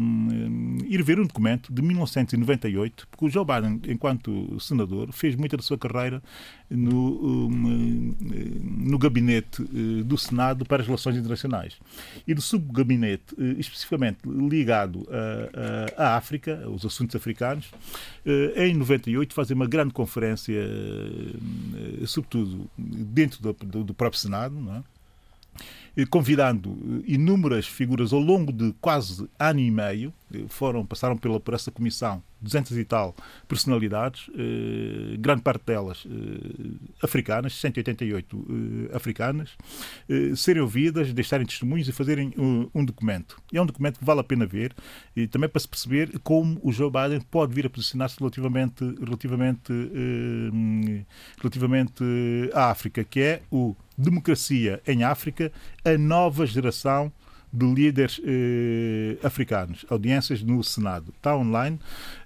[0.88, 5.62] ir ver um documento de 1998, porque o Joe Biden, enquanto senador, fez muita da
[5.62, 6.22] sua carreira
[6.68, 11.76] no, um, no gabinete uh, do Senado para as Relações Internacionais.
[12.26, 15.06] E no subgabinete, uh, especificamente ligado
[15.96, 17.70] à África, aos assuntos africanos,
[18.56, 20.54] em 98 fazem uma grande conferência,
[22.06, 24.82] sobretudo dentro do, do, do próprio Senado, não é?
[26.10, 30.12] Convidando inúmeras figuras ao longo de quase ano e meio,
[30.48, 33.14] foram, passaram pela, por essa comissão 200 e tal
[33.46, 39.50] personalidades, eh, grande parte delas eh, africanas, 188 eh, africanas,
[40.08, 43.40] eh, serem ouvidas, deixarem testemunhos e fazerem um, um, documento.
[43.52, 44.74] E é um documento que vale a pena ver
[45.14, 49.72] e também para se perceber como o Joe Biden pode vir a posicionar-se relativamente, relativamente,
[49.72, 51.04] eh,
[51.40, 52.02] relativamente
[52.52, 55.52] à África, que é o Democracia em África,
[55.84, 57.12] a nova geração
[57.52, 61.12] de líderes eh, africanos, audiências no Senado.
[61.14, 61.78] Está online.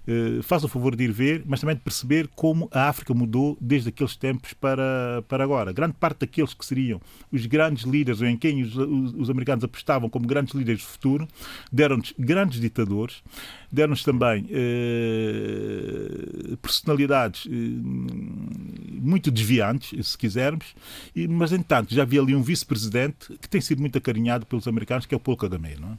[0.07, 3.59] Eh, faz o favor de ir ver, mas também de perceber como a África mudou
[3.61, 5.73] desde aqueles tempos para, para agora.
[5.73, 7.01] Grande parte daqueles que seriam
[7.33, 10.87] os grandes líderes, ou em quem os, os, os americanos apostavam como grandes líderes do
[10.87, 11.27] futuro,
[11.73, 13.23] deram-nos grandes ditadores,
[13.71, 20.67] deram-nos também eh, personalidades eh, muito desviantes, se quisermos,
[21.15, 25.05] e, mas, entanto, já havia ali um vice-presidente que tem sido muito acarinhado pelos americanos,
[25.05, 25.75] que é o Paul Kagame.
[25.81, 25.99] Não é?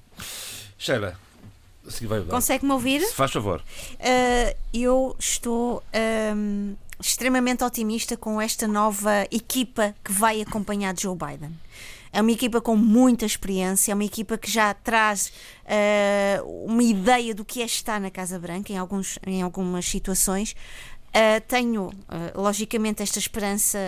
[0.77, 1.19] Sheila,
[2.29, 3.01] Consegue-me ouvir?
[3.01, 3.61] Se faz favor.
[3.93, 5.83] Uh, eu estou
[6.35, 11.51] um, extremamente otimista com esta nova equipa que vai acompanhar Joe Biden.
[12.11, 15.31] É uma equipa com muita experiência, é uma equipa que já traz
[15.65, 20.55] uh, uma ideia do que é estar na Casa Branca em, alguns, em algumas situações.
[21.09, 21.89] Uh, tenho,
[22.35, 23.79] logicamente, esta esperança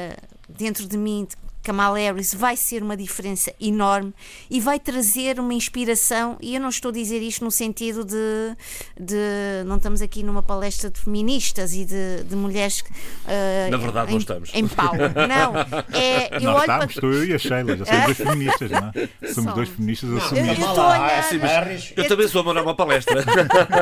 [0.47, 1.35] dentro de mim de
[1.69, 4.11] Kamala Harris vai ser uma diferença enorme
[4.49, 6.35] e vai trazer uma inspiração.
[6.41, 8.55] E eu não estou a dizer isto no sentido de.
[8.99, 12.79] de não estamos aqui numa palestra de feministas e de, de mulheres.
[12.79, 14.49] Uh, Na verdade, em, não estamos.
[14.51, 14.93] Em pau.
[15.29, 15.95] Não.
[15.95, 17.05] É, eu Nós estamos, para...
[17.07, 18.91] eu e a Sheila, já somos dois feministas, não é?
[18.91, 20.59] Somos, somos dois feministas assumidos.
[20.59, 21.23] Eu, eu, olhar...
[21.23, 23.23] Sim, eu, também sou a uma palestra.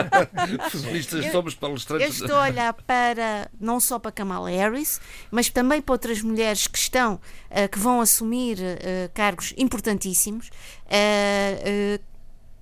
[0.72, 2.20] feministas somos palestrantes.
[2.20, 5.00] Eu estou a olhar para, não só para Kamala Harris,
[5.32, 7.16] mas também para outras mulheres que estão.
[7.50, 12.04] Uh, que vão assumir uh, cargos importantíssimos, uh,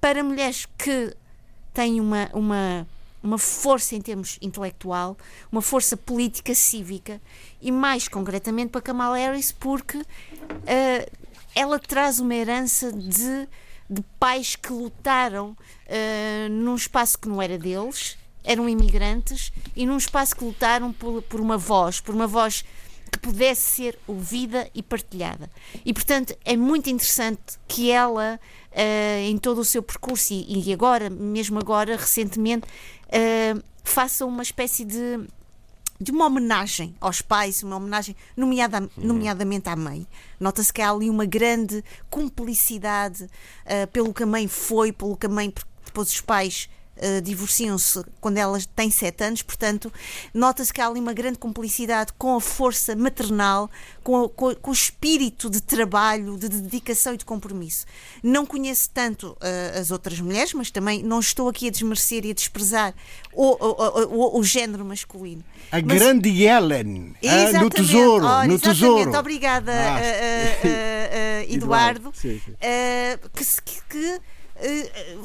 [0.02, 1.16] para mulheres que
[1.74, 2.86] têm uma, uma,
[3.24, 5.18] uma força em termos intelectual,
[5.50, 7.22] uma força política cívica
[7.62, 10.02] e mais concretamente para Kamala Harris porque
[11.56, 13.48] ela traz uma herança de
[13.88, 15.56] de pais que lutaram
[16.50, 21.40] num espaço que não era deles, eram imigrantes, e num espaço que lutaram por, por
[21.40, 22.66] uma voz, por uma voz
[23.12, 25.50] que pudesse ser ouvida e partilhada.
[25.86, 28.40] E, portanto, é muito interessante que ela,
[28.72, 34.44] uh, em todo o seu percurso, e, e agora, mesmo agora, recentemente, uh, faça uma
[34.44, 35.28] espécie de
[36.00, 38.90] de uma homenagem aos pais, uma homenagem nomeada, uhum.
[38.98, 40.06] nomeadamente à mãe.
[40.40, 45.26] Nota-se que há ali uma grande cumplicidade uh, pelo que a mãe foi, pelo que
[45.26, 45.54] a mãe,
[45.86, 49.92] depois os pais Uh, divorciam-se quando elas têm sete anos, portanto,
[50.34, 53.70] nota-se que há ali uma grande cumplicidade com a força maternal,
[54.02, 57.86] com, com, com, o espírito de trabalho, de dedicação e de compromisso.
[58.24, 62.32] Não conheço tanto uh, as outras mulheres, mas também não estou aqui a desmerecer e
[62.32, 62.94] a desprezar
[63.34, 65.44] o, o, o, o género masculino.
[65.72, 68.26] A mas, grande Ellen, uh, no tesouro.
[68.48, 69.18] No tesouro.
[69.18, 71.44] Obrigada, ah.
[71.50, 71.96] Eduardo.
[72.06, 72.54] Eduardo sim, sim.
[73.34, 74.20] que, que eh,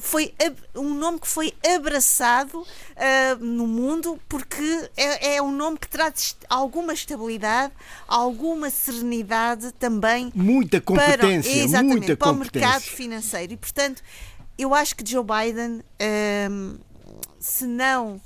[0.01, 0.35] foi
[0.75, 6.37] um nome que foi abraçado uh, no mundo porque é, é, um nome que traz
[6.49, 7.73] alguma estabilidade,
[8.09, 10.33] alguma serenidade também.
[10.35, 12.59] Muita competência, para, muita para competência.
[12.59, 13.53] o mercado financeiro.
[13.53, 14.03] E, portanto,
[14.59, 16.81] eu acho que Joe Biden, uh,
[17.39, 18.21] se não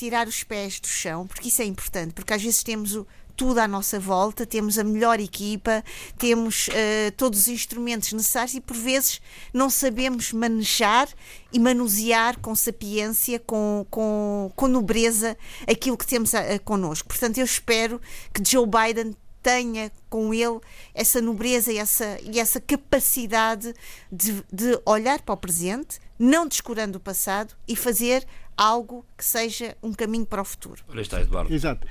[0.00, 3.58] tirar os pés do chão, porque isso é importante, porque às vezes temos o tudo
[3.58, 5.82] à nossa volta, temos a melhor equipa,
[6.18, 9.18] temos uh, todos os instrumentos necessários e por vezes
[9.54, 11.08] não sabemos manejar
[11.50, 17.08] e manusear com sapiência, com, com, com nobreza aquilo que temos a, a, connosco.
[17.08, 17.98] Portanto, eu espero
[18.34, 20.60] que Joe Biden tenha com ele
[20.92, 23.74] essa nobreza e essa, e essa capacidade
[24.12, 28.26] de, de olhar para o presente, não descurando o passado e fazer
[28.60, 30.84] algo que seja um caminho para o futuro.
[30.86, 31.52] Olha está, Eduardo.
[31.52, 31.86] Exato.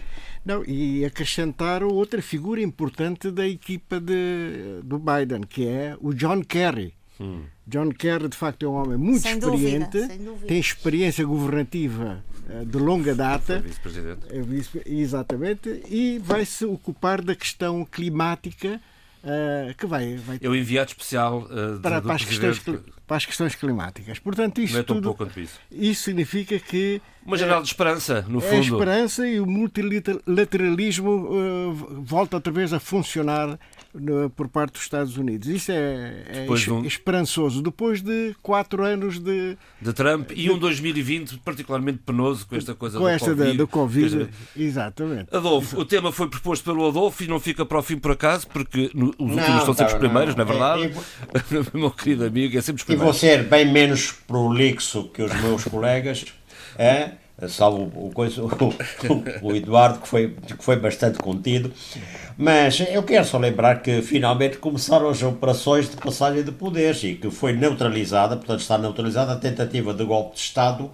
[0.45, 6.43] Não, e acrescentar outra figura importante da equipa de, do Biden, que é o John
[6.43, 6.93] Kerry.
[7.19, 7.41] Hum.
[7.65, 12.63] John Kerry, de facto, é um homem muito sem experiente, dúvida, tem experiência governativa eh,
[12.63, 13.59] de longa data.
[13.59, 14.21] Vice-presidente.
[14.29, 15.81] É vice exatamente.
[15.89, 18.79] E vai se ocupar da questão climática
[19.21, 22.59] Uh, que vai, vai é o enviado especial uh, para, para, as questões,
[23.05, 24.17] para, as questões, climáticas.
[24.17, 25.59] Portanto, isto, tudo, isso.
[25.69, 27.01] isso significa que.
[27.29, 28.55] Uma janela de esperança, no fundo.
[28.55, 33.59] É a esperança e o multilateralismo uh, volta outra vez a funcionar
[33.93, 35.47] no, por parte dos Estados Unidos.
[35.47, 36.83] Isso é, é um...
[36.83, 37.61] esperançoso.
[37.61, 39.55] Depois de quatro anos de.
[39.79, 40.41] De Trump de...
[40.41, 43.57] e um 2020 particularmente penoso com esta coisa com do esta Covid.
[43.57, 44.29] do Covid.
[44.57, 45.27] Exatamente.
[45.31, 48.47] Adolfo, o tema foi proposto pelo Adolfo e não fica para o fim por acaso,
[48.47, 50.83] porque os últimos não, são sempre os primeiros, não, é verdade?
[50.83, 51.77] É, é...
[51.77, 53.21] Meu querido amigo, é sempre os primeiros.
[53.21, 56.25] E vou ser bem menos prolixo que os meus colegas.
[56.75, 57.18] É?
[57.47, 58.49] Salvo o, coisa, o,
[59.41, 61.71] o, Eduardo, que foi, que foi bastante contido.
[62.37, 67.15] Mas eu quero só lembrar que finalmente começaram as operações de passagem de poderes e
[67.15, 70.91] que foi neutralizada, portanto, está neutralizada a tentativa de golpe de Estado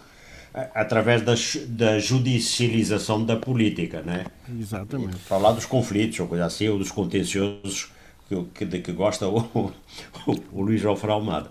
[0.74, 1.34] através da,
[1.68, 4.26] da judicialização da política, né?
[4.58, 5.18] Exatamente.
[5.18, 7.92] Falar dos conflitos ou coisa assim, ou dos contenciosos
[8.30, 9.72] que, que, de que gosta o, o,
[10.54, 11.50] o Luís João Almada.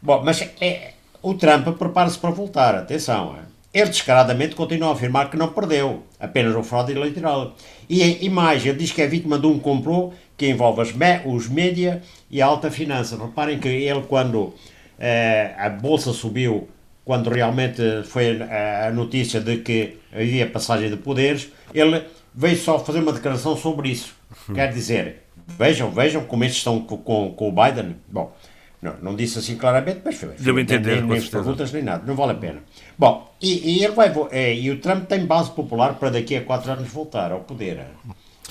[0.00, 3.52] Bom, mas é, o Trump prepara-se para voltar, atenção, é?
[3.72, 7.54] Ele descaradamente continua a afirmar que não perdeu, apenas o fraude eleitoral.
[7.88, 10.94] E, mais, ele diz que é vítima de um complô que envolve as,
[11.24, 13.16] os média e a alta finança.
[13.16, 14.52] Reparem que ele, quando
[14.98, 16.68] eh, a bolsa subiu,
[17.04, 22.04] quando realmente foi a, a notícia de que havia passagem de poderes, ele
[22.34, 24.14] veio só fazer uma declaração sobre isso.
[24.54, 27.96] Quer dizer, vejam, vejam como estes estão com, com, com o Biden.
[28.08, 28.34] Bom,
[28.82, 30.30] não, não disse assim claramente, mas foi.
[30.38, 32.60] Deu entender, nem, nem perguntas nem nada, não vale a pena.
[32.98, 36.42] Bom, e, e ele vai, é, e o Trump tem base popular para daqui a
[36.42, 37.86] quatro anos voltar ao poder.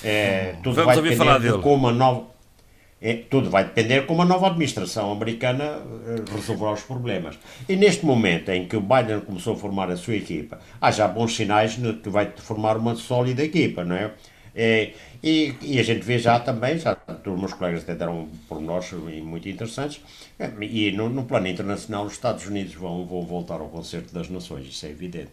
[0.01, 2.27] É, tudo Vamos vai depender de como a nova,
[3.01, 7.37] é, tudo vai depender como a nova administração americana eh, resolverá os problemas.
[7.67, 11.07] E neste momento em que o Biden começou a formar a sua equipa, há já
[11.07, 14.11] bons sinais de que vai formar uma sólida equipa, não é?
[14.55, 14.91] É,
[15.23, 19.47] e, e, a gente vê já também, já os meus colegas até deram nós muito
[19.47, 20.01] interessantes,
[20.59, 24.67] e no, no, plano internacional os Estados Unidos vão, vão voltar ao concerto das nações,
[24.67, 25.31] isso é evidente.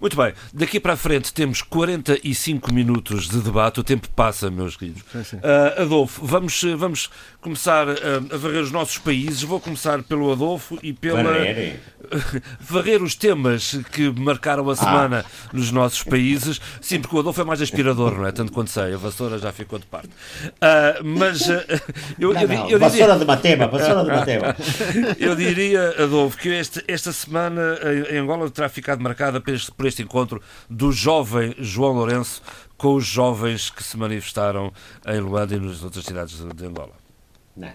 [0.00, 4.76] Muito bem, daqui para a frente temos 45 minutos de debate, o tempo passa, meus
[4.76, 5.02] queridos.
[5.02, 10.78] Uh, Adolfo, vamos, vamos começar a, a varrer os nossos países, vou começar pelo Adolfo
[10.82, 11.22] e pela...
[11.22, 11.80] Varrer,
[12.60, 14.76] varrer os temas que marcaram a ah.
[14.76, 15.48] semana ah.
[15.52, 18.32] nos nossos países, sim, porque o Adolfo é mais aspirador, não é?
[18.32, 20.08] Tanto quanto sei, a vassoura já ficou de parte.
[20.08, 21.64] Uh, mas uh,
[22.18, 23.18] eu, não, eu, não, eu, vassoura diria...
[23.18, 24.56] de Matema, vassoura de Matema.
[25.18, 27.78] eu diria, Adolfo, que este, esta semana
[28.10, 32.42] em Angola terá ficado marcada por este, por este encontro do jovem João Lourenço
[32.76, 34.72] com os jovens que se manifestaram
[35.06, 36.92] em Luanda e nas outras cidades de Angola.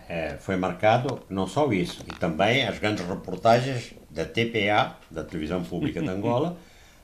[0.09, 5.63] é, foi marcado não só isso, e também as grandes reportagens da TPA, da Televisão
[5.63, 6.57] Pública de Angola,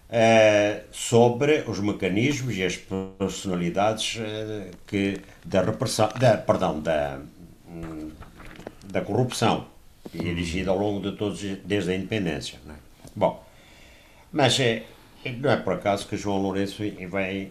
[0.10, 2.76] é, sobre os mecanismos e as
[3.18, 7.20] personalidades é, que, da repressão, da, perdão, da,
[8.92, 9.68] da corrupção
[10.14, 12.60] erigida ao longo de todos, desde a independência.
[12.70, 12.74] É?
[13.16, 13.45] Bom,
[14.36, 14.84] mas é,
[15.38, 17.50] não é por acaso que João Lourenço vai,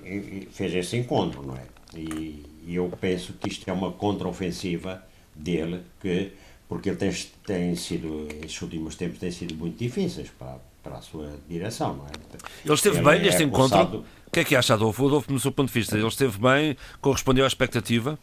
[0.50, 1.62] fez esse encontro, não é?
[1.96, 5.02] E, e eu penso que isto é uma contraofensiva
[5.34, 6.32] dele, que,
[6.68, 7.10] porque ele tem,
[7.46, 12.04] tem sido, estes últimos tempos, têm sido muito difíceis para, para a sua direção, não
[12.04, 12.10] é?
[12.62, 14.04] Ele esteve ele bem neste é encontro?
[14.26, 15.06] O que é que acha, Adolfo?
[15.06, 18.18] Adolfo, no seu ponto de vista, ele esteve bem, correspondeu à expectativa?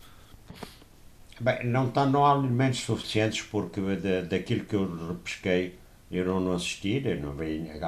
[1.39, 5.80] Bem, não, tá, não há elementos suficientes porque da, daquilo que eu repesquei
[6.11, 7.33] eu não, não assisti, eu não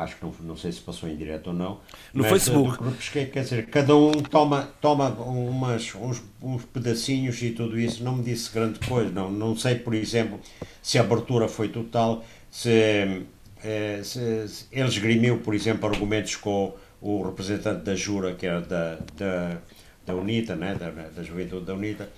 [0.01, 1.81] acho que não, não sei se passou em direto ou não.
[2.13, 2.81] No Facebook.
[2.81, 8.15] Repesquei, quer dizer, cada um toma, toma umas, uns, uns pedacinhos e tudo isso, não
[8.15, 9.11] me disse grande coisa.
[9.11, 10.39] Não, não sei, por exemplo,
[10.81, 13.25] se a abertura foi total, se,
[13.61, 18.61] eh, se, se ele esgrimiu, por exemplo, argumentos com o representante da Jura, que era
[18.61, 19.57] da, da,
[20.05, 22.09] da UNITA, né, da, da Juventude da UNITA,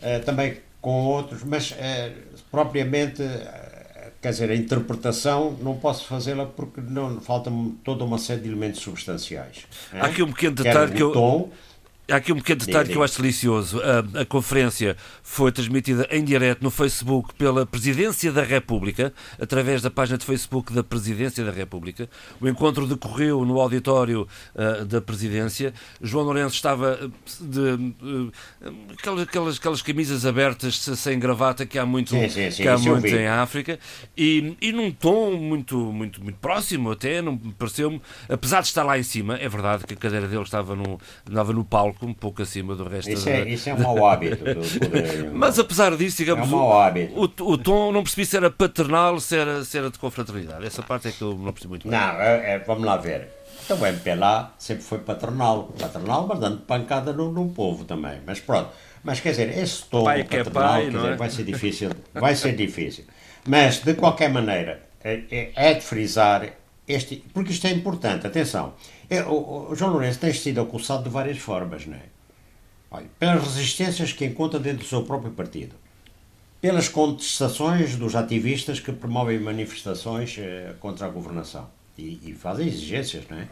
[0.00, 2.12] eh, também com outros, mas eh,
[2.48, 3.22] propriamente
[4.20, 8.80] quer dizer, a interpretação não posso fazê-la porque não falta-me toda uma série de elementos
[8.80, 9.66] substanciais.
[9.92, 11.12] Há aqui um pequeno detalhe que eu.
[11.12, 11.50] Tom,
[12.10, 13.82] Há aqui um pequeno detalhe que eu acho delicioso.
[13.82, 19.90] A, a, conferência foi transmitida em direto no Facebook pela Presidência da República, através da
[19.90, 22.08] página de Facebook da Presidência da República.
[22.40, 25.74] O encontro decorreu no auditório uh, da Presidência.
[26.00, 27.10] João Lourenço estava
[27.42, 28.32] de uh,
[28.98, 33.26] aquelas, aquelas, aquelas camisas abertas sem gravata que há muito, sim, que há muito em
[33.26, 33.78] África
[34.16, 38.00] e, e num tom muito, muito, muito próximo até, não pareceu-me,
[38.30, 41.52] apesar de estar lá em cima, é verdade que a cadeira dele estava no, estava
[41.52, 44.44] no palco um pouco acima do resto isso é, Isso é um mau hábito.
[45.32, 47.14] Mas apesar disso, digamos, é um mau hábito.
[47.14, 50.64] O, o, o, tom não percebi se era paternal, se era, se era de confraternidade.
[50.64, 51.98] Essa parte é que eu não percebi muito bem.
[51.98, 53.28] Não, é, é, vamos lá ver.
[53.64, 55.74] Então o MPLA sempre foi paternal.
[55.78, 58.20] Paternal, mas dando pancada no, no povo também.
[58.26, 58.70] Mas pronto.
[59.02, 61.16] Mas quer dizer, esse tom pai paternal pai, quer dizer, é?
[61.16, 61.90] vai ser difícil.
[62.14, 63.04] Vai ser difícil.
[63.46, 66.48] Mas, de qualquer maneira, é, é, é de frisar
[66.88, 68.72] este, porque isto é importante, atenção.
[69.10, 72.02] É, o, o, João Lourenço tem sido acusado de várias formas, não é?
[72.90, 75.74] Olha, pelas resistências que encontra dentro do seu próprio partido,
[76.60, 83.24] pelas contestações dos ativistas que promovem manifestações eh, contra a governação e, e, fazem exigências,
[83.30, 83.48] não é?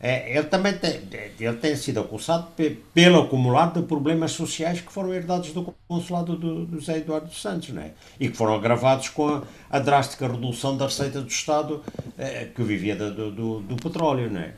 [0.00, 0.36] é?
[0.36, 1.00] ele também tem,
[1.38, 2.48] ele tem sido acusado
[2.92, 7.70] pelo acumular de problemas sociais que foram herdados do consulado do, do José Eduardo Santos,
[7.70, 7.92] não é?
[8.20, 11.82] E que foram agravados com a, a drástica redução da receita do Estado
[12.18, 14.52] eh, que vivia do, do, do petróleo, não é?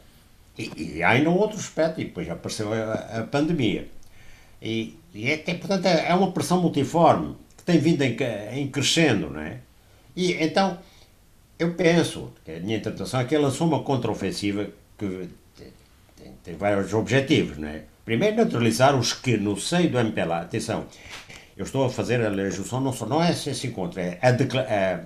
[0.59, 3.89] E, e há ainda um outro aspecto, e depois apareceu a, a pandemia.
[4.61, 8.17] E, e é, portanto, é, é uma pressão multiforme que tem vindo em,
[8.53, 9.59] em crescendo, não é?
[10.17, 10.79] E então,
[11.59, 15.29] eu penso, que a minha interpretação é que ele lançou uma contraofensiva que
[16.17, 17.85] tem, tem, vários objetivos, não é?
[18.05, 20.87] Primeiro, neutralizar os que no seio do MPLA, atenção,
[21.57, 25.01] eu estou a fazer a junção, não, só, não é esse encontro, é a, a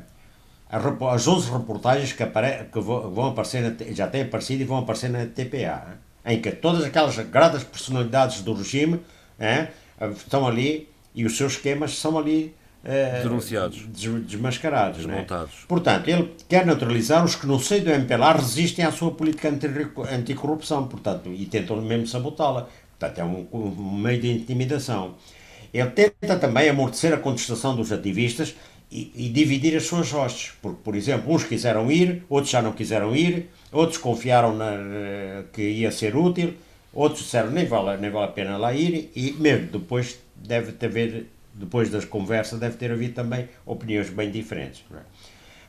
[0.72, 5.10] as 11 reportagens que, apare, que vão aparecer, na, já têm aparecido e vão aparecer
[5.10, 9.00] na TPA, em que todas aquelas grandes personalidades do regime
[9.38, 9.68] é,
[10.16, 12.54] estão ali e os seus esquemas são ali
[12.84, 13.86] é, denunciados,
[14.26, 15.00] desmascarados.
[15.00, 15.06] É?
[15.06, 15.54] Desmontados.
[15.68, 19.52] Portanto, ele quer neutralizar os que no seio do MPLA resistem à sua política
[20.10, 22.66] anticorrupção, portanto, e tentam mesmo sabotá-la.
[22.98, 25.14] Portanto, é um, um meio de intimidação.
[25.72, 28.54] Ele tenta também amortecer a contestação dos ativistas
[28.92, 30.52] e, e, dividir as suas hostes.
[30.60, 35.62] Porque, por exemplo, uns quiseram ir, outros já não quiseram ir, outros confiaram na, que
[35.62, 36.54] ia ser útil,
[36.92, 41.26] outros disseram nem vale, nem vale a pena lá ir, e mesmo depois deve haver,
[41.54, 44.84] depois das conversas, deve ter havido também opiniões bem diferentes.
[44.94, 45.00] É?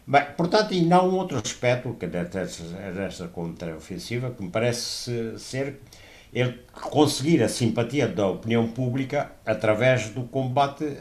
[0.06, 5.80] Bem, portanto, e não um outro aspecto que dessa, dessa contraofensiva, que me parece ser
[6.34, 10.98] ele conseguir a simpatia da opinião pública através do combate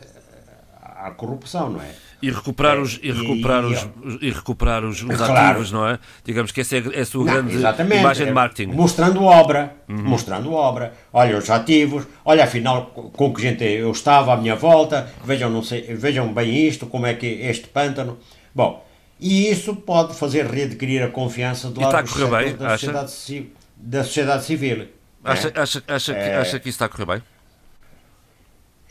[0.80, 1.92] à corrupção, não é?
[2.22, 3.88] E recuperar os, e recuperar os,
[4.20, 5.32] e recuperar os, os claro.
[5.32, 5.98] ativos, não é?
[6.24, 8.00] Digamos que essa é, a sua não, grande exatamente.
[8.00, 8.70] imagem de marketing.
[8.72, 10.04] Mostrando obra, uhum.
[10.04, 10.94] mostrando obra.
[11.12, 15.62] Olha os ativos, olha afinal com que gente eu estava à minha volta, vejam, não
[15.62, 18.18] sei, vejam bem isto, como é que este pântano.
[18.54, 18.84] Bom,
[19.18, 24.88] e isso pode fazer readquirir a confiança do lado da, sociedade, da sociedade civil.
[25.24, 25.60] Acha, é?
[25.60, 26.14] acha, acha, é...
[26.14, 27.22] que, acha que isso está a correr bem?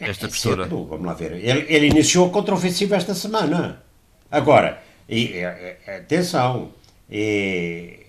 [0.10, 0.64] Esta postura?
[0.64, 1.34] Cedo, vamos lá ver.
[1.34, 3.84] Ele, ele iniciou a contraofensiva esta semana.
[4.30, 5.44] Agora, e,
[5.88, 6.72] atenção,
[7.10, 8.00] e,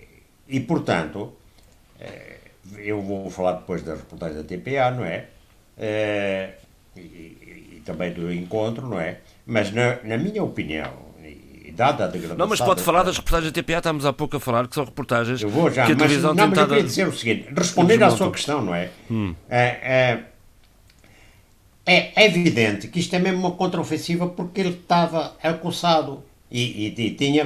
[0.49, 1.33] e portanto,
[2.01, 2.39] eh,
[2.79, 5.27] eu vou falar depois da reportagem da TPA, não é?
[5.77, 6.51] Eh,
[6.97, 9.19] e, e, também do encontro, não é?
[9.45, 10.93] Mas, na, na minha opinião,
[11.73, 12.39] dada a degradação.
[12.39, 14.85] Não, mas pode falar das reportagens da TPA, estamos há pouco a falar, que são
[14.85, 16.49] reportagens eu vou já, que a mas, não, tentada...
[16.49, 18.91] mas eu queria dizer o seguinte, responder à sua questão, não é?
[19.11, 19.35] Hum.
[19.49, 20.25] É, é?
[21.85, 27.15] É, evidente que isto é mesmo uma contraofensiva porque ele estava acossado e, e, e
[27.15, 27.45] tinha,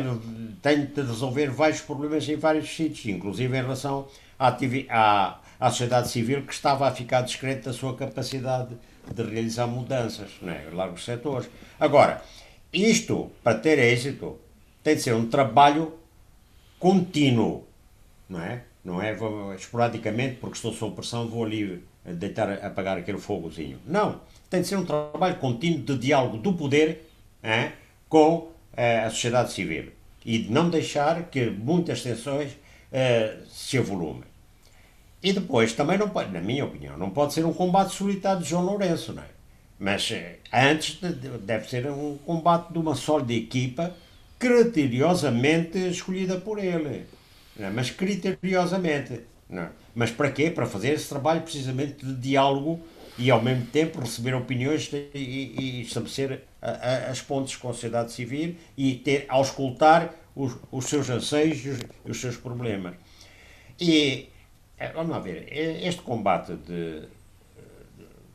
[0.60, 4.06] tem de resolver vários problemas em vários sítios, inclusive em relação
[4.38, 4.56] à,
[4.90, 8.76] à, à sociedade civil que estava a ficar descrente da sua capacidade
[9.14, 11.48] de realizar mudanças né, em largos setores.
[11.78, 12.22] Agora,
[12.72, 14.38] isto, para ter êxito,
[14.82, 15.94] tem de ser um trabalho
[16.78, 17.64] contínuo,
[18.28, 18.62] não é?
[18.84, 19.16] Não é
[19.56, 21.82] esporadicamente, porque estou sob pressão, vou ali
[22.14, 23.78] deitar, apagar aquele fogozinho.
[23.86, 24.20] Não.
[24.48, 27.08] Tem de ser um trabalho contínuo de diálogo do poder
[27.42, 27.72] é?
[28.08, 29.92] com é, a sociedade civil
[30.24, 32.52] e de não deixar que muitas tensões
[32.92, 34.24] é, se avolumem.
[35.22, 38.48] E depois, também não pode, na minha opinião, não pode ser um combate solitário de
[38.48, 39.26] João Lourenço, não é?
[39.78, 40.98] Mas eh, antes
[41.42, 43.94] deve ser um combate de uma sólida equipa
[44.38, 47.04] criteriosamente escolhida por ele.
[47.58, 47.70] É?
[47.70, 49.20] mas criteriosamente.
[49.48, 49.62] Não.
[49.62, 49.70] É?
[49.94, 50.50] Mas para quê?
[50.50, 52.80] Para fazer esse trabalho precisamente de diálogo
[53.18, 57.72] e ao mesmo tempo receber opiniões e, e estabelecer a, a, as pontes com a
[57.72, 62.94] sociedade civil e ter, auscultar os, os seus anseios e os, os, seus problemas.
[63.80, 64.28] E
[64.76, 67.08] eh, vamos lá ver, este combate de,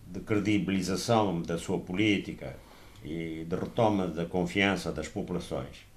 [0.07, 2.55] de credibilização da sua política
[3.03, 5.91] e de retoma da confiança das populações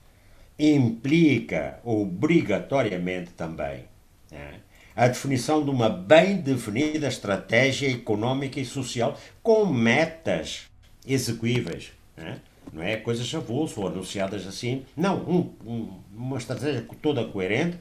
[0.59, 3.85] implica obrigatoriamente também
[4.31, 4.61] né,
[4.97, 10.63] a definição de uma bem definida estratégia económica e social com metas
[11.07, 11.93] execuíveis.
[12.17, 12.39] Né?
[12.73, 14.85] Não é coisas avulso ou anunciadas assim.
[14.97, 17.79] Não, um, um, uma estratégia toda coerente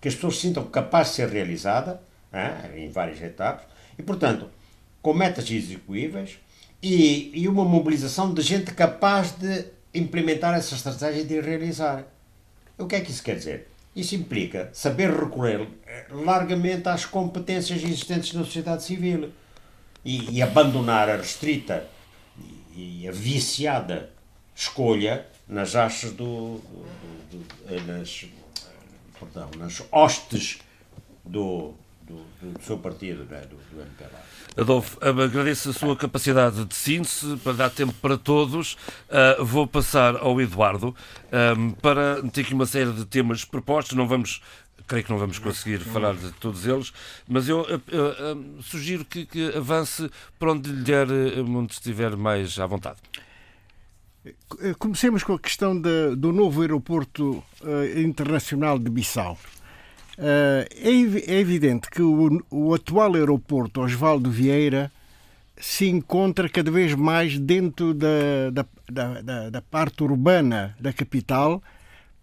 [0.00, 2.00] que as pessoas sintam capaz de ser realizada
[2.32, 3.66] né, em várias etapas
[3.98, 4.48] e, portanto,
[5.02, 6.38] com metas execuíveis
[6.82, 12.04] e, e uma mobilização de gente capaz de implementar essa estratégia e de realizar.
[12.78, 13.68] O que é que isso quer dizer?
[13.96, 19.32] Isso implica saber recorrer eh, largamente às competências existentes na sociedade civil
[20.04, 21.88] e, e abandonar a restrita
[22.74, 24.10] e, e, a viciada
[24.54, 28.26] escolha nas hastes do, do, do, eh, nas,
[29.18, 30.58] perdão, nas hostes
[31.24, 31.72] do,
[32.06, 34.22] do, do seu partido, né, do, do MPLA.
[34.56, 38.74] Adolfo, agradeço a sua capacidade de síntese para dar tempo para todos.
[39.08, 40.96] Uh, vou passar ao Eduardo
[41.58, 43.96] um, para ter aqui uma série de temas propostos.
[43.96, 44.40] Não vamos
[44.86, 46.92] creio que não vamos conseguir falar de todos eles,
[47.26, 51.08] mas eu uh, uh, sugiro que, que, avance para onde lhe der,
[51.40, 52.98] onde estiver mais à vontade.
[54.78, 59.36] Comecemos com a questão de, do novo aeroporto uh, internacional de Bissau.
[60.18, 64.90] Uh, é, é, evidente que o, o, atual aeroporto Osvaldo Vieira
[65.58, 71.62] se encontra cada vez mais dentro da, da, da, da parte urbana da capital,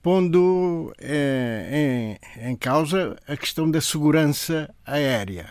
[0.02, 5.50] pondo eh, em, em, causa a questão da segurança aérea.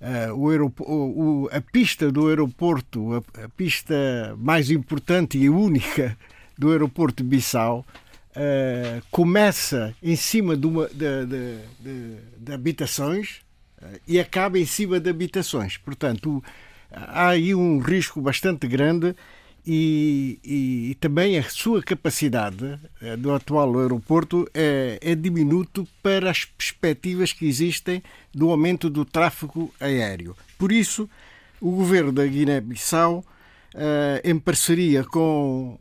[0.00, 3.94] Uh, o, o, a pista do aeroporto, a, a, pista
[4.36, 6.18] mais importante e única
[6.58, 7.84] do aeroporto de Bissau,
[8.36, 13.40] uh, começa em cima de, uma, de, de, de, de habitações
[13.80, 15.76] uh, e acaba em cima de habitações.
[15.76, 16.42] Portanto,
[16.90, 19.14] há aí um risco bastante grande
[19.64, 26.30] e, e, e, também a sua capacidade uh, do atual aeroporto é, é diminuto para
[26.30, 28.02] as perspectivas que existem
[28.34, 30.36] do aumento do tráfego aéreo.
[30.58, 31.08] Por isso,
[31.60, 33.24] o governo da Guiné-Bissau
[34.22, 35.78] em parceria com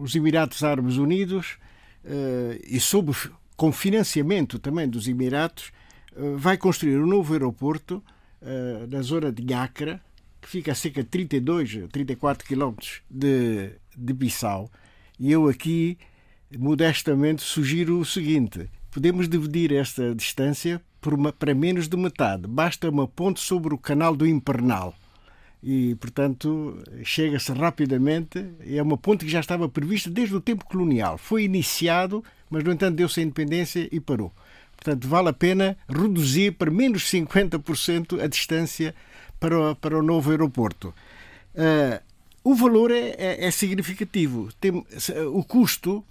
[0.00, 1.58] os Emirados Árabes Unidos
[2.04, 3.12] uh, e sob
[3.56, 5.72] com financiamento também dos Emirados,
[6.14, 8.02] uh, vai construir um novo aeroporto
[8.88, 10.00] na zona de Nhacra,
[10.40, 14.70] que fica a cerca de 32, 34 quilómetros de, de Bissau.
[15.18, 15.98] E eu aqui,
[16.56, 22.46] modestamente, sugiro o seguinte: podemos dividir esta distância uma, para menos de metade.
[22.46, 24.94] Basta uma ponte sobre o canal do Impernal
[25.62, 28.44] e, portanto, chega-se rapidamente.
[28.64, 31.18] É uma ponte que já estava prevista desde o tempo colonial.
[31.18, 34.32] Foi iniciado, mas, no entanto, deu-se a independência e parou.
[34.76, 38.94] Portanto, vale a pena reduzir para menos 50% a distância
[39.40, 40.94] para o, para o novo aeroporto.
[41.54, 42.00] Uh,
[42.44, 44.50] o valor é, é, é significativo.
[44.60, 46.04] Tem, o custo, uh,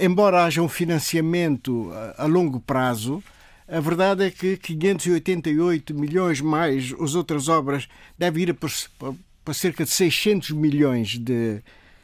[0.00, 3.22] embora haja um financiamento a, a longo prazo,
[3.70, 8.70] a verdade é que 588 milhões mais as outras obras devem ir para,
[9.44, 11.62] para cerca de 600 milhões de,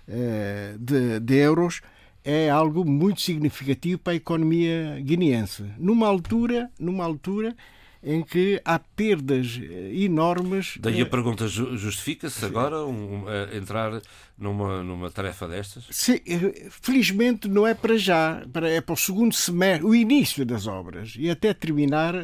[0.08, 1.80] eh, de, de euros
[2.24, 5.64] é algo muito significativo para a economia guineense.
[5.78, 7.56] Numa altura, numa altura
[8.02, 10.78] em que há perdas eh, enormes.
[10.80, 14.00] Daí a pergunta: justifica-se agora um, entrar
[14.38, 15.84] numa, numa tarefa destas?
[15.90, 16.18] Sim,
[16.70, 21.30] felizmente não é para já, é para o segundo semestre, o início das obras e
[21.30, 22.14] até terminar.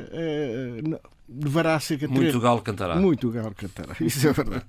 [1.35, 2.97] Levará cerca de Muito galo cantará.
[2.97, 4.67] Muito galo cantará, isso é verdade.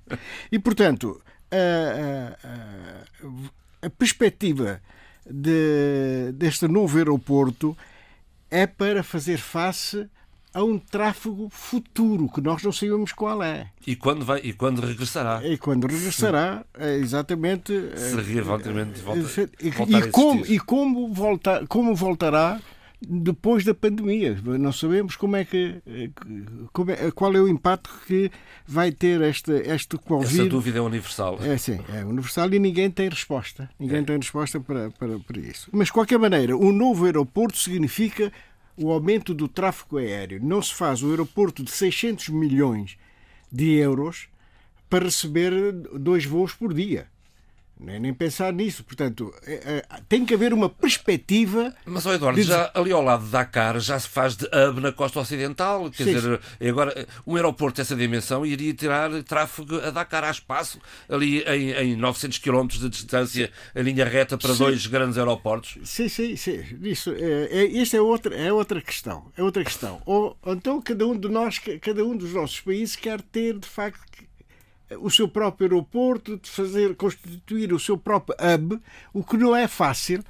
[0.50, 4.80] e, portanto, a, a, a perspectiva
[5.28, 7.76] de, deste novo aeroporto
[8.50, 10.08] é para fazer face
[10.54, 13.70] a um tráfego futuro que nós não sabemos qual é.
[13.84, 15.42] E quando vai e quando regressará?
[15.44, 17.72] E quando regressará, é exatamente.
[17.96, 22.60] Se eventualmente volta, e, e como e como voltar, como voltará
[23.06, 24.38] depois da pandemia.
[24.42, 25.80] Não sabemos como é que,
[26.72, 28.30] como é, qual é o impacto que
[28.66, 30.40] vai ter esta, este Covid.
[30.40, 31.38] Essa dúvida é universal.
[31.42, 33.68] É sim, é universal e ninguém tem resposta.
[33.78, 34.02] Ninguém é.
[34.02, 35.68] tem resposta para, para, para isso.
[35.72, 38.32] Mas, de qualquer maneira, o novo aeroporto significa
[38.76, 40.40] o aumento do tráfego aéreo.
[40.42, 42.96] Não se faz um aeroporto de 600 milhões
[43.50, 44.28] de euros
[44.88, 47.08] para receber dois voos por dia.
[47.78, 48.84] Nem, nem pensar nisso.
[48.84, 51.74] Portanto, é, é, tem que haver uma perspectiva.
[51.84, 52.46] Mas, oh Eduardo, de...
[52.46, 55.90] já ali ao lado de Dakar já se faz de hub na costa ocidental.
[55.90, 56.68] Quer sim, dizer, sim.
[56.68, 61.96] agora um aeroporto dessa dimensão iria tirar tráfego a Dakar a espaço, ali em, em
[61.96, 64.58] 900 km de distância, a linha reta para sim.
[64.58, 65.76] dois grandes aeroportos.
[65.84, 66.62] Sim, sim, sim.
[66.82, 69.30] Isso, é, é, isso é, outra, é outra questão.
[69.36, 70.00] É outra questão.
[70.06, 74.00] Ou, então, cada um de nós, cada um dos nossos países quer ter, de facto,
[74.98, 78.80] o seu próprio aeroporto, de fazer constituir o seu próprio hub,
[79.12, 80.22] o que não é fácil.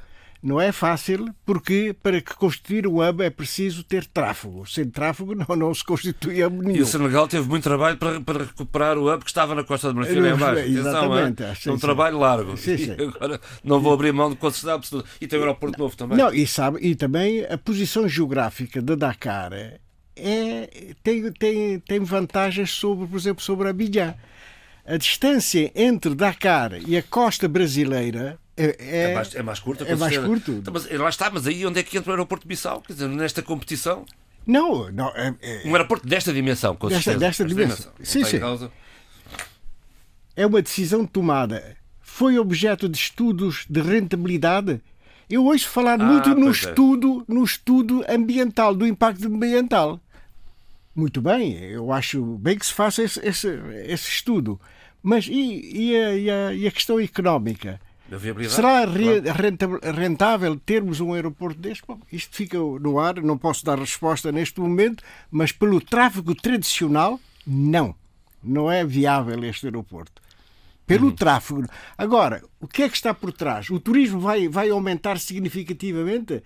[0.43, 4.67] Não é fácil, porque para que constituir um hub é preciso ter tráfego.
[4.67, 6.77] Sem tráfego não, não se constitui hub nenhum.
[6.77, 9.89] E o Senegal teve muito trabalho para, para recuperar o hub que estava na Costa
[9.89, 10.69] de Marfim em baixo.
[10.69, 11.43] Exatamente.
[11.43, 11.51] é?
[11.51, 12.59] um sim, trabalho largo.
[12.59, 12.93] Sim, sim.
[12.93, 15.09] Agora não vou abrir mão de considerar absoluta.
[15.19, 16.19] E tem o aeroporto novo também.
[16.19, 22.71] Não, e, sabe, e também a posição geográfica de Dakar é, tem, tem, tem vantagens
[22.71, 24.15] sobre, por exemplo, sobre Abidjan
[24.87, 29.85] a distância entre Dakar e a costa brasileira é, é, é, mais, é mais curta.
[29.85, 30.53] É mais curto.
[30.53, 32.81] Então, mas, lá está, mas aí onde é que entra o aeroporto de Bissau?
[32.83, 34.05] Quer dizer, nesta competição?
[34.47, 35.09] Não, não.
[35.09, 37.93] É, é, um aeroporto desta dimensão, com desta, desta dimensão.
[37.93, 37.93] dimensão.
[38.03, 38.39] Sim, sim.
[38.39, 38.71] Causa...
[40.37, 41.77] É uma decisão tomada.
[42.01, 44.81] Foi objeto de estudos de rentabilidade?
[45.29, 46.51] Eu ouço falar ah, muito no é.
[46.51, 50.01] estudo, no estudo ambiental, do impacto ambiental.
[50.95, 53.49] Muito bem, eu acho bem que se faça esse, esse,
[53.87, 54.61] esse estudo.
[55.03, 57.81] Mas e, e, a, e, a, e a questão económica?
[58.49, 58.85] Será
[59.93, 61.83] rentável termos um aeroporto deste?
[61.87, 67.19] Bom, isto fica no ar, não posso dar resposta neste momento, mas pelo tráfego tradicional,
[67.47, 67.95] não.
[68.43, 70.23] Não é viável este aeroporto.
[70.87, 71.15] Pelo uhum.
[71.15, 71.65] tráfego.
[71.97, 73.71] Agora, o que é que está por trás?
[73.71, 76.43] O turismo vai, vai aumentar significativamente?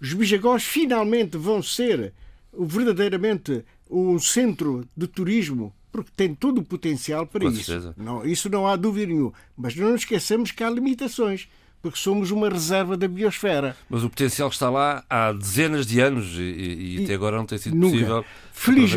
[0.00, 2.12] Os bijagós finalmente vão ser
[2.58, 7.64] verdadeiramente um centro de turismo porque tem todo o potencial para Com isso.
[7.64, 7.94] Certeza.
[7.96, 9.32] Não, isso não há dúvida nenhuma.
[9.56, 11.48] Mas não nos esqueçamos que há limitações
[11.80, 13.76] porque somos uma reserva da biosfera.
[13.88, 17.46] Mas o potencial está lá há dezenas de anos e, e, e até agora não
[17.46, 17.92] tem sido nunca.
[17.92, 18.92] possível Feliz,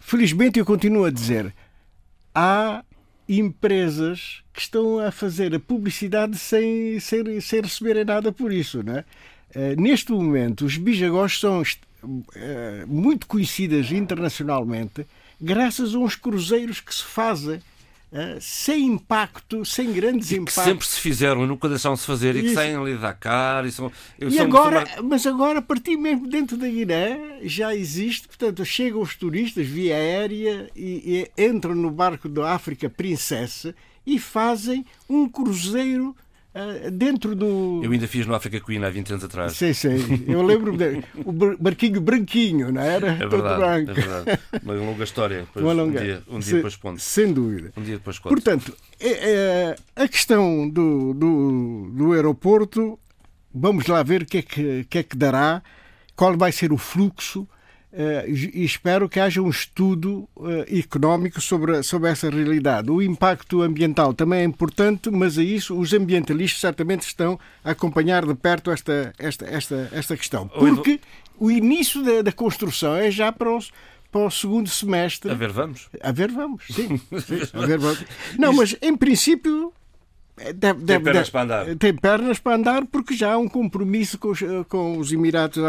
[0.00, 1.54] Felizmente, eu continuo a dizer,
[2.34, 2.84] há
[3.28, 8.82] empresas que estão a fazer a publicidade sem, sem, sem receberem nada por isso.
[8.82, 9.04] Não é?
[9.56, 11.62] Uh, neste momento, os bijagós são
[12.86, 15.06] muito conhecidas internacionalmente
[15.40, 20.54] graças a uns cruzeiros que se fazem uh, sem impacto, sem grandes e impactos.
[20.54, 22.46] Que sempre se fizeram nunca deixaram de se fazer Isso.
[22.46, 23.66] e que saem ali da cara.
[23.66, 28.64] E, são, e agora, mas agora, a partir mesmo dentro da Guiné, já existe, portanto,
[28.64, 33.74] chegam os turistas via aérea e, e entram no barco da África Princesa
[34.06, 36.14] e fazem um cruzeiro
[36.92, 37.80] dentro do.
[37.82, 39.56] Eu ainda fiz no África Queen há 20 anos atrás.
[39.56, 40.24] Sim, sim.
[40.26, 43.12] Eu lembro de, o barquinho branquinho, não era?
[43.12, 44.40] É verdade, é verdade.
[44.62, 45.40] Uma longa história.
[45.54, 46.00] Depois, Uma longa...
[46.00, 47.00] Um dia, um dia depois ponto.
[47.00, 47.72] Sem dúvida.
[47.76, 48.32] Um dia depois conto.
[48.32, 52.98] Portanto, é, é, a questão do, do, do aeroporto,
[53.52, 55.62] vamos lá ver o que é que, que, é que dará,
[56.14, 57.48] qual vai ser o fluxo
[58.26, 62.90] e espero que haja um estudo uh, económico sobre, sobre essa realidade.
[62.90, 68.26] O impacto ambiental também é importante, mas a isso os ambientalistas certamente estão a acompanhar
[68.26, 70.48] de perto esta, esta, esta, esta questão.
[70.48, 71.00] Porque
[71.38, 73.70] o início da, da construção é já para os,
[74.10, 75.30] para o segundo semestre.
[75.30, 75.88] A ver, vamos.
[76.00, 76.98] A ver, vamos, sim.
[77.20, 78.04] sim a ver, vamos.
[78.36, 79.72] Não, mas em princípio.
[80.36, 81.76] Eh, deve, tem deve, pernas deve, para andar.
[81.76, 85.62] Tem pernas para andar porque já há um compromisso com os, com os Emirados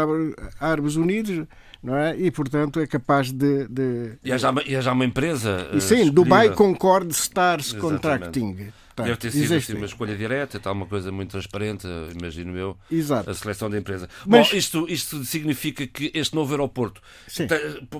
[0.58, 1.46] Árabes Unidos
[1.86, 2.16] não é?
[2.18, 3.68] E, portanto, é capaz de...
[3.68, 4.14] de...
[4.24, 5.70] E, há já, e já uma empresa...
[5.72, 8.72] Uh, sim, Dubai Concord Stars Contracting.
[8.96, 11.86] Portanto, Deve ter sido assim, uma escolha direta, tal, uma coisa muito transparente,
[12.18, 13.28] imagino eu, Exato.
[13.28, 14.08] a seleção da empresa.
[14.26, 17.02] Mas- Bom, isto, isto significa que este novo aeroporto,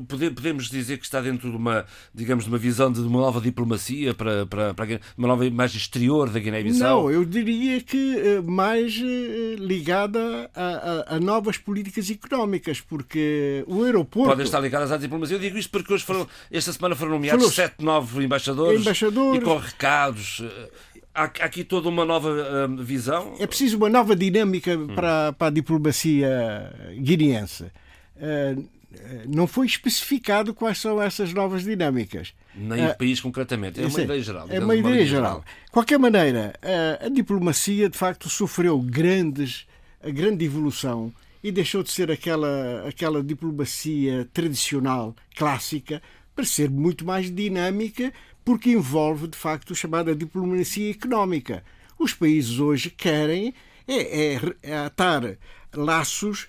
[0.08, 4.14] podemos dizer que está dentro de uma, digamos, de uma visão de uma nova diplomacia,
[4.14, 7.02] para, para, para uma nova imagem exterior da Guiné-Bissau?
[7.04, 10.64] Não, eu diria que eh, mais eh, ligada a,
[11.12, 14.30] a- a novas políticas económicas, porque o aeroporto.
[14.30, 15.36] Podem estar ligadas à diplomacia.
[15.36, 19.42] Eu digo isto porque hoje foram, esta semana foram nomeados sete novos embaixadores, Embaixadores.
[19.42, 20.42] e com recados.
[21.16, 22.28] Há, aqui toda uma nova
[22.68, 23.34] hum, visão.
[23.40, 24.88] É preciso uma nova dinâmica Hum.
[24.88, 27.64] para, para a diplomacia guineense.
[28.18, 28.56] Eh,
[28.94, 32.34] eh, não foi especificado quais são essas novas dinâmicas.
[32.54, 33.80] Nem Ah, o país concretamente.
[33.82, 34.44] É uma ideia geral.
[34.44, 35.44] É digamos, uma ideia geral.
[35.66, 36.54] De qualquer maneira,
[37.00, 39.66] a, a diplomacia de facto sofreu grandes,
[40.02, 41.12] a grande evolução
[41.42, 46.02] e deixou de ser aquela, aquela diplomacia tradicional, clássica,
[46.34, 48.12] para ser muito mais dinâmica,
[48.46, 51.64] porque envolve de facto a chamada diplomacia económica.
[51.98, 53.52] Os países hoje querem
[53.88, 55.36] é, é, é atar
[55.74, 56.46] laços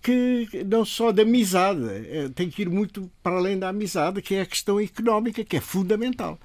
[0.00, 4.36] que não só de amizade, eh, tem que ir muito para além da amizade, que
[4.36, 6.38] é a questão económica, que é fundamental.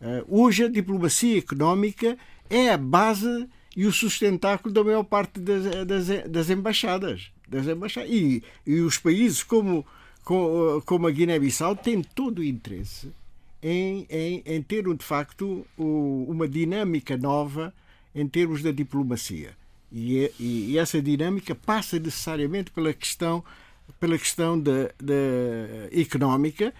[0.00, 2.18] Eh, Hoje a diplomacia económica
[2.48, 7.30] é a base e o sustentáculo da maior parte das, das, das embaixadas.
[7.46, 8.10] Das embaixadas.
[8.10, 9.86] E, e os países como,
[10.24, 13.12] como a Guiné-Bissau têm todo o interesse
[13.62, 17.72] em, em, em ter, de facto, uma dinâmica nova
[18.14, 19.50] em termos da diplomacia.
[19.92, 23.44] E, é- e- e essa dinâmica passa necessariamente pela questão,
[23.98, 25.14] pela questão da, da
[25.92, 26.72] económica,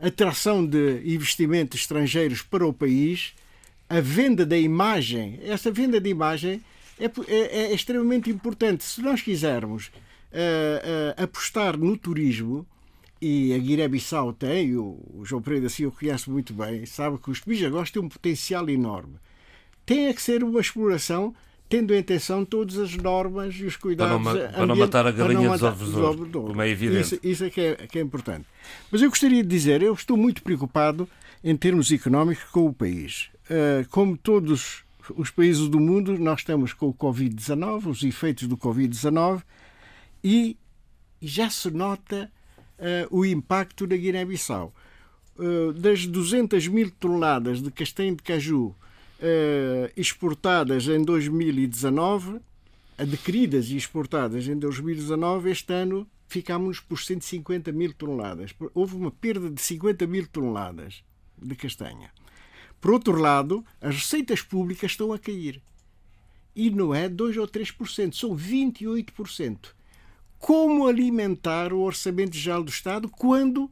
[0.00, 3.32] atração de investimentos estrangeiros para o país,
[3.88, 5.38] a venda da imagem.
[5.42, 6.60] Essa venda de imagem
[6.98, 8.84] é, é- é extremamente importante.
[8.84, 9.90] Se nós quisermos
[10.32, 12.66] eh, eh, apostar no turismo,
[13.20, 17.40] e a Guiné-Bissau tem, o João Pereira assim o conhece muito bem, sabe que os
[17.40, 19.16] Bijagós têm um potencial enorme.
[19.84, 21.34] Tem é que ser uma exploração
[21.68, 25.10] tendo em atenção todas as normas e os cuidados Para não para não matar a
[25.10, 26.50] galinha dos matar- dos ovos de ouro.
[26.50, 27.00] como é evidente.
[27.00, 28.46] Isso, isso é, que é que é importante.
[28.90, 31.08] Mas eu gostaria de dizer, eu estou muito preocupado
[31.42, 33.28] em termos económicos com o país.
[33.50, 34.84] Uh, como todos
[35.14, 39.42] os países do mundo, nós estamos com o Covid-19, os efeitos do Covid-19,
[40.22, 40.56] e
[41.22, 42.30] já se nota
[43.10, 44.72] o impacto na Guiné-Bissau.
[45.38, 48.74] Eh, das 200 mil toneladas de castanho de caju
[49.20, 52.40] eh, exportadas em 2019,
[52.96, 58.54] adquiridas e exportadas em 2019, este ano ficámos por 150 mil toneladas.
[58.74, 61.04] Houve uma perda de 50 mil toneladas
[61.36, 62.10] de castanha.
[62.80, 65.60] Por outro lado, as receitas públicas estão a cair.
[66.54, 69.75] E não é 2 ou 3%, são 28%.
[70.38, 73.70] Como alimentar o Orçamento Geral do Estado quando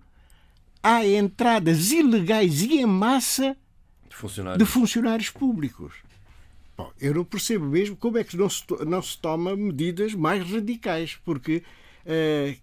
[0.83, 3.57] há entradas ilegais e em massa
[4.11, 4.59] Funcionários.
[4.59, 5.95] de funcionários públicos?
[6.77, 10.49] Bom, eu não percebo mesmo como é que não se, não se toma medidas mais
[10.51, 11.63] radicais, porque
[12.05, 12.57] eh,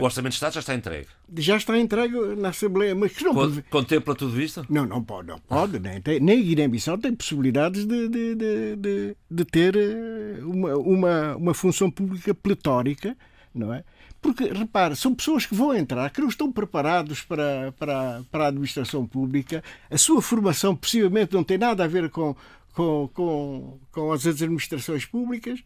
[0.00, 1.06] O Orçamento de Estado já está entregue.
[1.38, 4.66] já está entregue na Assembleia, mas que não prevê- Contempla tudo isto?
[4.68, 5.78] Não, não pode, não pode.
[5.78, 11.36] Nem, tem, nem Guiné-Bissau tem possibilidades de, de, de, de, de ter eh, uma, uma,
[11.36, 13.16] uma função pública pletórica,
[13.54, 13.84] não é?
[14.20, 18.48] Porque, repare, são pessoas que vão entrar, que não estão preparados para, para, para a
[18.48, 22.34] administração pública, a sua formação possivelmente não tem nada a ver com,
[22.72, 25.60] com, com, com as administrações públicas.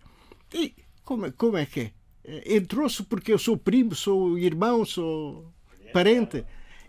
[0.53, 1.91] E como, é- como é que é?
[2.25, 5.51] Eh, Entrou-se porque eu sou primo, sou irmão, sou
[5.93, 6.45] parente.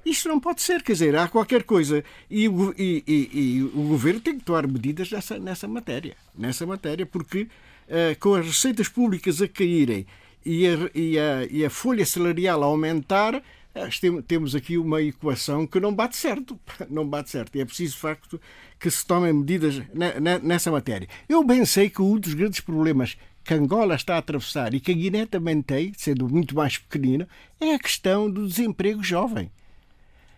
[0.06, 2.04] Isto não pode ser, quer dizer, há qualquer coisa.
[2.30, 2.46] E,
[2.78, 6.16] e- e- e o governo tem que tomar medidas nessa, nessa matéria.
[6.38, 7.48] Nessa matéria, porque
[7.88, 10.06] eh, com as receitas públicas a caírem
[10.46, 13.36] e a, a- a folha salarial a aumentar,
[13.76, 16.60] eh, tem- temos aqui uma equação que não bate certo.
[16.90, 17.56] Não bate certo.
[17.56, 18.42] E é preciso, de facto,
[18.80, 21.08] que se tomem medidas ne- ne- nessa matéria.
[21.30, 24.92] Eu bem sei que um dos grandes problemas que Angola está a atravessar e que
[24.92, 27.28] a Guiné também tem, sendo muito mais pequenina,
[27.60, 29.50] é a questão do desemprego jovem.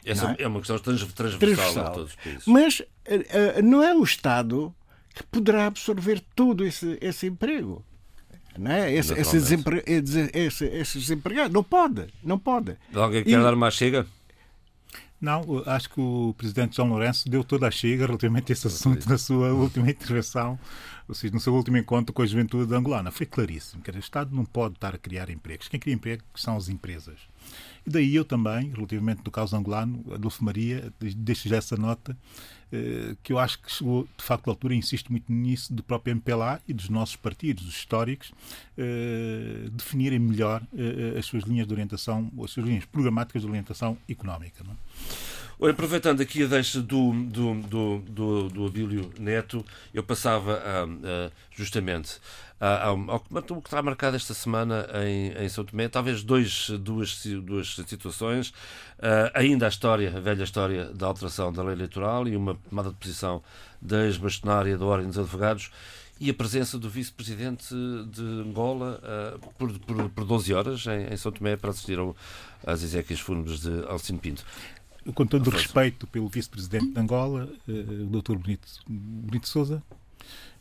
[0.06, 0.44] Essa é?
[0.44, 0.48] é?
[0.48, 1.94] uma questão trans- transversal, Transversal.
[1.94, 2.46] todos os países.
[2.48, 3.26] Mas eh,
[3.58, 4.74] eh, não é o Estado
[5.16, 7.84] que poderá absorver todo esse, esse emprego.
[8.58, 8.92] Não é?
[8.94, 11.54] Esse, esse desempre- esse, esse desempregados.
[11.54, 12.08] Não pode.
[12.24, 12.76] Não pode.
[12.94, 14.06] Alguém E- quer dar mais chega?
[15.22, 19.08] Não, acho que o presidente João Lourenço deu toda a chega relativamente a esse assunto
[19.08, 20.60] na sua última intervenção,
[21.14, 23.12] seja, no seu último encontro com a juventude angolana.
[23.12, 23.82] Foi claríssimo.
[23.82, 25.68] que o Estado não pode estar a criar empregos.
[25.68, 27.20] Quem cria empregos são as empresas.
[27.86, 32.18] E daí eu também, relativamente do caso angolano, Adolfo Maria, deixo já essa nota,
[32.72, 36.16] eh, que eu acho que chegou, de facto, à altura, insisto muito nisso, do próprio
[36.16, 38.32] MPLA e dos nossos partidos, os históricos,
[38.78, 43.98] eh, definirem melhor eh, as suas linhas de orientação, as suas linhas programáticas de orientação
[44.08, 44.64] económica.
[44.64, 44.74] Não?
[44.74, 45.43] é?
[45.60, 49.64] Oi, aproveitando aqui a deixa do, do, do, do, do Abílio Neto,
[49.94, 52.20] eu passava a, a, justamente
[52.60, 57.24] a, ao, ao que está marcado esta semana em, em São Tomé, talvez dois, duas,
[57.44, 58.50] duas situações.
[58.98, 62.90] Uh, ainda a história, a velha história da alteração da lei eleitoral e uma tomada
[62.90, 63.44] de posição
[63.80, 65.70] da ex-bastonária da Ordem dos Advogados
[66.20, 67.76] e a presença do vice-presidente
[68.10, 72.16] de Angola uh, por, por, por 12 horas em, em, São Tomé para assistir ao,
[72.66, 74.44] às exéquias fúnebres de Alcino Pinto.
[75.14, 78.36] Com todo o respeito pelo vice-presidente de Angola, uh, o Dr.
[78.38, 79.84] Bonito, Bonito Souza,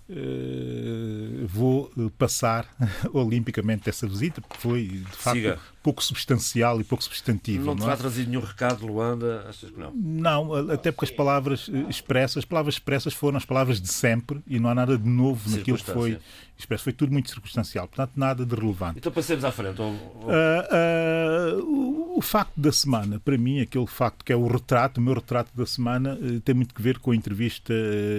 [0.09, 2.67] Uh, vou passar
[3.15, 5.59] olimpicamente essa visita, porque foi de facto Siga.
[5.83, 7.65] pouco substancial e pouco substantivo.
[7.65, 7.97] Não não vai é?
[7.97, 9.47] trazer nenhum recado, Luanda?
[9.49, 9.93] Achas que não?
[9.95, 14.59] Não, até porque as palavras expressas, as palavras expressas foram as palavras de sempre e
[14.59, 16.19] não há nada de novo naquilo que foi
[16.63, 16.85] expresso.
[16.85, 18.99] Foi tudo muito circunstancial, portanto, nada de relevante.
[18.99, 19.81] Então passemos à frente.
[19.81, 19.91] Ou.
[19.91, 24.99] Uh, uh, o, o, facto da semana, para mim, aquele facto que é o retrato,
[24.99, 27.73] o meu retrato da semana, uh, tem muito que ver com a entrevista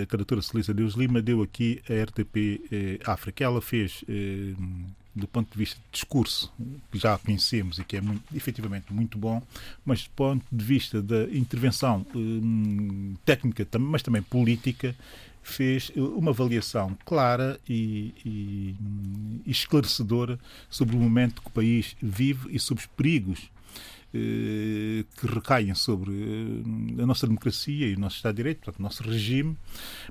[0.08, 3.44] que a doutora Celisa Deus Lima deu aqui à RTP África.
[3.44, 4.04] Ela fez
[5.16, 6.52] do ponto de vista de discurso,
[6.92, 9.42] que já conhecemos e que é muito, efetivamente muito bom,
[9.86, 14.96] mas do ponto de vista da intervenção hum, técnica, mas também política,
[15.44, 20.40] fez uma avaliação clara e, e, esclarecedora
[20.70, 23.52] sobre o momento que o país vive e sobre os perigos
[24.16, 28.80] eh, que recaem sobre eh, a nossa democracia e o nosso Estado de Direito, portanto,
[28.80, 29.58] o nosso regime,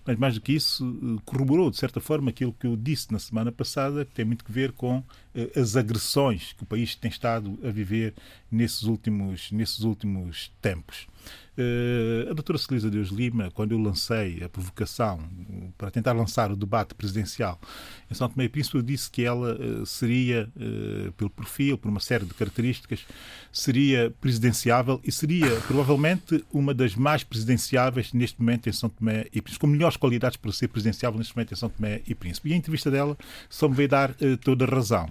[0.05, 3.21] mas mais do que isso, eh, corroborou, de certa forma, aquilo que eu disse na
[3.21, 5.05] semana passada, que tem muito que ver com
[5.57, 8.13] as agressões que o país tem estado a viver
[8.51, 11.07] nesses últimos, nesses últimos tempos.
[11.57, 15.21] Uh, a doutora Celisa Deus Lima, quando eu lancei a provocação
[15.77, 17.61] para tentar lançar o debate presidencial
[18.11, 21.91] em São Tomé e Príncipe, eu disse que ela uh, seria, uh, pelo perfil, por
[21.91, 23.05] uma série de características,
[23.53, 29.43] seria presidenciável e seria provavelmente uma das mais presidenciáveis neste momento em São Tomé e
[29.43, 32.49] Príncipe, com melhores qualidades para ser presidenciável neste momento em São Tomé e Príncipe.
[32.49, 33.15] E a entrevista dela
[33.51, 35.07] só me veio dar toda a razão.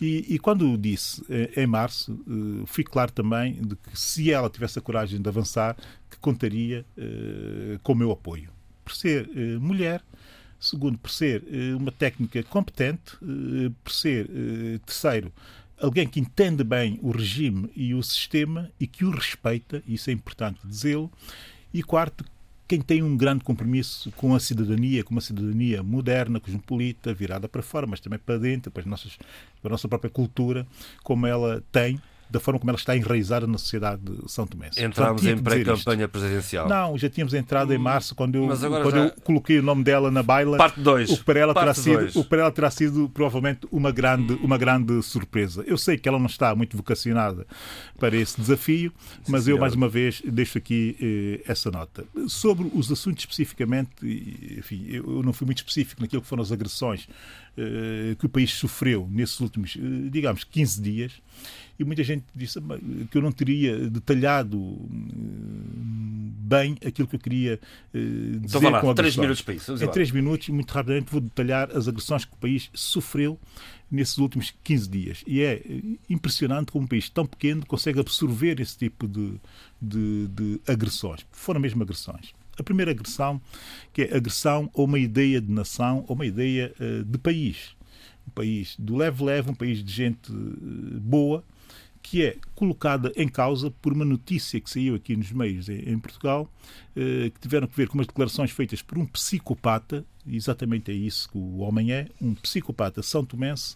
[0.00, 1.22] E, e quando disse
[1.56, 2.18] em março,
[2.66, 5.76] fui claro também de que se ela tivesse a coragem de avançar,
[6.10, 8.50] que contaria uh, com o meu apoio.
[8.84, 9.28] Por ser
[9.60, 10.02] mulher,
[10.60, 11.42] segundo, por ser
[11.76, 13.16] uma técnica competente,
[13.82, 14.28] por ser,
[14.84, 15.32] terceiro,
[15.80, 20.12] alguém que entende bem o regime e o sistema e que o respeita, isso é
[20.12, 21.10] importante dizê-lo,
[21.72, 22.24] e quarto,
[22.66, 27.62] quem tem um grande compromisso com a cidadania, com uma cidadania moderna, cosmopolita, virada para
[27.62, 29.18] fora, mas também para dentro, para, as nossas,
[29.60, 30.66] para a nossa própria cultura,
[31.02, 32.00] como ela tem,
[32.34, 34.68] da forma como ela está enraizada na sociedade de São Tomé.
[34.76, 36.68] Entramos em pré-campanha presidencial.
[36.68, 39.04] Não, já tínhamos entrado em março, quando eu, quando já...
[39.04, 40.58] eu coloquei o nome dela na baila.
[40.58, 41.10] Parte 2.
[41.10, 45.00] O para ela terá sido, o para ela terá sido provavelmente uma grande, uma grande
[45.02, 45.62] surpresa.
[45.64, 47.46] Eu sei que ela não está muito vocacionada
[47.98, 48.92] para esse desafio,
[49.28, 52.04] mas Sim, eu, mais uma vez, deixo aqui eh, essa nota.
[52.26, 53.90] Sobre os assuntos especificamente,
[54.58, 57.06] enfim, eu não fui muito específico naquilo que foram as agressões
[57.56, 61.12] eh, que o país sofreu nesses últimos, eh, digamos, 15 dias
[61.78, 62.60] e muita gente disse
[63.10, 66.04] que eu não teria detalhado hum,
[66.44, 67.60] bem aquilo que eu queria
[67.92, 67.98] eh,
[68.40, 69.72] dizer então, lá, com três minutos para isso.
[69.82, 73.38] Em três minutos, muito rapidamente, vou detalhar as agressões que o país sofreu
[73.90, 75.24] nesses últimos 15 dias.
[75.26, 79.34] E é eh, impressionante como um país tão pequeno consegue absorver esse tipo de,
[79.80, 81.26] de, de agressões.
[81.32, 82.32] Foram mesmo agressões.
[82.58, 83.40] A primeira agressão,
[83.92, 87.74] que é agressão a uma ideia de nação, a uma ideia uh, de país.
[88.28, 91.44] Um país do leve-leve, um país de gente uh, boa,
[92.04, 96.46] que é colocada em causa por uma notícia que saiu aqui nos meios em, Portugal,
[96.94, 101.30] eh, que tiveram que ver com umas declarações feitas por um psicopata, exatamente é isso
[101.30, 103.74] que o homem é, um psicopata são tomense,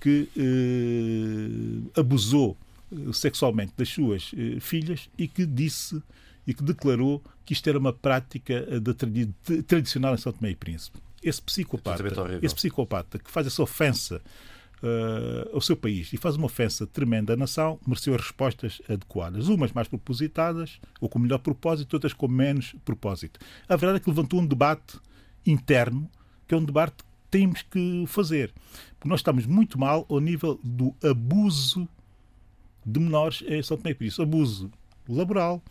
[0.00, 2.56] que eh, abusou
[2.90, 6.02] eh, sexualmente das suas eh, filhas e que disse
[6.46, 8.94] e que declarou que isto era uma prática da
[9.66, 10.98] tradicional em São Tomé e Príncipe.
[11.22, 12.02] Esse psicopata,
[12.42, 14.22] esse psicopata que faz essa ofensa
[14.82, 19.48] uh, ao seu país e faz uma ofensa tremenda à nação, mereceu as respostas adequadas.
[19.48, 23.40] Umas mais propositadas, ou com melhor propósito, outras com menos propósito.
[23.68, 24.98] A verdade é que levantou um debate
[25.46, 26.10] interno,
[26.46, 28.52] que é um debate que temos que fazer.
[28.98, 31.88] Porque nós estamos muito mal ao nível do abuso
[32.84, 34.22] de menores em São Tomé e Príncipe.
[34.22, 34.70] Abuso
[35.08, 35.62] laboral,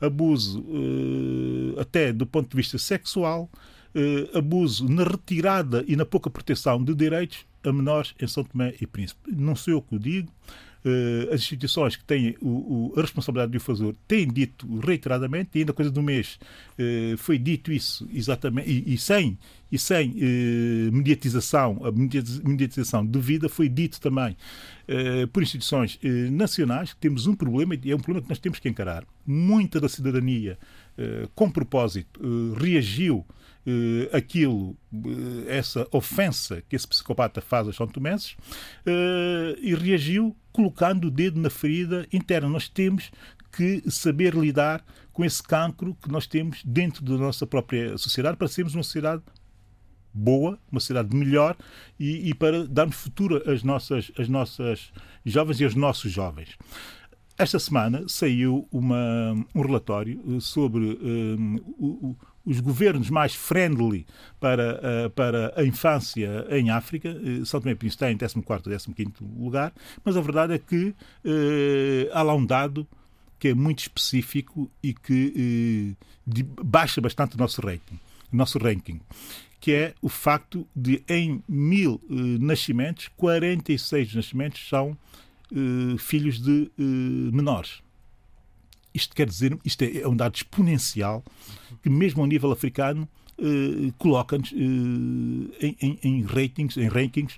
[0.00, 3.50] abuso uh, até do ponto de vista sexual,
[3.94, 8.74] uh, abuso na retirada e na pouca proteção de direitos a menores em São Tomé
[8.80, 9.20] e Príncipe.
[9.32, 10.30] Não sou eu que o digo.
[10.84, 15.58] uh, as instituições que têm o, a responsabilidade de o fazer têm dito reiteradamente, e
[15.60, 16.38] ainda coisa do mês
[16.78, 19.38] uh, foi dito isso exatamente, e, sem,
[19.72, 21.90] e sem uh, mediatização, a
[22.48, 24.36] mediatização devida, foi dito também
[25.32, 25.98] por instituições
[26.30, 29.02] nacionais que temos um problema, e é um problema que nós temos que encarar.
[29.26, 30.58] Muita da cidadania,
[31.34, 32.20] com propósito,
[32.60, 33.24] reagiu
[33.66, 38.32] uh, aquilo, uh, essa ofensa que esse psicopata faz aos São Tomenses
[38.86, 42.48] uh, e reagiu colocando o dedo na ferida interna.
[42.48, 43.10] Nós temos
[43.52, 48.48] que saber lidar com esse cancro que nós temos dentro da nossa própria sociedade para
[48.48, 49.22] sermos uma sociedade
[50.12, 51.56] boa, uma sociedade melhor
[51.98, 54.92] e, e, para darmos futuro às nossas, às nossas
[55.24, 56.56] jovens e aos nossos jovens.
[57.36, 64.06] Esta semana saiu uma, um relatório sobre um, o, os governos mais friendly
[64.38, 67.10] para, uh, para a infância em África.
[67.10, 69.72] Uh, São Tomé e Príncipe em 14 15 lugar,
[70.04, 72.86] mas a verdade é que uh, há lá um dado
[73.38, 75.94] que é muito específico e que
[76.62, 77.98] baixa bastante o nosso rating,
[78.32, 79.00] nosso ranking,
[79.60, 84.96] que é o facto de em mil nascimentos, 46 nascimentos são
[85.98, 87.82] filhos de menores.
[88.94, 91.24] Isto quer dizer, isto é, é um dado exponencial
[91.82, 93.08] que mesmo ao nível africano
[93.38, 97.36] eh, coloca-nos eh, em, em, em, ratings, em rankings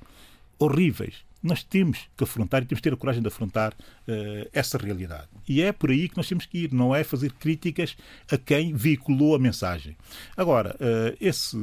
[0.58, 1.26] horríveis.
[1.42, 3.72] Nós temos que afrontar e temos que ter a coragem de afrontar
[4.08, 5.28] eh, essa realidade.
[5.48, 7.96] E é por aí que nós temos que ir, não é fazer críticas
[8.30, 9.96] a quem veiculou a mensagem.
[10.36, 11.56] Agora, eh, esse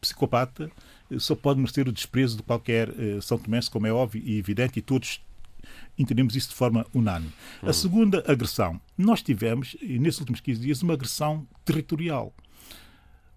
[0.00, 0.70] psicopata
[1.10, 2.88] eh, só pode merecer o desprezo de qualquer
[3.20, 5.20] São Tomé, como é óbvio e evidente, e todos
[5.98, 7.32] entendemos isso de forma unânime.
[7.62, 8.80] A segunda agressão.
[8.96, 12.32] Nós tivemos, nesses últimos 15 dias, uma agressão territorial.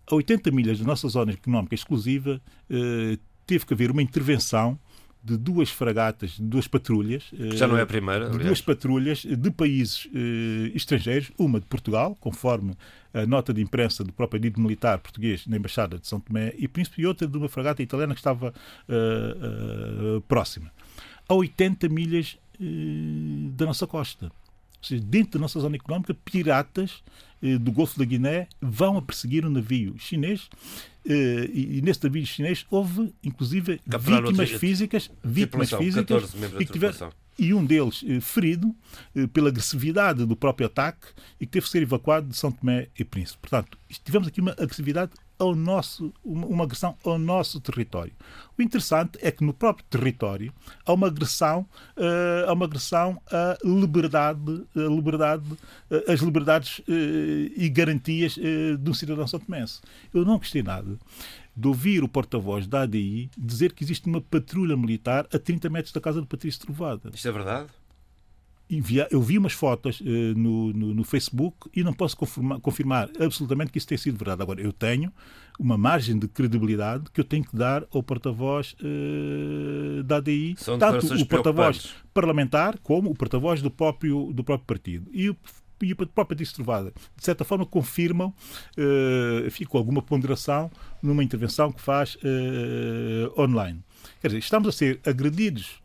[0.10, 4.80] A 80 milhas da nossa zona económica exclusiva, eh, teve que haver uma intervenção
[5.22, 7.30] de duas fragatas, de duas patrulhas.
[7.54, 8.38] Já não é a primeira, aliás.
[8.38, 12.74] De duas patrulhas de países eh, estrangeiros, uma de Portugal, conforme
[13.14, 16.68] a nota de imprensa do próprio dito militar português na Embaixada de São Tomé e
[16.68, 18.54] Príncipe, e outra de uma fragata italiana que estava
[20.28, 20.72] próxima.
[21.30, 24.26] A 80 milhas eh, da nossa costa.
[24.26, 27.04] Ou seja, dentro da nossa zona económica, piratas
[27.42, 30.50] eh, do Golfo da Guiné vão a perseguir um navio chinês
[31.08, 36.94] eh, e, nesse navio chinês houve, inclusive, vítimas físicas, vítimas físicas e, tiver,
[37.40, 38.76] e um deles ferido
[39.34, 41.08] pela agressividade do próprio ataque
[41.40, 43.40] e que teve que ser evacuado de São Tomé e Príncipe.
[43.42, 48.14] Portanto, tivemos aqui uma agressividade ao nosso, uma agressão ao nosso território.
[48.58, 50.54] O interessante é que no próprio território
[50.86, 51.62] há uma agressão,
[51.96, 56.84] uh, há uma agressão à liberdade, à liberdade uh, as liberdades uh,
[57.56, 59.82] e garantias de um cidadão santomense.
[60.14, 60.98] Eu não gostei nada
[61.56, 65.92] de ouvir o porta-voz da ADI dizer que existe uma patrulha militar a 30 metros
[65.92, 67.10] da casa do Patrício Trovada.
[67.14, 67.68] Isto é verdade?
[69.10, 70.04] Eu vi umas fotos uh,
[70.36, 74.42] no, no, no, Facebook e não posso confirmar, confirmar, absolutamente que isso tenha sido verdade.
[74.42, 75.12] Agora, eu tenho
[75.58, 80.78] uma margem de credibilidade que eu tenho que dar ao porta-voz uh, da ADI, São
[80.78, 85.10] tanto o porta-voz parlamentar como o porta-voz do próprio, do próprio partido.
[85.14, 85.38] E o
[85.82, 88.34] e a própria Trovada, de certa forma, confirmam,
[88.78, 90.72] uh, fico alguma ponderação
[91.02, 93.84] numa intervenção que faz uh, online.
[94.22, 95.80] Quer dizer, estamos a ser agredidos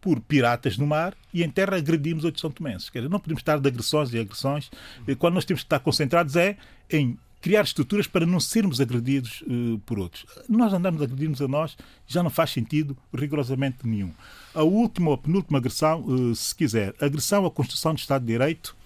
[0.00, 2.88] por piratas no mar e em terra agredimos outros São Tomenses.
[2.88, 4.70] Quer dizer, não podemos estar de agressões e agressões.
[5.06, 6.56] Eh, quando nós temos que estar concentrados é
[6.90, 10.24] em criar estruturas para não sermos agredidos uh, por outros.
[10.48, 14.12] Nós andamos a agredirmos a nós, já não faz sentido rigorosamente nenhum.
[14.54, 18.76] A última ou penúltima agressão, uh, se quiser, agressão à Constituição do Estado de Direito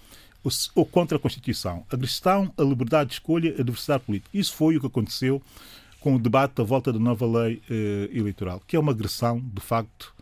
[0.43, 1.85] ou, ou, contra a Constituição.
[1.91, 4.31] Agressão à liberdade de escolha à diversidade política.
[4.33, 5.39] Isso foi o que aconteceu
[5.99, 9.61] com o debate da volta da nova lei uh, eleitoral, que é uma agressão, de
[9.61, 10.15] facto,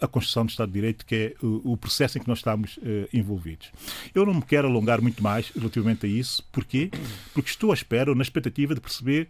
[0.00, 2.76] a construção do Estado de Direito, que é o, o processo em que nós estamos
[2.78, 3.70] uh, envolvidos.
[4.14, 6.42] Eu não me quero alongar muito mais relativamente a isso.
[6.52, 6.90] Porquê?
[7.32, 9.28] Porque estou à espera, na expectativa de perceber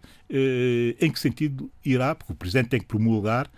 [0.99, 3.49] em que sentido irá, porque o Presidente tem que promulgar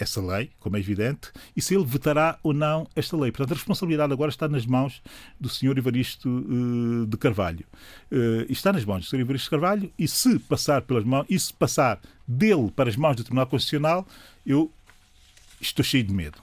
[0.00, 3.30] essa lei, como é evidente, e se ele vetará ou não esta lei.
[3.30, 5.02] Portanto, a responsabilidade agora está nas mãos
[5.38, 5.76] do Sr.
[5.76, 7.66] Evaristo uh, de Carvalho.
[8.10, 9.20] Uh, está nas mãos do Sr.
[9.20, 13.16] Evaristo de Carvalho e se passar pelas mãos, e se passar dele para as mãos
[13.16, 14.06] do Tribunal Constitucional,
[14.46, 14.72] eu
[15.60, 16.38] estou cheio de medo.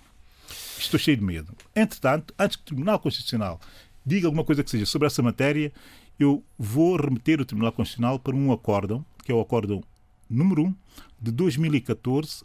[0.77, 1.53] Estou cheio de medo.
[1.75, 3.59] Entretanto, antes que o Tribunal Constitucional
[4.05, 5.71] diga alguma coisa que seja sobre essa matéria,
[6.19, 9.83] eu vou remeter o Tribunal Constitucional para um acórdão, que é o acórdão
[10.29, 10.75] número 1
[11.21, 12.43] de 2014,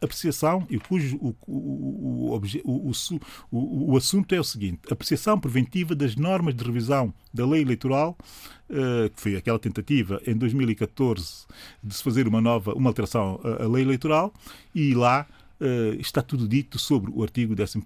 [0.00, 6.54] apreciação, e cujo o, o, o, o, assunto é o seguinte: apreciação preventiva das normas
[6.54, 8.16] de revisão da lei eleitoral,
[8.70, 11.46] uh, que foi aquela tentativa em 2014
[11.82, 14.32] de se fazer uma nova, uma alteração à lei eleitoral,
[14.74, 15.26] e lá
[15.62, 17.80] uh, está tudo dito sobre o artigo 11,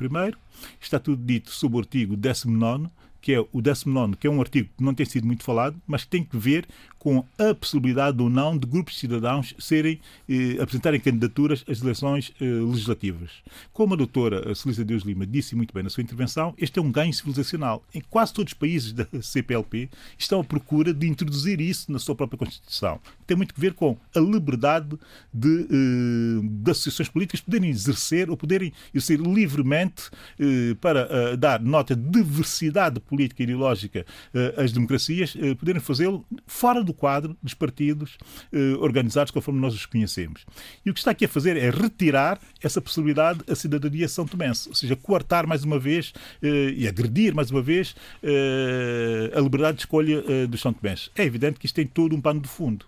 [0.81, 2.89] está tudo dito sobre o artigo 19,
[3.20, 6.05] que é o 19, que é um artigo que não tem sido muito falado, mas
[6.05, 6.66] que tem que ver
[6.98, 12.32] com a possibilidade ou não de grupos de cidadãos serem, eh, apresentarem candidaturas às eleições
[12.40, 13.31] eh, legislativas.
[13.73, 16.90] Como a doutora Celisa Deus Lima disse muito bem na sua intervenção, este é um
[16.90, 17.85] ganho civilizacional.
[17.94, 22.14] Em quase todos os países da CPLP estão à procura de introduzir isso na sua
[22.14, 23.01] própria Constituição.
[23.27, 24.98] Tem muito a ver com a liberdade
[25.32, 31.60] de, eh, de associações políticas poderem exercer ou poderem exercer livremente eh, para eh, dar
[31.60, 37.52] nota de diversidade política e ideológica eh, às democracias, poderem fazê-lo fora do quadro dos
[37.52, 38.16] partidos
[38.52, 40.46] eh, organizados conforme nós os conhecemos.
[40.84, 44.68] E o que está aqui a fazer é retirar essa possibilidade à cidadania são tomense,
[44.68, 49.76] ou seja, coartar mais uma vez eh, e agredir mais uma vez eh, a liberdade
[49.76, 51.10] de escolha eh, dos são tomenses.
[51.14, 52.86] É evidente que isto tem todo um pano de fundo.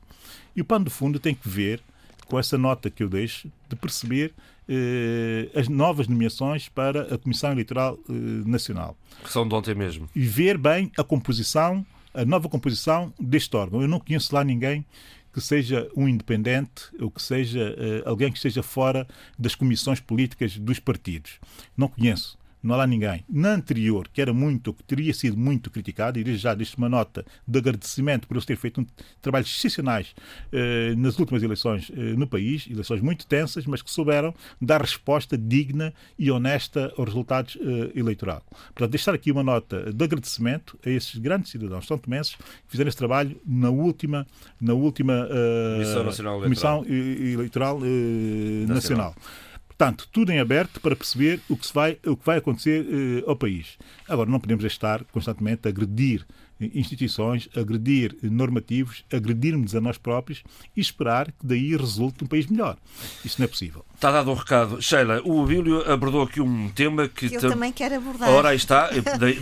[0.56, 1.80] E o pano de fundo tem que ver
[2.26, 4.32] com essa nota que eu deixo de perceber
[4.68, 8.12] eh, as novas nomeações para a Comissão Eleitoral eh,
[8.44, 8.96] Nacional.
[9.24, 10.08] Que são de ontem mesmo.
[10.14, 11.84] E ver bem a composição
[12.18, 13.80] a nova composição deste órgão.
[13.80, 14.84] Eu não conheço lá ninguém
[15.32, 19.06] que seja um independente ou que seja uh, alguém que esteja fora
[19.38, 21.38] das comissões políticas dos partidos.
[21.76, 23.24] Não conheço não há lá ninguém.
[23.28, 26.88] Na anterior, que era muito, que teria sido muito criticado, e desde já deixo uma
[26.88, 28.86] nota de agradecimento por eles terem feito um
[29.20, 30.14] trabalhos excepcionais
[30.52, 35.36] eh, nas últimas eleições eh, no país, eleições muito tensas, mas que souberam dar resposta
[35.36, 38.42] digna e honesta aos resultados eh, eleitorais.
[38.68, 42.88] Portanto, deixar aqui uma nota de agradecimento a esses grandes cidadãos são tomenses que fizeram
[42.88, 44.26] esse trabalho na última,
[44.60, 48.74] na última uh, Nacional Comissão Eleitoral, uh, Nacional.
[48.74, 49.14] Nacional.
[49.78, 53.36] Portanto, tudo em aberto para perceber o que, vai, o que vai acontecer uh, ao
[53.36, 53.78] país.
[54.08, 56.26] Agora, não podemos estar constantemente a agredir
[56.60, 60.42] instituições, agredir normativos, agredirmos a nós próprios
[60.76, 62.76] e esperar que daí resulte um país melhor.
[63.24, 63.84] Isso não é possível.
[63.94, 64.80] Está dado o um recado.
[64.80, 67.26] Sheila, o Abílio abordou aqui um tema que...
[67.26, 67.50] Eu tam...
[67.50, 68.30] também quero abordar.
[68.30, 68.90] Ora, aí está.
[69.18, 69.40] Daí,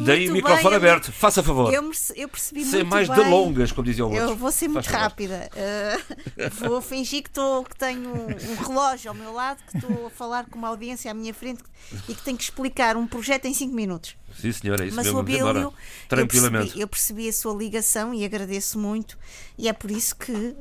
[0.00, 1.12] daí o microfone bem, aberto.
[1.12, 1.72] Faça favor.
[1.72, 3.16] Eu, eu percebi Sem muito mais bem.
[3.16, 4.30] delongas, como diziam outros.
[4.30, 5.50] Eu vou ser muito rápida.
[5.54, 10.10] Uh, vou fingir que, tô, que tenho um relógio ao meu lado, que estou a
[10.10, 11.62] falar com uma audiência à minha frente
[12.08, 14.16] e que tenho que explicar um projeto em 5 minutos.
[14.38, 15.18] Sim, senhora, é isso Mas mesmo.
[15.18, 15.72] o Abílio,
[16.08, 16.68] Tranquilamente.
[16.68, 19.18] Eu percebi, eu percebi, a sua ligação e agradeço muito.
[19.58, 20.56] E é por isso que uh,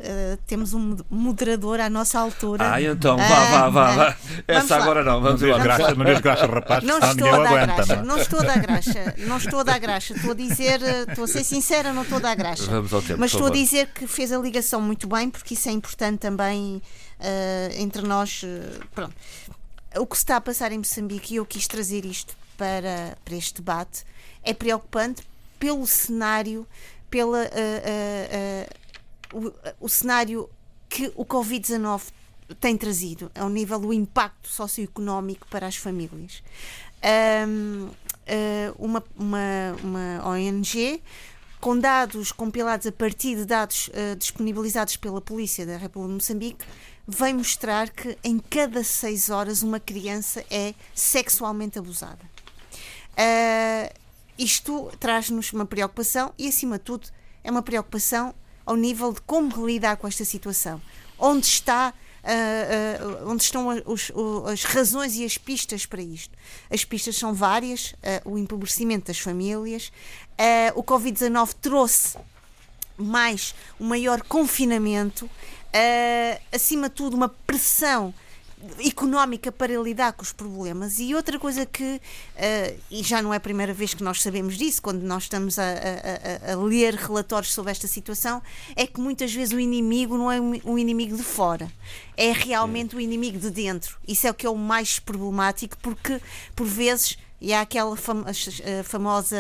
[0.46, 2.74] temos um moderador à nossa altura.
[2.74, 3.96] Ah, então, vá, vá, vá.
[3.96, 4.18] vá.
[4.48, 5.58] Essa agora não, vamos ver.
[5.60, 8.04] Graxa, não vês graxa, rapaz, não estou a dar aguenta, graxa, não?
[8.04, 10.14] não estou a dar graxa, não estou a dar graxa.
[10.14, 12.66] Estou a dizer, eh, estou a ser sincera, não estou a dar graxa.
[12.66, 15.70] Vamos ao tempo, Mas estou a dizer que fez a ligação muito bem, porque isso
[15.70, 16.82] é importante também
[17.20, 18.44] uh, entre nós.
[18.44, 19.16] Uh, pronto.
[19.96, 23.36] O que se está a passar em Moçambique, e eu quis trazer isto para, para
[23.38, 24.04] este debate,
[24.44, 25.24] é preocupante
[25.58, 26.68] pelo cenário,
[27.10, 27.46] pela, uh,
[29.34, 29.48] uh, uh,
[29.80, 30.50] o, o, cenário
[30.90, 32.02] que o Covid-19
[32.60, 36.44] tem trazido, ao nível do impacto socioeconómico para as famílias.
[37.48, 37.90] Um,
[38.78, 41.02] uma, uma, uma ONG
[41.62, 46.66] com dados compilados a partir de dados disponibilizados pela Polícia da República de Moçambique,
[47.08, 52.20] vem mostrar que em cada seis horas uma criança é sexualmente abusada.
[53.20, 53.94] Uh,
[54.38, 57.10] isto traz-nos uma preocupação e, acima de tudo,
[57.44, 58.34] é uma preocupação
[58.66, 60.82] ao nível de como lidar com esta situação.
[61.18, 64.12] Onde está Uh, uh, onde estão os,
[64.52, 66.38] as razões e as pistas para isto.
[66.70, 69.90] As pistas são várias: uh, o empobrecimento das famílias,
[70.76, 72.18] o Covid-19 trouxe
[72.98, 75.30] mais um maior confinamento,
[76.54, 78.14] acima de tudo, uma pressão
[78.86, 81.00] económica para lidar com os problemas.
[81.00, 84.58] E outra coisa que, uh, e já não é a primeira vez que nós sabemos
[84.58, 88.42] disso, quando nós estamos a, a, a, ler relatórios sobre esta situação,
[88.76, 91.72] é que muitas vezes o inimigo não é um inimigo de fora,
[92.18, 93.98] é realmente o inimigo de dentro.
[94.08, 96.22] Isso é o que é o mais problemático, porque
[96.56, 97.18] por vezes.
[97.42, 98.26] E há aquela fam
[98.84, 99.38] famosa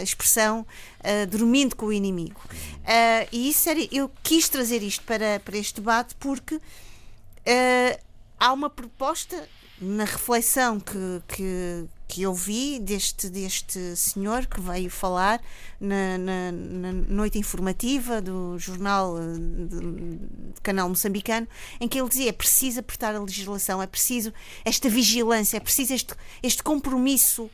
[0.00, 0.60] expressão
[1.00, 2.40] uh, dormindo com o inimigo.
[2.44, 8.00] Uh, e isso era, eu quis trazer isto para, para este debate porque uh,
[8.42, 9.48] há uma proposta
[9.80, 15.40] na reflexão que, que, que eu vi deste, deste senhor que veio falar
[15.80, 21.46] na, na, na noite informativa do jornal eh, do canal moçambicano,
[21.80, 24.32] em que ele dizia é preciso apertar a legislação, é preciso
[24.64, 27.48] esta vigilância, é preciso este, este compromisso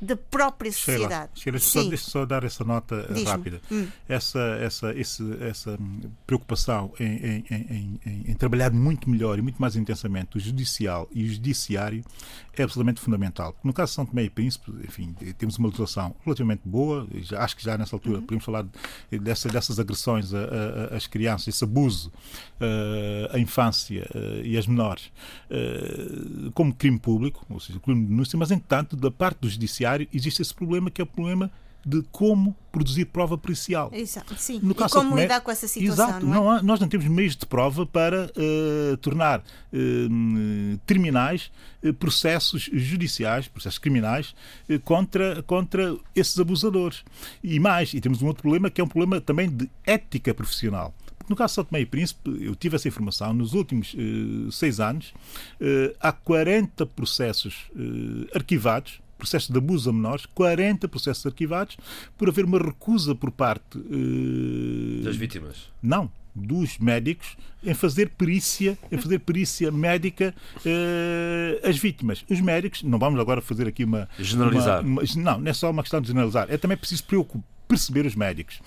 [0.00, 1.32] da própria sociedade.
[1.34, 3.60] Sheila, só, deixa só dar essa nota rápida.
[3.70, 3.86] Hum.
[4.08, 5.78] Essa, essa, esse, essa
[6.26, 11.24] preocupação em, em, em, em, trabalhar muito melhor e muito mais intensamente o judicial e
[11.24, 12.02] o judiciário
[12.56, 13.54] é absolutamente fundamental.
[13.62, 17.56] No caso de São Tomé e Príncipe, enfim, temos uma legislação relativamente boa, já, acho
[17.56, 18.22] que já nessa altura uhum.
[18.22, 18.66] podemos falar
[19.10, 20.32] dessa, dessas agressões
[20.90, 22.10] às crianças, esse abuso
[23.30, 24.08] à infância
[24.44, 25.12] e às menores,
[26.54, 30.42] como crime público, ou seja, crime de denúncia, mas, entanto, da parte do judiciário existe
[30.42, 31.50] esse problema que é o problema
[31.84, 33.90] de como produzir prova pericial.
[33.92, 34.60] Exato, sim.
[34.62, 36.08] No caso e como lidar com essa situação.
[36.08, 36.36] Exato, não, é?
[36.36, 41.50] não há, nós não temos meios de prova para uh, tornar uh, criminais
[41.82, 44.34] uh, processos judiciais, processos criminais,
[44.84, 47.02] contra, contra esses abusadores.
[47.42, 50.94] E mais, e temos um outro problema que é um problema também de ética profissional.
[51.28, 53.94] No caso de São Tomé e Príncipe, eu tive essa informação, nos últimos
[54.50, 55.14] seis anos,
[56.00, 57.70] há 40 processos
[58.34, 61.76] arquivados processos de abuso a menores, 40 processos arquivados
[62.18, 65.04] por haver uma recusa por parte uh...
[65.04, 65.70] das vítimas.
[65.80, 72.24] Não, dos médicos em fazer perícia, em fazer perícia médica uh, às vítimas.
[72.28, 74.80] Os médicos, não vamos agora fazer aqui uma generalizar.
[74.80, 76.46] Uma, uma, não, não é só uma questão de generalizar.
[76.48, 77.04] É também preciso
[77.68, 78.60] perceber os médicos.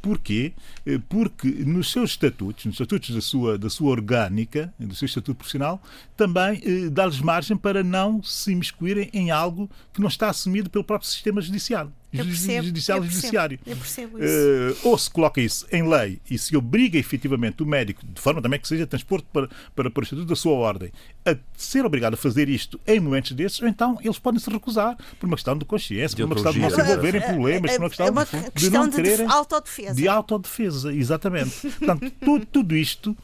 [0.00, 0.52] Porquê?
[0.86, 5.36] Eh, porque nos seus estatutos, nos estatutos da sua, da sua orgânica, do seu estatuto
[5.36, 5.82] profissional,
[6.16, 10.84] também eh, dá-lhes margem para não se imiscuírem em algo que não está assumido pelo
[10.84, 11.92] próprio sistema judiciário.
[12.10, 13.58] Percebo, judicial e judiciário.
[13.66, 14.84] Eu percebo isso.
[14.84, 18.40] Uh, ou se coloca isso em lei e se obriga efetivamente o médico, de forma
[18.40, 20.90] também que seja transporte para, para, para o Estatuto da sua ordem,
[21.26, 24.96] a ser obrigado a fazer isto em momentos desses, ou então eles podem se recusar
[25.20, 27.72] por uma questão de consciência, de por uma questão de não se envolverem em problemas,
[27.72, 29.26] por uma questão, é uma de, de não quererem.
[29.26, 29.94] De autodefesa.
[29.94, 31.68] De autodefesa, exatamente.
[31.68, 33.16] Portanto, tudo, tudo isto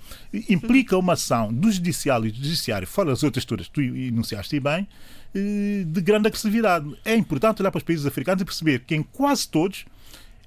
[0.49, 4.87] implica uma ação do judicial e do judiciário, fora das outras turas, tu enunciaste bem,
[5.35, 6.97] de grande agressividade.
[7.05, 9.85] É importante olhar para os países africanos e perceber que em quase todos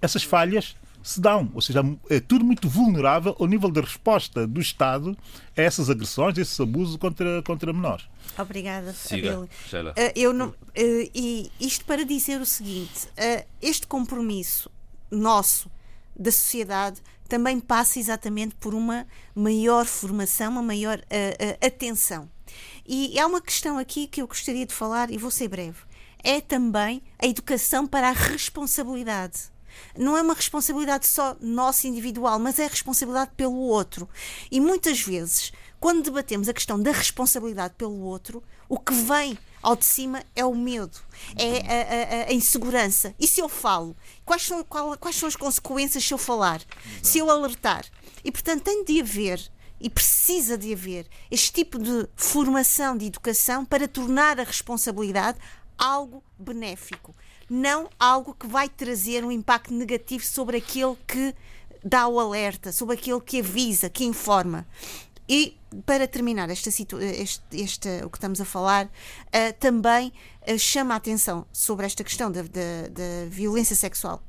[0.01, 0.75] essas falhas
[1.07, 5.17] se dão, ou seja, é tudo muito vulnerável ao nível da resposta do Estado
[5.55, 8.05] a essas agressões, a esses abusos contra, contra menores.
[8.37, 9.49] Obrigada, Siga, uh,
[10.15, 14.69] eu não, uh, e isto para dizer o seguinte: uh, este compromisso
[15.09, 15.71] nosso
[16.13, 21.01] da sociedade também passa exatamente por uma maior formação, uma maior
[21.65, 22.29] atenção
[22.87, 25.79] e há uma questão aqui que eu gostaria de falar, e vou ser breve.
[26.23, 29.51] É também a educação para a responsabilidade.
[29.95, 34.09] Não é uma responsabilidade só nossa individual, mas é a responsabilidade pelo outro.
[34.49, 39.75] E muitas vezes, quando debatemos a questão da responsabilidade pelo outro, o que vem ao
[39.75, 40.97] de cima é o medo,
[41.35, 43.13] é a, a, a insegurança.
[43.19, 43.95] E se eu falo?
[44.25, 46.61] Quais são, qual, quais são as consequências se eu falar?
[47.03, 47.85] Se eu alertar?
[48.23, 53.65] E portanto tem de haver e precisa de haver este tipo de formação de educação
[53.65, 55.37] para tornar a responsabilidade
[55.77, 57.15] algo benéfico,
[57.49, 61.35] não algo que vai trazer um impacto negativo sobre aquele que
[61.83, 64.67] dá o alerta, sobre aquele que avisa, que informa.
[65.29, 70.11] E para terminar esta este, este, o que estamos a falar, uh, também
[70.47, 72.41] uh, chama a atenção sobre esta questão da,
[73.29, 74.23] violência sexual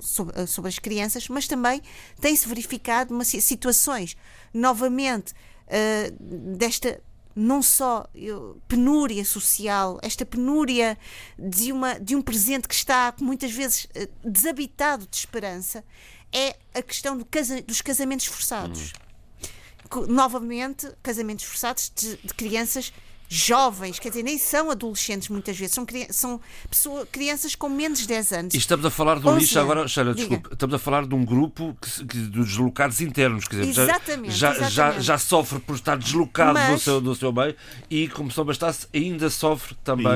[0.00, 1.82] sobre, uh, sobre, as crianças, mas também
[2.20, 4.16] tem-se verificado uma, situações
[4.52, 7.00] novamente uh, desta
[7.36, 10.96] não só eu, penúria social, esta penúria
[11.36, 15.84] de, uma, de um presente que está muitas vezes uh, desabitado de esperança,
[16.32, 18.92] é a questão do casa, dos casamentos forçados.
[18.92, 20.06] Hum.
[20.08, 22.92] Novamente, casamentos forçados de, de crianças
[23.28, 28.06] jovens, quer dizer, nem são adolescentes muitas vezes, são, são pessoas, crianças com menos de
[28.06, 28.54] 10 anos.
[28.54, 31.24] E estamos a falar de um nicho agora, Sheila, desculpe, estamos a falar de um
[31.24, 34.74] grupo que, que, dos deslocados internos, quer dizer, exatamente, já, exatamente.
[34.74, 37.54] Já, já sofre por estar deslocado Mas, do, seu, do seu meio
[37.90, 40.06] e, como só bastasse, ainda sofre também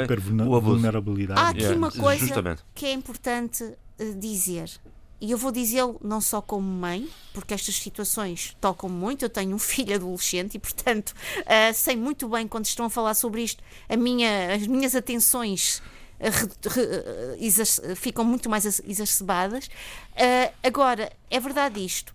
[0.46, 0.78] o abuso.
[0.78, 1.40] Vulnerabilidade.
[1.40, 2.62] Há aqui yeah, uma coisa justamente.
[2.74, 4.70] que é importante uh, dizer
[5.20, 9.24] e eu vou dizê-lo não só como mãe, porque estas situações tocam muito.
[9.24, 13.14] Eu tenho um filho adolescente e, portanto, uh, sei muito bem quando estão a falar
[13.14, 15.82] sobre isto, a minha, as minhas atenções
[16.20, 19.66] uh, ficam muito mais exacerbadas.
[19.66, 22.14] Uh, agora, é verdade isto.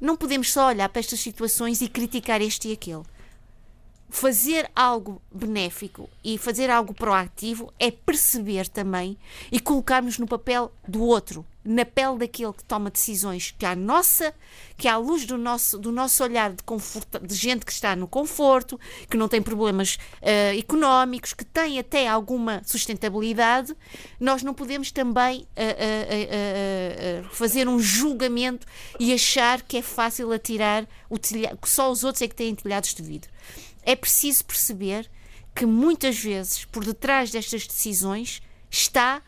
[0.00, 3.02] Não podemos só olhar para estas situações e criticar este e aquele
[4.10, 9.16] fazer algo benéfico e fazer algo proativo é perceber também
[9.52, 14.34] e colocarmos no papel do outro, na pele daquele que toma decisões que à nossa,
[14.76, 18.08] que à luz do nosso, do nosso olhar de, conforto, de gente que está no
[18.08, 23.76] conforto, que não tem problemas uh, económicos, que tem até alguma sustentabilidade,
[24.18, 28.66] nós não podemos também uh, uh, fazer um julgamento
[28.98, 32.54] e achar que é fácil atirar o telhado, que só os outros é que têm
[32.54, 33.30] telhados de vidro.
[33.82, 35.10] É preciso perceber
[35.54, 39.22] que muitas vezes por detrás destas decisões está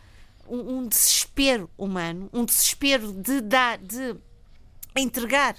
[0.48, 4.16] um, um desespero humano, um desespero de dar, de
[4.96, 5.56] entregar,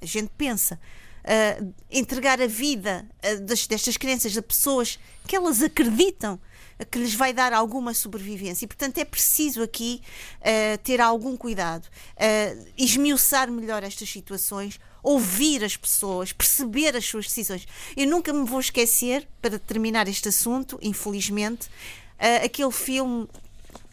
[0.00, 0.78] a gente pensa,
[1.24, 6.40] uh, entregar a vida uh, das, destas crianças a pessoas que elas acreditam
[6.84, 8.64] que lhes vai dar alguma sobrevivência.
[8.64, 10.02] E, portanto, é preciso aqui
[10.40, 17.26] uh, ter algum cuidado, uh, esmiuçar melhor estas situações, ouvir as pessoas, perceber as suas
[17.26, 17.66] decisões.
[17.96, 23.26] Eu nunca me vou esquecer, para terminar este assunto, infelizmente, uh, aquele filme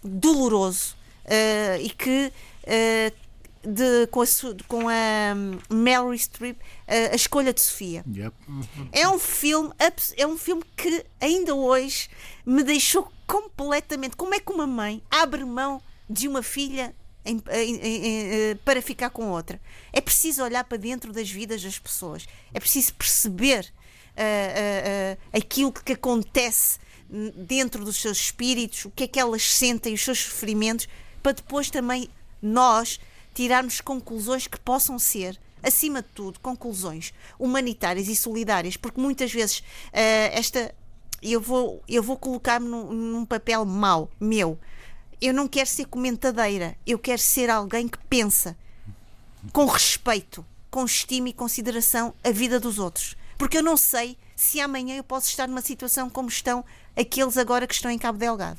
[0.03, 0.95] doloroso
[1.81, 2.31] e que
[3.65, 4.25] de, com a,
[4.67, 6.57] com a um, Meryl Streep,
[6.88, 8.03] a, a, escolha de Sofia.
[8.13, 8.35] Yep.
[8.91, 9.73] É um filme
[10.17, 12.09] é um filme que ainda hoje
[12.45, 14.15] me deixou completamente.
[14.15, 16.93] Como é que uma mãe abre mão de uma filha
[17.25, 19.61] em, em, em, eh, para ficar com outra?
[19.93, 22.27] É preciso olhar para dentro das vidas das pessoas.
[22.53, 23.65] É preciso perceber
[24.17, 26.80] uh, uh, uh, aquilo que acontece
[27.35, 30.88] dentro dos seus espíritos, o que é que elas sentem, os seus sofrimentos,
[31.22, 32.10] para depois também
[32.41, 32.99] nós
[33.34, 39.60] tirarmos conclusões que possam ser acima de tudo, conclusões humanitárias e solidárias, porque muitas vezes
[39.60, 39.64] uh,
[40.31, 40.73] esta.
[41.22, 44.60] Eu vou, eu vou colocar-me num, num papel mau, meu.
[45.22, 48.57] Eu não quero ser comentadeira, eu quero ser alguém que pensa
[49.53, 53.15] com respeito, com estima e consideração a vida dos outros.
[53.38, 57.67] Porque eu não sei se amanhã eu posso estar numa situação como estão aqueles agora
[57.67, 58.57] que estão em Cabo Delgado.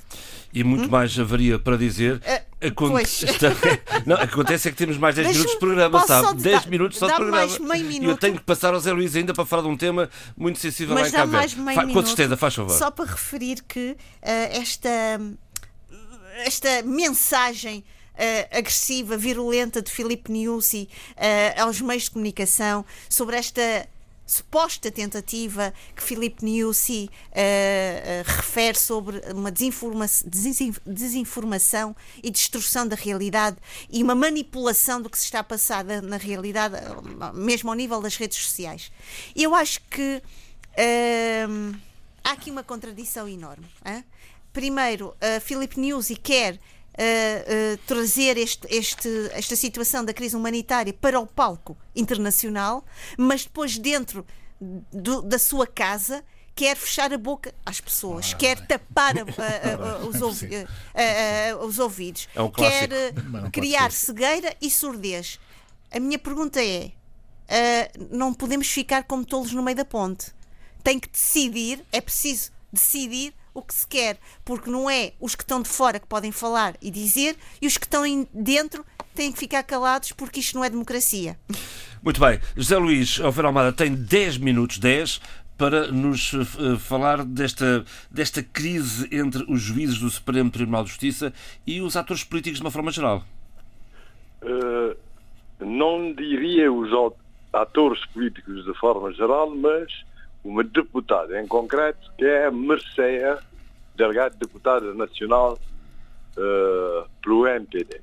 [0.52, 0.90] E muito hum?
[0.90, 2.16] mais haveria para dizer.
[2.16, 3.26] Uh, Aconte...
[4.06, 6.42] não, acontece é que temos mais 10 minutos de programa, sabe?
[6.42, 7.46] 10 minutos só de programa.
[7.76, 10.58] E eu tenho que passar ao Zé Luís ainda para falar de um tema muito
[10.58, 12.78] sensível Mas lá em Cabo mais meio Fa Com certeza, faz favor.
[12.78, 15.20] Só para referir que uh, esta,
[16.44, 17.84] esta mensagem.
[18.14, 23.88] Uh, agressiva, virulenta de Filipe Niusi uh, aos meios de comunicação sobre esta
[24.26, 30.06] suposta tentativa que Filipe Niusi uh, uh, refere sobre uma desinforma
[30.86, 33.56] desinformação e destruição da realidade
[33.90, 35.44] e uma manipulação do que se está a
[36.02, 36.76] na realidade,
[37.34, 38.90] mesmo ao nível das redes sociais.
[39.36, 40.22] Eu acho que
[40.78, 41.76] uh,
[42.22, 43.66] há aqui uma contradição enorme.
[43.84, 44.04] Hein?
[44.52, 46.58] Primeiro, uh, Filipe Niusi quer
[46.94, 52.84] Uh, uh, trazer este, este, esta situação da crise humanitária para o palco internacional,
[53.18, 54.24] mas depois dentro
[54.92, 60.22] do, da sua casa quer fechar a boca às pessoas, ah, quer tapar a, os,
[60.22, 60.48] ouvi
[61.66, 62.88] os, ouvidos, é um quer
[63.50, 65.40] criar cegueira e surdez.
[65.90, 66.92] A minha pergunta é:
[67.48, 70.32] uh, não podemos ficar como tolos no meio da ponte.
[70.82, 75.44] Tem que decidir, é preciso decidir o que se quer, porque não é os que
[75.44, 78.02] estão de fora que podem falar e dizer e os que estão
[78.34, 81.38] dentro têm que ficar calados porque isto não é democracia.
[82.02, 82.38] Muito bem.
[82.56, 85.20] José Luís Alveira Almada tem 10 minutos, 10,
[85.56, 91.32] para nos uh, falar desta, desta crise entre os juízes do Supremo Tribunal de Justiça
[91.66, 93.24] e os atores políticos de uma forma geral.
[94.42, 94.96] Uh,
[95.64, 96.90] não diria os
[97.52, 99.90] atores políticos de forma geral, mas
[100.44, 103.38] uma deputada em concreto, que é a Merceia
[103.96, 105.58] Delgado, deputada nacional
[106.36, 108.02] uh, pelo MPD.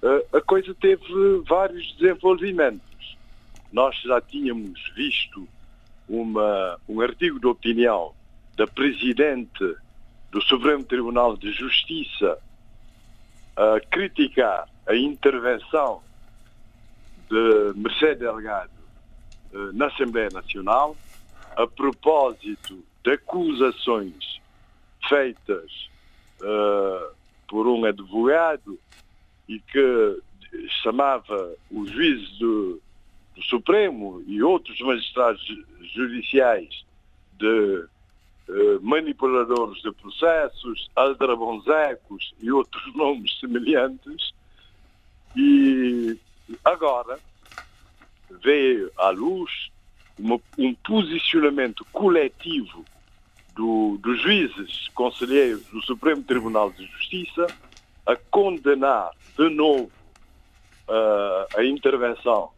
[0.00, 1.02] Uh, a coisa teve
[1.46, 3.18] vários desenvolvimentos.
[3.72, 5.48] Nós já tínhamos visto
[6.08, 8.14] uma, um artigo de opinião
[8.56, 9.76] da Presidente
[10.30, 12.38] do Supremo Tribunal de Justiça
[13.56, 16.00] a criticar a intervenção
[17.28, 18.70] de Mercedes Delgado
[19.52, 20.96] uh, na Assembleia Nacional
[21.58, 24.40] a propósito de acusações
[25.08, 25.90] feitas
[26.40, 27.12] uh,
[27.48, 28.78] por um advogado
[29.48, 30.22] e que
[30.82, 32.80] chamava o juiz do,
[33.34, 35.44] do Supremo e outros magistrados
[35.92, 36.84] judiciais
[37.32, 37.84] de
[38.48, 44.32] uh, manipuladores de processos, aldrabonzecos e outros nomes semelhantes.
[45.36, 46.16] E
[46.64, 47.18] agora
[48.42, 49.70] veio à luz
[50.18, 52.84] uma, um posicionamento coletivo
[53.54, 57.46] do, dos juízes conselheiros do Supremo Tribunal de Justiça
[58.06, 59.90] a condenar de novo
[60.88, 62.50] uh, a intervenção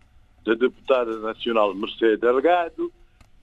[0.44, 2.92] da deputada nacional Mercedes Delgado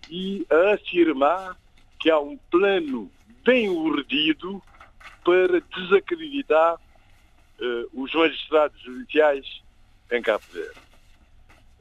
[0.09, 1.57] e a afirmar
[1.99, 3.11] que há um plano
[3.43, 4.61] bem urdido
[5.23, 9.61] para desacreditar uh, os magistrados judiciais
[10.11, 10.86] em Cabo Verde.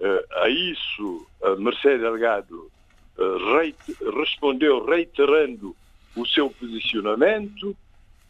[0.00, 2.70] Uh, a isso, a Mercedes Delgado
[3.18, 3.76] reit
[4.18, 5.74] respondeu reiterando
[6.14, 7.76] o seu posicionamento,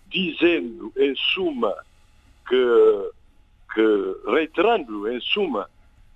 [0.08, 1.74] dizendo, em suma,
[2.48, 3.10] que,
[3.74, 5.68] que reiterando, em suma,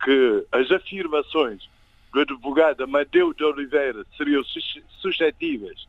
[0.04, 1.68] que as afirmações
[2.12, 4.42] do advogado Amadeu de Oliveira seriam
[5.00, 5.86] suscetíveis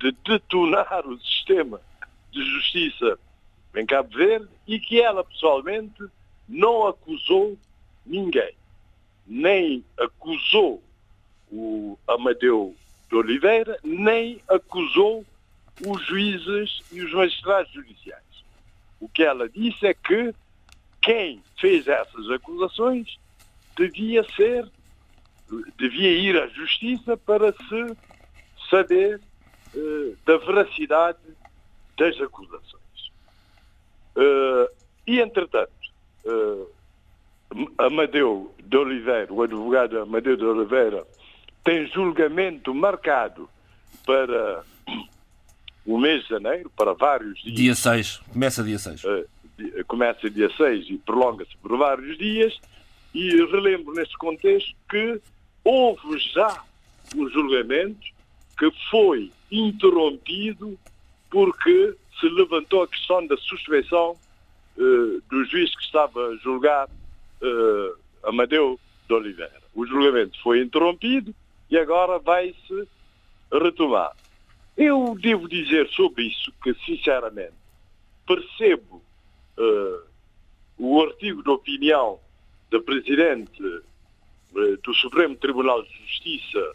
[0.00, 1.80] de detonar o sistema
[2.30, 3.18] de justiça
[3.74, 6.04] em Cabo Verde e que ela pessoalmente
[6.48, 7.58] não acusou
[8.06, 8.54] ninguém.
[9.26, 10.82] Nem acusou
[11.50, 12.74] o Amadeu
[13.08, 15.24] de Oliveira, nem acusou
[15.86, 18.22] os juízes e os magistrados judiciais.
[19.00, 20.34] O que ela disse é que
[21.02, 23.18] quem fez essas acusações
[23.76, 24.66] devia ser,
[25.76, 27.96] devia ir à justiça para se
[28.70, 29.20] saber
[29.74, 31.18] uh, da veracidade
[31.98, 33.12] das acusações.
[34.16, 34.70] Uh,
[35.06, 35.72] e, entretanto,
[36.24, 36.68] uh,
[37.78, 41.06] Amadeu de Oliveira, o advogado Amadeu de Oliveira,
[41.62, 43.48] tem julgamento marcado
[44.04, 44.62] para
[45.86, 47.56] o mês de janeiro, para vários dias.
[47.56, 49.04] Dia 6, começa dia 6.
[49.04, 49.28] Uh,
[49.86, 52.58] começa dia 6 e prolonga-se por vários dias.
[53.14, 55.20] E relembro neste contexto que
[55.62, 56.62] houve já
[57.14, 58.12] um julgamento
[58.58, 60.78] que foi interrompido
[61.30, 64.16] porque se levantou a questão da suspeição
[64.76, 66.88] uh, do juiz que estava a julgar
[67.42, 69.62] uh, Amadeu de Oliveira.
[69.74, 71.34] O julgamento foi interrompido
[71.70, 72.88] e agora vai-se
[73.52, 74.12] retomar.
[74.76, 77.54] Eu devo dizer sobre isso que, sinceramente,
[78.26, 79.02] percebo
[79.58, 80.02] uh,
[80.78, 82.18] o artigo de opinião
[82.70, 86.72] da Presidente uh, do Supremo Tribunal de Justiça,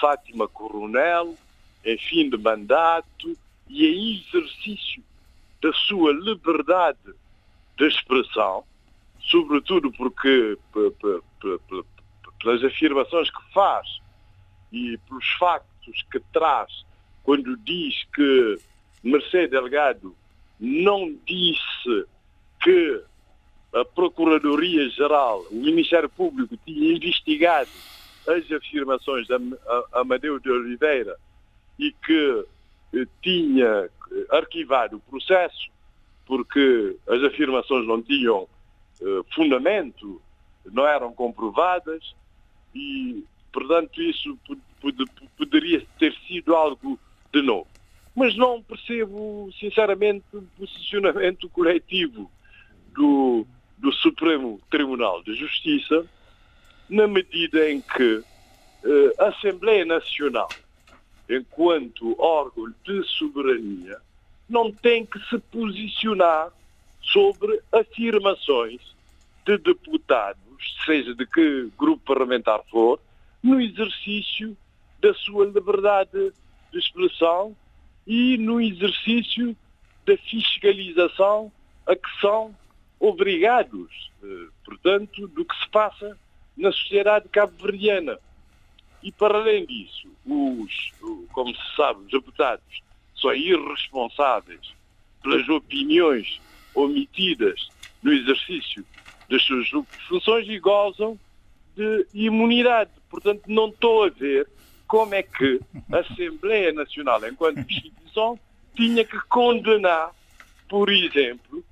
[0.00, 1.36] Fátima Coronel,
[1.84, 3.36] em fim de mandato
[3.68, 5.02] e em exercício
[5.60, 7.14] da sua liberdade
[7.76, 8.64] de expressão,
[9.26, 10.56] sobretudo porque
[12.38, 13.86] pelas afirmações que faz
[14.72, 16.84] e pelos factos que traz
[17.22, 18.58] quando diz que
[19.02, 20.14] Mercedes Delgado
[20.60, 22.06] não disse
[22.62, 23.02] que
[23.74, 27.70] a Procuradoria-Geral, o Ministério Público, tinha investigado
[28.26, 29.34] as afirmações de
[29.92, 31.16] Amadeu de Oliveira
[31.78, 32.44] e que
[32.94, 35.68] eh, tinha eh, arquivado o processo
[36.26, 38.48] porque as afirmações não tinham
[39.34, 40.20] fundamento,
[40.72, 42.14] não eram comprovadas
[42.74, 44.38] e, portanto, isso
[45.36, 46.98] poderia ter sido algo
[47.32, 47.68] de novo.
[48.14, 52.30] Mas não percebo, sinceramente, o posicionamento coletivo
[52.94, 53.46] do,
[53.76, 56.06] do Supremo Tribunal de Justiça,
[56.88, 58.24] na medida em que
[58.84, 60.48] eh, a Assembleia Nacional,
[61.28, 63.98] enquanto órgão de soberania,
[64.48, 66.50] não tem que se posicionar
[67.12, 68.80] sobre afirmações
[69.44, 70.40] de deputados,
[70.84, 73.00] seja de que grupo parlamentar for,
[73.42, 74.56] no exercício
[75.00, 76.32] da sua liberdade
[76.72, 77.56] de expressão
[78.06, 79.56] e no exercício
[80.04, 81.52] da fiscalização
[81.86, 82.54] a que são
[82.98, 86.18] obrigados, eh, portanto, do que se passa
[86.56, 88.18] na sociedade cabo-verdiana.
[89.02, 90.92] E, para além disso, os,
[91.32, 92.82] como se sabe, os deputados
[93.14, 94.74] são irresponsáveis
[95.22, 96.40] pelas opiniões
[96.76, 97.68] omitidas
[98.02, 98.84] no exercício
[99.28, 99.68] das suas
[100.08, 101.18] funções e gozam
[101.74, 102.90] de imunidade.
[103.10, 104.48] Portanto, não estou a ver
[104.86, 105.60] como é que
[105.92, 108.38] a Assembleia Nacional, enquanto instituição,
[108.74, 110.12] tinha que condenar,
[110.68, 111.64] por exemplo,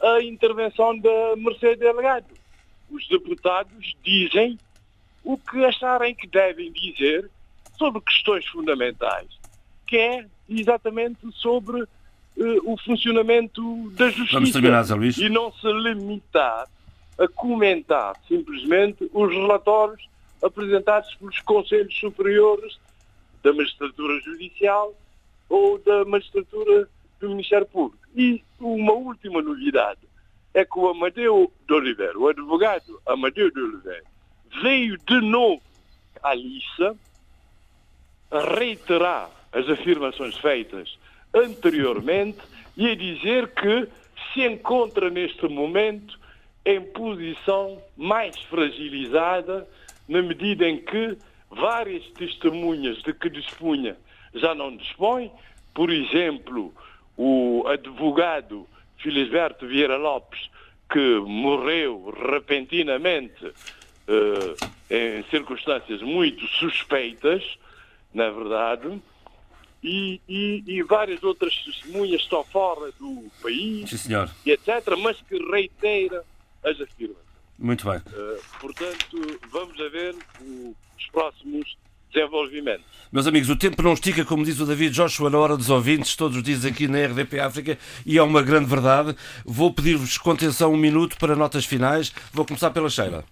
[0.00, 2.26] a intervenção da Mercedes Delgado.
[2.90, 4.58] Os deputados dizem
[5.22, 7.30] o que acharem que devem dizer
[7.78, 9.28] sobre questões fundamentais,
[9.86, 11.84] que é exatamente sobre
[12.36, 14.60] uh, o funcionamento da justiça.
[14.60, 15.18] Terminar, Luís.
[15.18, 16.68] E não se limitar
[17.18, 20.08] a comentar simplesmente os relatórios
[20.42, 22.78] apresentados pelos Conselhos Superiores
[23.42, 24.94] da Magistratura Judicial
[25.48, 26.88] ou da Magistratura
[27.20, 28.04] do Ministério Público.
[28.14, 30.00] E uma última novidade
[30.52, 34.04] é que o Amadeu de Oliveira, o advogado Amadeu de Oliveira,
[34.62, 35.62] veio de novo
[36.22, 36.96] à liça
[38.58, 40.98] reiterar as afirmações feitas
[41.36, 42.38] anteriormente
[42.76, 43.88] e a dizer que
[44.32, 46.18] se encontra neste momento
[46.64, 49.68] em posição mais fragilizada
[50.08, 51.16] na medida em que
[51.50, 53.96] várias testemunhas de que dispunha
[54.34, 55.30] já não dispõe,
[55.74, 56.74] por exemplo,
[57.16, 58.66] o advogado
[58.98, 60.50] Filisberto Vieira Lopes,
[60.90, 67.42] que morreu repentinamente uh, em circunstâncias muito suspeitas,
[68.12, 69.00] na verdade,
[69.86, 74.14] e, e, e, várias outras testemunhas estão fora do país, Sim,
[74.44, 76.24] e etc., mas que reiteira
[76.64, 77.24] as afirmações.
[77.56, 77.98] Muito bem.
[77.98, 80.16] Uh, portanto, vamos a ver
[80.98, 81.76] os próximos
[82.12, 82.84] desenvolvimentos.
[83.12, 86.16] Meus amigos, o tempo não estica, como diz o David Joshua, na hora dos ouvintes,
[86.16, 89.16] todos os dias aqui na RDP África, e é uma grande verdade.
[89.44, 92.12] Vou pedir-vos contenção um minuto para notas finais.
[92.32, 93.24] Vou começar pela Sheila.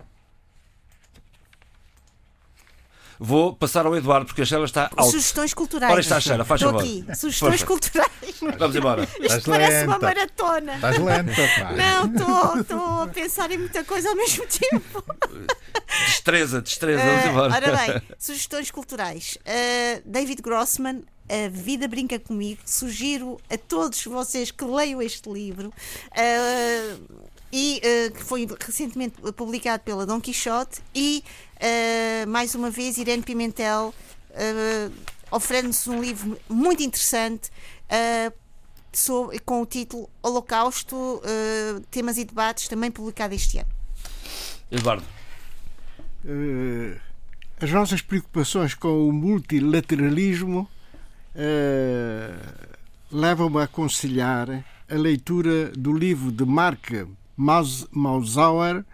[3.19, 5.11] Vou passar ao Eduardo, porque a Sheila está alto.
[5.13, 5.93] Sugestões culturais.
[5.93, 6.85] Ora está, Sheila, faz Estou favor.
[6.85, 7.05] aqui.
[7.17, 7.67] Sugestões Força.
[7.67, 8.11] culturais.
[8.59, 9.03] Vamos embora.
[9.05, 10.75] Isto Estás parece uma maratona.
[10.75, 11.73] Estás lenta, pá.
[11.73, 15.05] Não, estou- a pensar em muita coisa ao mesmo tempo.
[16.07, 17.55] Destreza, destreza, vamos Ah, embora.
[17.55, 19.39] ora bem, sugestões culturais.
[19.47, 22.61] Ah, David Grossman, A Vida Brinca Comigo.
[22.67, 25.73] Sugiro a todos vocês que leiam este livro.
[26.13, 26.97] ah,
[27.57, 30.81] e ah, que foi recentemente publicado pela Dom Quixote.
[30.95, 31.23] E
[31.61, 33.95] ah, mais uma vez, Irene Pimentel
[34.35, 34.91] ah,
[35.31, 37.51] oferece-nos um livro muito interessante.
[38.93, 41.21] sobre- com o título Holocausto,
[41.91, 43.69] Temas e Debates, também publicado este ano.
[44.71, 45.05] Eduardo,
[46.27, 46.97] Eh,
[47.61, 50.67] as nossas preocupações com o multilateralismo
[51.35, 52.33] eh,
[53.13, 54.49] levam-me a aconselhar
[54.89, 56.91] a leitura do livro de Mark
[57.37, 58.85] Maus- Mausauer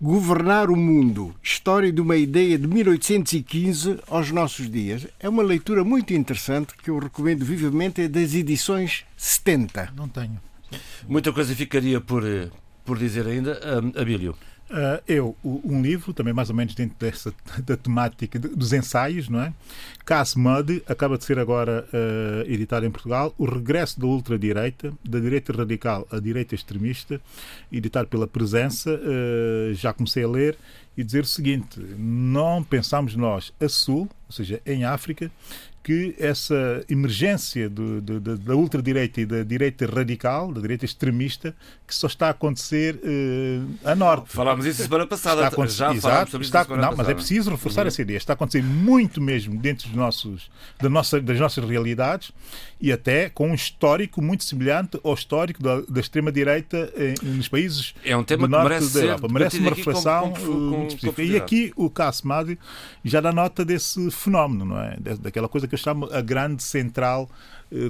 [0.00, 5.08] Governar o Mundo, História de uma Ideia de 1815 aos nossos dias.
[5.18, 9.92] É uma leitura muito interessante que eu recomendo vivamente, é das edições 70.
[9.96, 10.40] Não tenho.
[11.08, 12.48] muita coisa ficaria por, eh,
[12.84, 13.58] por dizer ainda.
[13.60, 14.36] Ah, Abílio,
[14.70, 17.32] Ah, eu, um livro, também mais ou menos dentro dessa,
[17.64, 19.52] da temática dos ensaios, não é?
[20.04, 25.18] Cass Muddy, acaba de ser agora ah, editado em Portugal, O Regresso da Ultradireita, da
[25.18, 27.20] Direita Radical à Direita Extremista,
[27.72, 28.90] editado pela Presença.
[28.90, 30.58] Ah, já comecei a ler
[30.96, 35.30] e dizer o seguinte: não pensamos nós a Sul, ou seja, em África,
[35.88, 41.54] que essa emergência do- do- da ultradireita e da direita radical, da direita extremista,
[41.86, 43.60] que só está a acontecer eh,
[43.90, 44.28] a norte.
[44.30, 45.36] falámos isso semana passada.
[45.36, 47.14] Está a acontecer- Já falámos Exato, sobre isso está- na semana não, mas é passada.
[47.14, 48.18] preciso reforçar essa ideia.
[48.18, 52.32] Está a acontecer muito mesmo dentro dos nossos, da nossa, das nossas realidades
[52.78, 57.94] e até com um histórico muito semelhante ao histórico da, da extrema-direita eh, nos países
[58.04, 59.28] É um tema do que norte merece da Europa.
[59.30, 61.22] Merece uma reflexão com- eh, com- muito com específica.
[61.22, 62.58] E aqui o Casmadi
[63.02, 64.96] já dá nota desse fenómeno, não é?
[65.00, 67.28] Da- Daquela coisa que eu chamo a grande central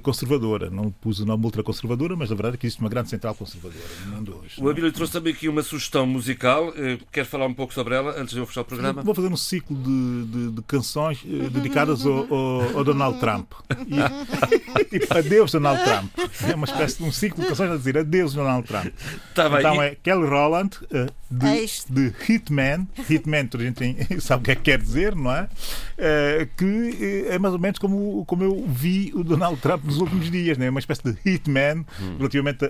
[0.03, 0.71] conservadora.
[0.71, 3.81] Não pus o nome ultraconservadora, mas a verdade é que existe uma grande central conservadora
[4.07, 4.55] no mundo hoje.
[4.63, 6.73] O Abílio trouxe também aqui uma sugestão musical.
[6.77, 9.03] Eh, Quer falar um pouco sobre ela antes de eu fechar o programa?
[9.03, 13.53] Vou fazer um ciclo de, de- de canções eh, dedicadas ao, ao- ao Donald Trump.
[13.87, 16.11] E, tipo, adeus Donald Trump.
[16.51, 18.87] É uma espécie de um ciclo de canções a dizer adeus Donald Trump.
[19.35, 19.59] Tá bem.
[19.61, 22.89] Então E- é Kelly Rowland eh, É de, de Hitman.
[23.09, 25.49] Hitman, toda a gente tem- sabe o que é que quer dizer, não é?
[25.97, 29.99] Eh, que eh, é mais ou menos como, como eu vi o Donald Trump nos
[29.99, 30.71] últimos dias, né?
[30.71, 32.17] uma espécie de Hitman Hum.
[32.19, 32.65] relativamente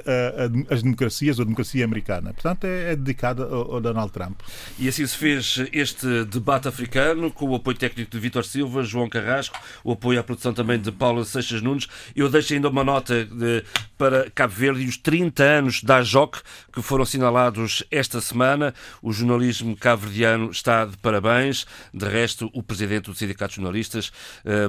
[0.70, 2.32] às democracias ou democracia americana.
[2.32, 4.40] Portanto, é, é dedicada ao, ao Donald Trump.
[4.78, 9.08] E assim se fez este debate africano, com o apoio técnico de Vítor Silva, João
[9.08, 11.86] Carrasco, o apoio à produção também de Paula Seixas Nunes.
[12.14, 13.62] Eu deixo ainda uma nota de-
[13.96, 16.38] para Cabo Verde e os 30 anos da AJOC,
[16.72, 18.72] que foram assinalados esta semana.
[19.02, 21.66] O jornalismo cabo-verdiano está de parabéns.
[21.92, 24.12] De resto, o presidente do Sindicato de Jornalistas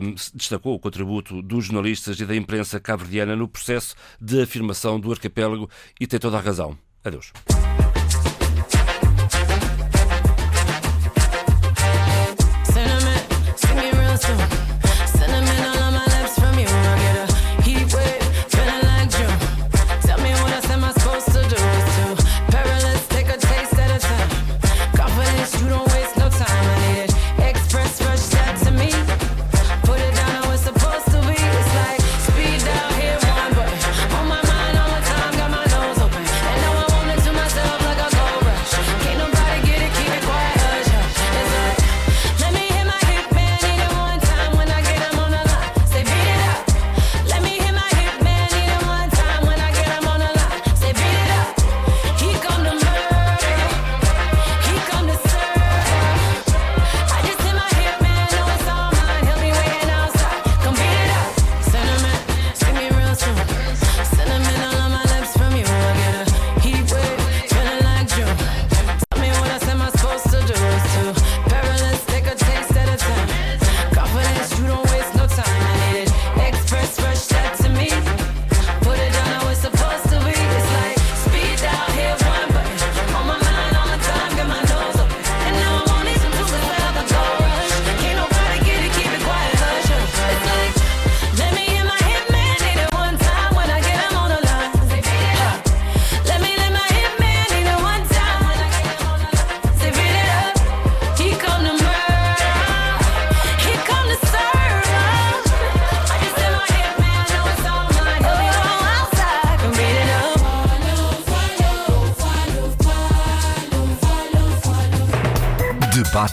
[0.01, 5.11] hum, destacou o contributo dos jornalistas e da imprensa cabo-verdiana no processo de afirmação do
[5.11, 5.69] arquipélago
[5.99, 6.77] e tem toda a razão.
[7.03, 7.31] Adeus.